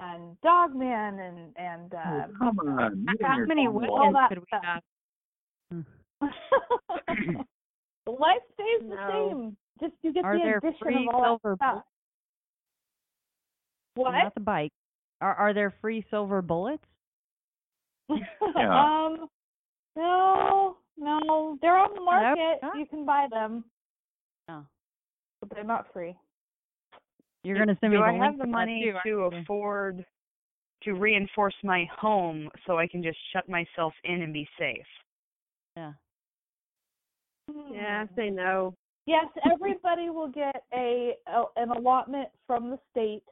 [0.00, 2.96] and Dogman and and uh, Oh, come on.
[3.02, 4.82] you and How your many Tom weapons all that could we have?
[8.06, 9.08] Life stays the No.
[9.30, 9.56] same.
[9.80, 11.84] Just you get Are the addition of all silver that stuff.
[13.96, 14.14] Bullets?
[14.14, 14.22] What?
[14.24, 14.72] Not the bike.
[15.20, 16.84] Are are there free silver bullets?
[18.56, 19.04] Yeah.
[19.06, 19.26] um,
[19.96, 22.58] no, no, they're on the market.
[22.62, 23.64] not- You can buy them,
[24.48, 24.64] No.
[25.40, 26.14] but they're not free.
[27.42, 30.04] You're gonna send me Do the I link have the money too, to afford
[30.82, 34.86] to reinforce my home so I can just shut myself in and be safe?
[35.76, 35.92] Yeah.
[37.72, 38.74] Yeah, I say no.
[39.06, 43.22] Yes, everybody will get a, a an allotment from the state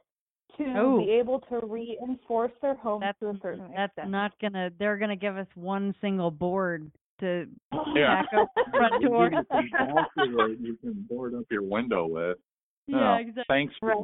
[0.57, 0.97] to Oh.
[0.99, 4.09] be able to reinforce their home That's to a certain that's extent.
[4.11, 4.69] not gonna.
[4.79, 7.47] They're gonna give us one single board to
[7.95, 8.23] Yeah.
[8.23, 9.29] back up the front door.
[9.31, 12.37] You can, also, you can board up your window with.
[12.87, 13.43] Yeah, Oh, exactly.
[13.47, 13.73] Thanks.
[13.81, 13.97] Right.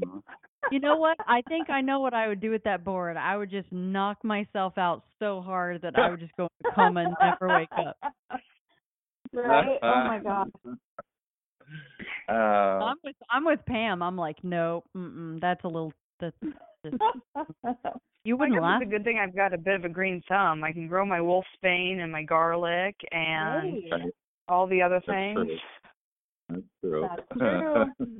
[0.71, 1.17] You know what?
[1.27, 3.17] I think I know what I would do with that board.
[3.17, 7.01] I would just knock myself out so hard that I would just go into coma
[7.01, 7.97] and never wake up.
[9.33, 9.77] Right?
[9.81, 10.51] Oh my god.
[12.27, 14.01] Uh, I'm with I'm with Pam.
[14.01, 15.93] I'm like, no, mm-mm, that's a little.
[16.21, 16.35] That's,
[17.63, 17.77] that's,
[18.23, 18.81] you wouldn't laugh.
[18.81, 20.63] it's a good thing I've got a bit of a green thumb.
[20.63, 24.11] I can grow my wolfsbane and my garlic and Hey.
[24.47, 25.35] all the other that's things.
[25.37, 25.57] true.
[26.49, 27.07] That's true.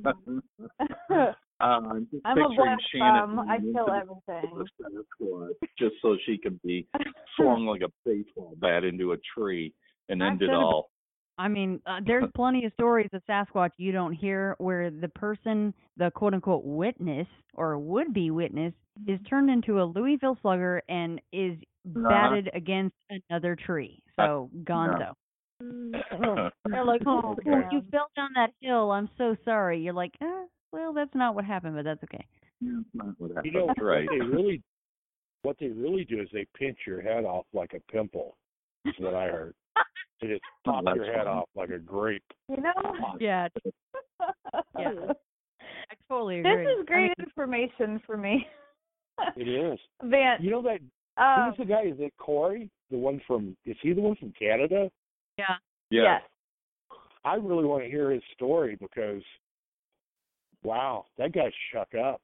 [0.02, 0.18] That's
[1.08, 1.32] true.
[1.60, 3.48] Uh, I'm just I'm a picturing black Shannon thumb.
[3.48, 4.64] I kill everything.
[4.80, 6.86] Sasquatch just so she can be
[7.36, 9.72] swung like a baseball bat into a tree
[10.08, 10.90] and end it all.
[11.38, 15.72] I mean, uh, there's plenty of stories of Sasquatch you don't hear where the person,
[15.96, 18.72] the quote unquote witness or would be witness,
[19.08, 22.08] is turned into a Louisville slugger and is Uh-huh.
[22.08, 24.02] batted against another tree.
[24.16, 25.14] So, gonzo.
[25.60, 28.92] They're like, oh, Oh, you fell down that hill.
[28.92, 29.80] I'm so sorry.
[29.80, 32.24] You're like, eh, well, that's not what happened, but that's okay.
[32.60, 34.06] Yeah, it's not what You know, happened, right?
[34.06, 34.62] what they really,
[35.42, 38.36] what they really do is they pinch your head off like a pimple.
[38.84, 39.54] Is what I heard.
[40.20, 41.28] They just Oh, pop your head funny.
[41.28, 42.22] off like a grape.
[42.48, 42.72] You know?
[43.18, 43.48] Yeah,
[44.78, 44.90] yeah.
[45.90, 46.64] I totally agree.
[46.64, 48.46] This is great I mean, information for me.
[49.36, 49.78] It is.
[50.02, 50.80] Van, You know that
[51.22, 51.82] um, who's the guy?
[51.82, 52.70] Is it Corey?
[52.90, 53.54] The one from?
[53.66, 54.90] Is he the one from Canada?
[55.38, 55.56] yeah.
[55.90, 56.02] Yeah.
[56.02, 56.22] yes.
[57.24, 59.22] I really want to hear his story because,
[60.64, 62.20] wow, that guy shook up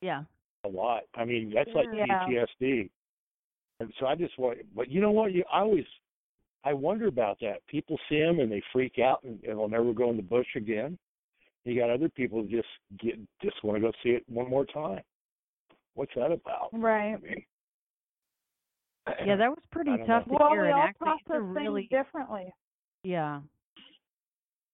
[0.00, 0.22] Yeah.
[0.64, 1.02] a lot.
[1.16, 2.06] I mean, that's like Yeah.
[2.28, 2.88] PTSD.
[3.80, 5.32] And so I just want, but you know what?
[5.32, 5.84] You I always,
[6.64, 7.66] I wonder about that.
[7.66, 10.46] People see him and they freak out and, and they'll never go in the bush
[10.56, 10.98] again.
[11.64, 14.64] You got other people who just get just want to go see it one more
[14.66, 15.00] time.
[15.94, 16.68] What's that about?
[16.72, 17.14] Right.
[17.14, 17.44] I mean,
[19.26, 20.36] Yeah, that was pretty tough know.
[20.36, 20.64] to Well, hear.
[20.66, 22.52] we all actually, it's a process really, things differently.
[23.02, 23.40] yeah.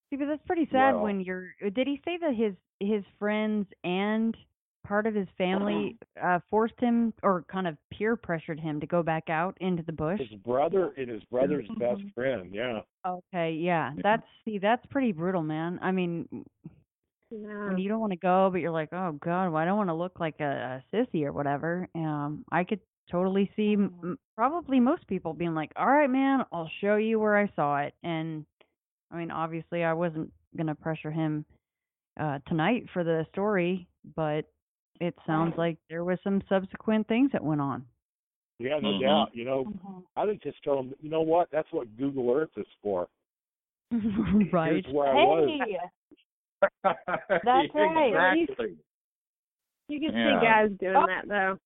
[0.09, 1.53] See, but that's pretty sad Well- when you're.
[1.73, 4.35] Did he say that his his friends and
[4.87, 9.03] part of his family uh forced him or kind of peer pressured him to go
[9.03, 10.19] back out into the bush?
[10.19, 12.53] his brother and his brother's best friend.
[12.53, 12.79] Yeah.
[13.05, 15.79] Okay, yeah, that's see, that's pretty brutal, man.
[15.81, 16.27] I mean,
[17.29, 17.67] Yeah.
[17.67, 19.89] when you don't want to go, but you're like, oh god, well, I don't want
[19.89, 21.87] to look like a, a sissy or whatever.
[21.95, 22.79] Um, I could
[23.11, 27.19] totally see m- m- probably most people being like, all right, man, I'll show you
[27.19, 27.93] where I saw it.
[28.03, 28.45] And
[29.11, 31.45] I mean, obviously, I wasn't gonna pressure him
[32.19, 34.45] uh tonight for the story, but
[34.99, 37.85] it sounds like there was some subsequent things that went on.
[38.59, 39.01] Yeah, no Mhm.
[39.01, 39.35] doubt.
[39.35, 40.03] You know, Mhm.
[40.15, 41.49] I would just tell him, you know what?
[41.51, 43.07] That's what Google Earth is for.
[44.51, 44.83] right.
[44.83, 45.49] Here's where I was.
[45.49, 45.79] Hey,
[46.83, 48.07] That's right.
[48.43, 48.77] Exactly.
[49.89, 50.39] You can Yeah.
[50.39, 51.05] see guys doing Oh.
[51.05, 51.59] that though.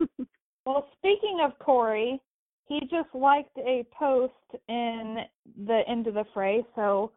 [0.66, 2.20] well, speaking of Corey,
[2.66, 4.34] he just liked a post
[4.68, 5.26] in
[5.64, 7.10] the end of the Fray, so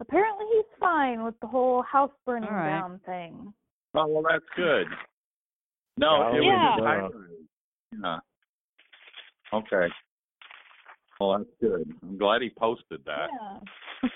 [0.00, 2.68] apparently he's fine with the whole house burning All right.
[2.68, 3.54] down thing.
[3.94, 4.86] Oh well, that's good.
[5.96, 6.76] No, it Yeah.
[6.78, 7.12] was
[7.92, 8.18] yeah.
[9.52, 9.92] Okay.
[11.18, 11.92] Well, that's good.
[12.02, 13.30] I'm glad he posted that.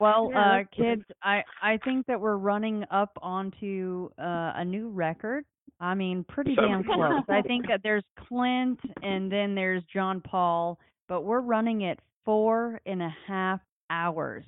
[0.00, 0.98] Well, Yeah, uh, that's good.
[0.98, 5.44] kids, I I think that we're running up onto uh, a new record.
[5.80, 7.22] I mean, pretty damn close.
[7.28, 12.80] I think that there's Clint and then there's John Paul, but we're running at four
[12.86, 14.44] and a half hours.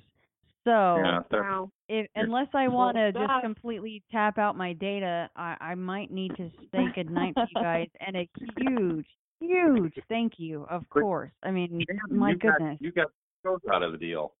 [0.67, 1.71] So Yeah, Wow.
[1.87, 6.35] if, unless I want to just completely tap out my data, I, I might need
[6.35, 8.29] to say goodnight to you guys and a
[8.59, 9.05] huge,
[9.39, 11.31] huge thank you, of course.
[11.43, 12.77] I mean, my you goodness.
[12.79, 13.07] Got, you got
[13.45, 14.33] shows out of the deal.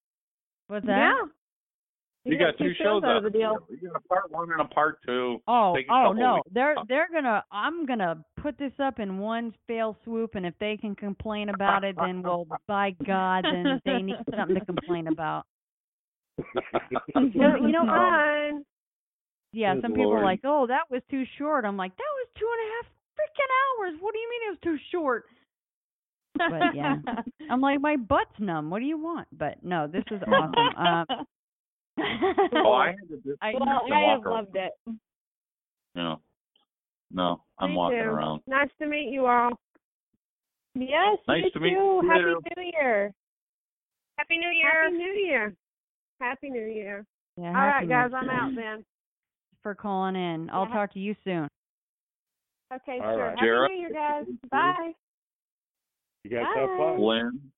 [0.67, 0.97] What's that?
[0.97, 1.31] Yeah.
[2.25, 3.65] You, got, two shows out of the deal.
[3.69, 5.41] You got a part one and a part two.
[5.47, 6.49] Oh, Take oh no, weeks.
[6.53, 7.41] they're they're gonna.
[7.53, 11.85] I'm gonna put this up in one fell swoop, and if they can complain about
[11.85, 15.45] it, then well, by God, then they need something to complain about.
[16.37, 16.45] It
[17.15, 18.63] you was know, fun.
[19.53, 22.27] Yeah, Good some people are like, "Oh, that was too short." I'm like, "That was
[22.37, 22.85] two and a half
[23.17, 23.51] freaking
[23.91, 23.99] hours.
[24.01, 25.25] What do you mean it was too short?"
[26.37, 26.95] But yeah,
[27.49, 28.69] I'm like, my butt's numb.
[28.69, 29.27] What do you want?
[29.35, 30.75] But no, this is awesome.
[30.77, 31.05] Um,
[32.53, 34.33] Oh, I had to do I- well, I have around.
[34.35, 34.71] loved it.
[35.95, 36.19] No,
[37.11, 38.03] no, I'm Me walking too.
[38.05, 38.41] around.
[38.45, 39.49] Nice to meet you all.
[40.75, 42.21] Yes, Nice you to meet you Happy.
[42.23, 43.11] New Year.
[44.19, 44.83] Happy New Year.
[44.83, 45.55] Happy New Year.
[46.19, 47.05] Happy New Year.
[47.37, 48.85] Yeah, all Happy right, New guys, I'm out then.
[49.61, 50.49] for calling in.
[50.49, 50.73] I'll Yeah.
[50.73, 51.47] talk to you soon.
[52.73, 53.17] Okay, All sure.
[53.23, 53.29] right.
[53.37, 53.71] Happy Jared?
[53.71, 54.25] New Year, guys.
[54.49, 54.93] Bye.
[56.23, 56.99] You guys have fun.
[56.99, 57.51] Lynn,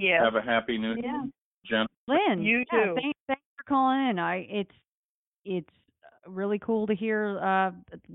[0.00, 0.24] Yeah.
[0.24, 1.22] have a happy new Yeah.
[1.22, 1.30] year.
[1.64, 2.94] Jen, Lynn, You yeah, too.
[2.96, 4.18] Thanks, thanks for calling in.
[4.18, 4.74] I it's
[5.44, 5.70] it's
[6.26, 7.70] really cool to hear uh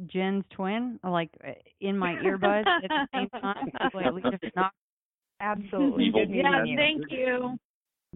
[0.08, 3.70] Jen's twin like uh, in my earbuds at the same time.
[3.80, 4.74] Hopefully at least it's not
[5.40, 6.06] Absolutely.
[6.08, 7.58] Evil Yeah, thank you.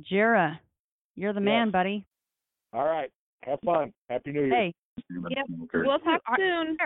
[0.01, 0.59] Jera,
[1.15, 2.05] you're the man, buddy.
[2.73, 3.09] All right.
[3.43, 3.91] Have fun.
[4.09, 4.55] Happy New Year.
[4.55, 4.73] Hey,
[5.09, 5.45] Yep.
[5.73, 6.77] We'll talk soon.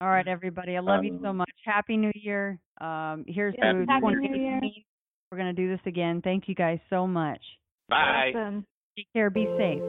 [0.00, 0.76] all right, everybody.
[0.76, 1.50] I love you so Um, much.
[1.64, 2.58] Happy New Year.
[2.80, 4.84] Um, here's Yes, to Happy 2018.
[5.30, 6.20] We're gonna do this again.
[6.22, 7.40] Thank you guys so much.
[7.88, 8.32] Bye.
[8.34, 8.64] Awesome.
[8.96, 9.30] Take care.
[9.30, 9.82] Be safe.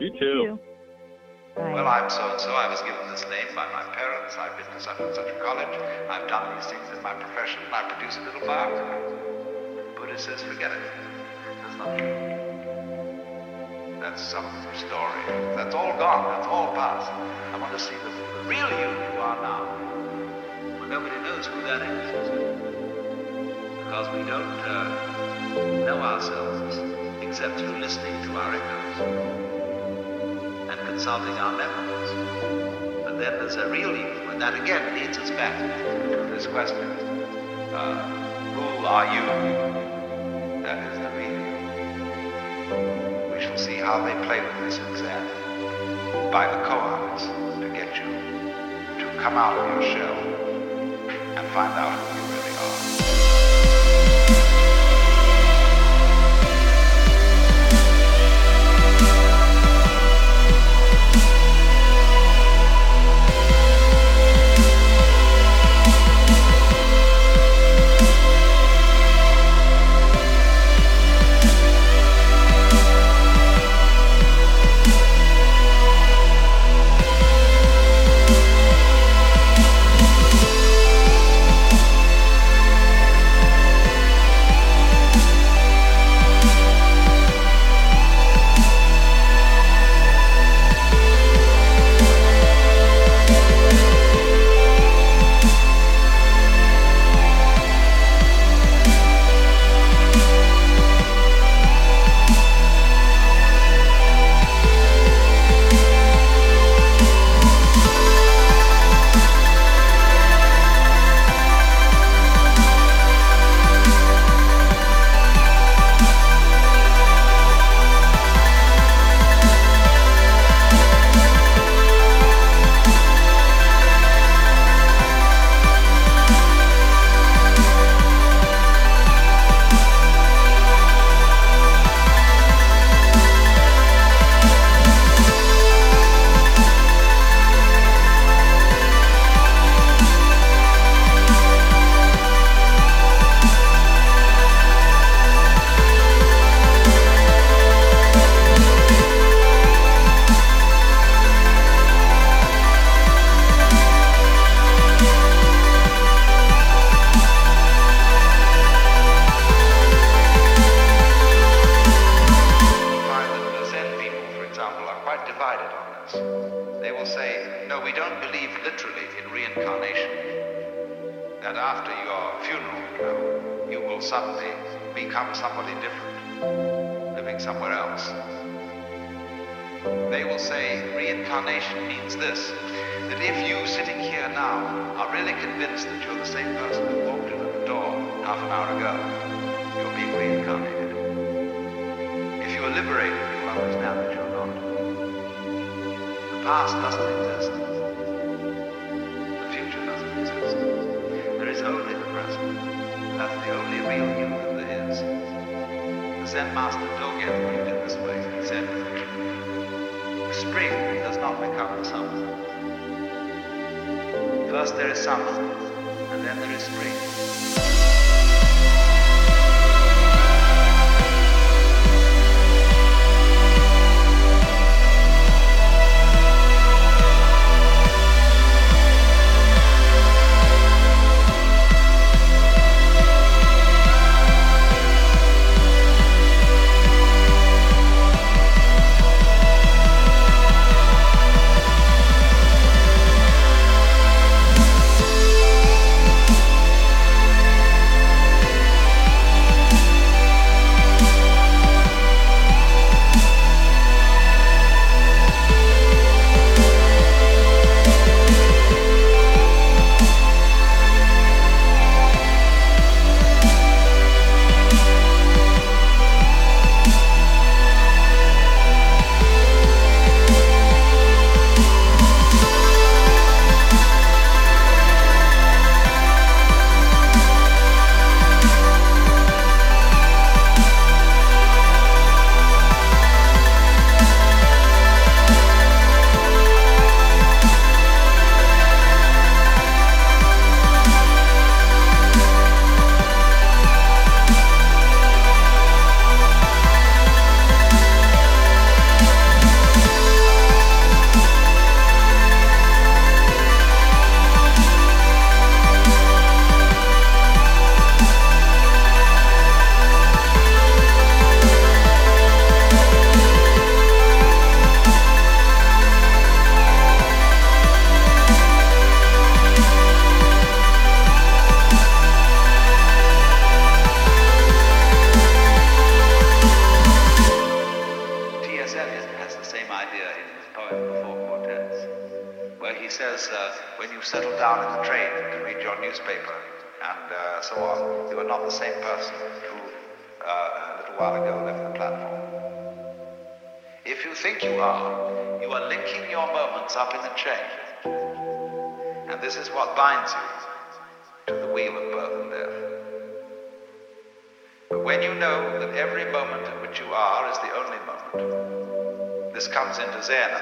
[0.00, 0.58] You too.
[1.56, 1.72] Bye.
[1.74, 2.50] Well, I'm so and so.
[2.52, 4.36] I was given this name by my parents.
[4.38, 5.68] I've been to such and such a college.
[6.10, 7.60] I've done these things in my profession.
[7.72, 9.94] I produce a little firecracker.
[9.96, 10.80] Buddha says, forget it.
[14.00, 14.44] That's some
[14.76, 15.22] story.
[15.56, 16.24] That's all gone.
[16.34, 17.10] That's all past.
[17.54, 19.64] I want to see the, the real you you are now.
[20.78, 22.12] Well, nobody knows who that is.
[23.78, 26.78] Because we don't uh, know ourselves
[27.22, 28.98] except through listening to our echoes
[30.68, 32.10] and consulting our memories.
[33.04, 35.56] But then there's a real you, and that again leads us back
[36.10, 36.84] to this question.
[37.72, 37.96] Uh,
[38.52, 39.22] who are you?
[40.62, 41.01] That is
[43.82, 45.26] how they play with this exam
[46.30, 47.22] by the koans
[47.60, 48.12] to get you
[49.04, 50.14] to come out of your shell
[51.36, 52.21] and find out who you are.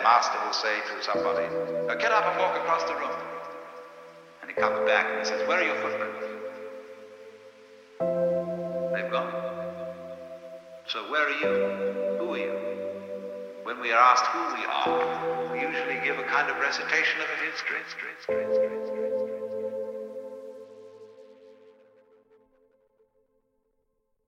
[0.02, 1.46] master will say to somebody,
[1.86, 3.10] now get up and walk across the room.
[4.42, 6.26] And he comes back and he says, where are your footprints?
[8.94, 9.32] They've gone.
[10.88, 12.18] So where are you?
[12.18, 12.56] Who are you?
[13.64, 17.28] When we are asked who we are, we usually give a kind of recitation of
[17.28, 19.39] a history.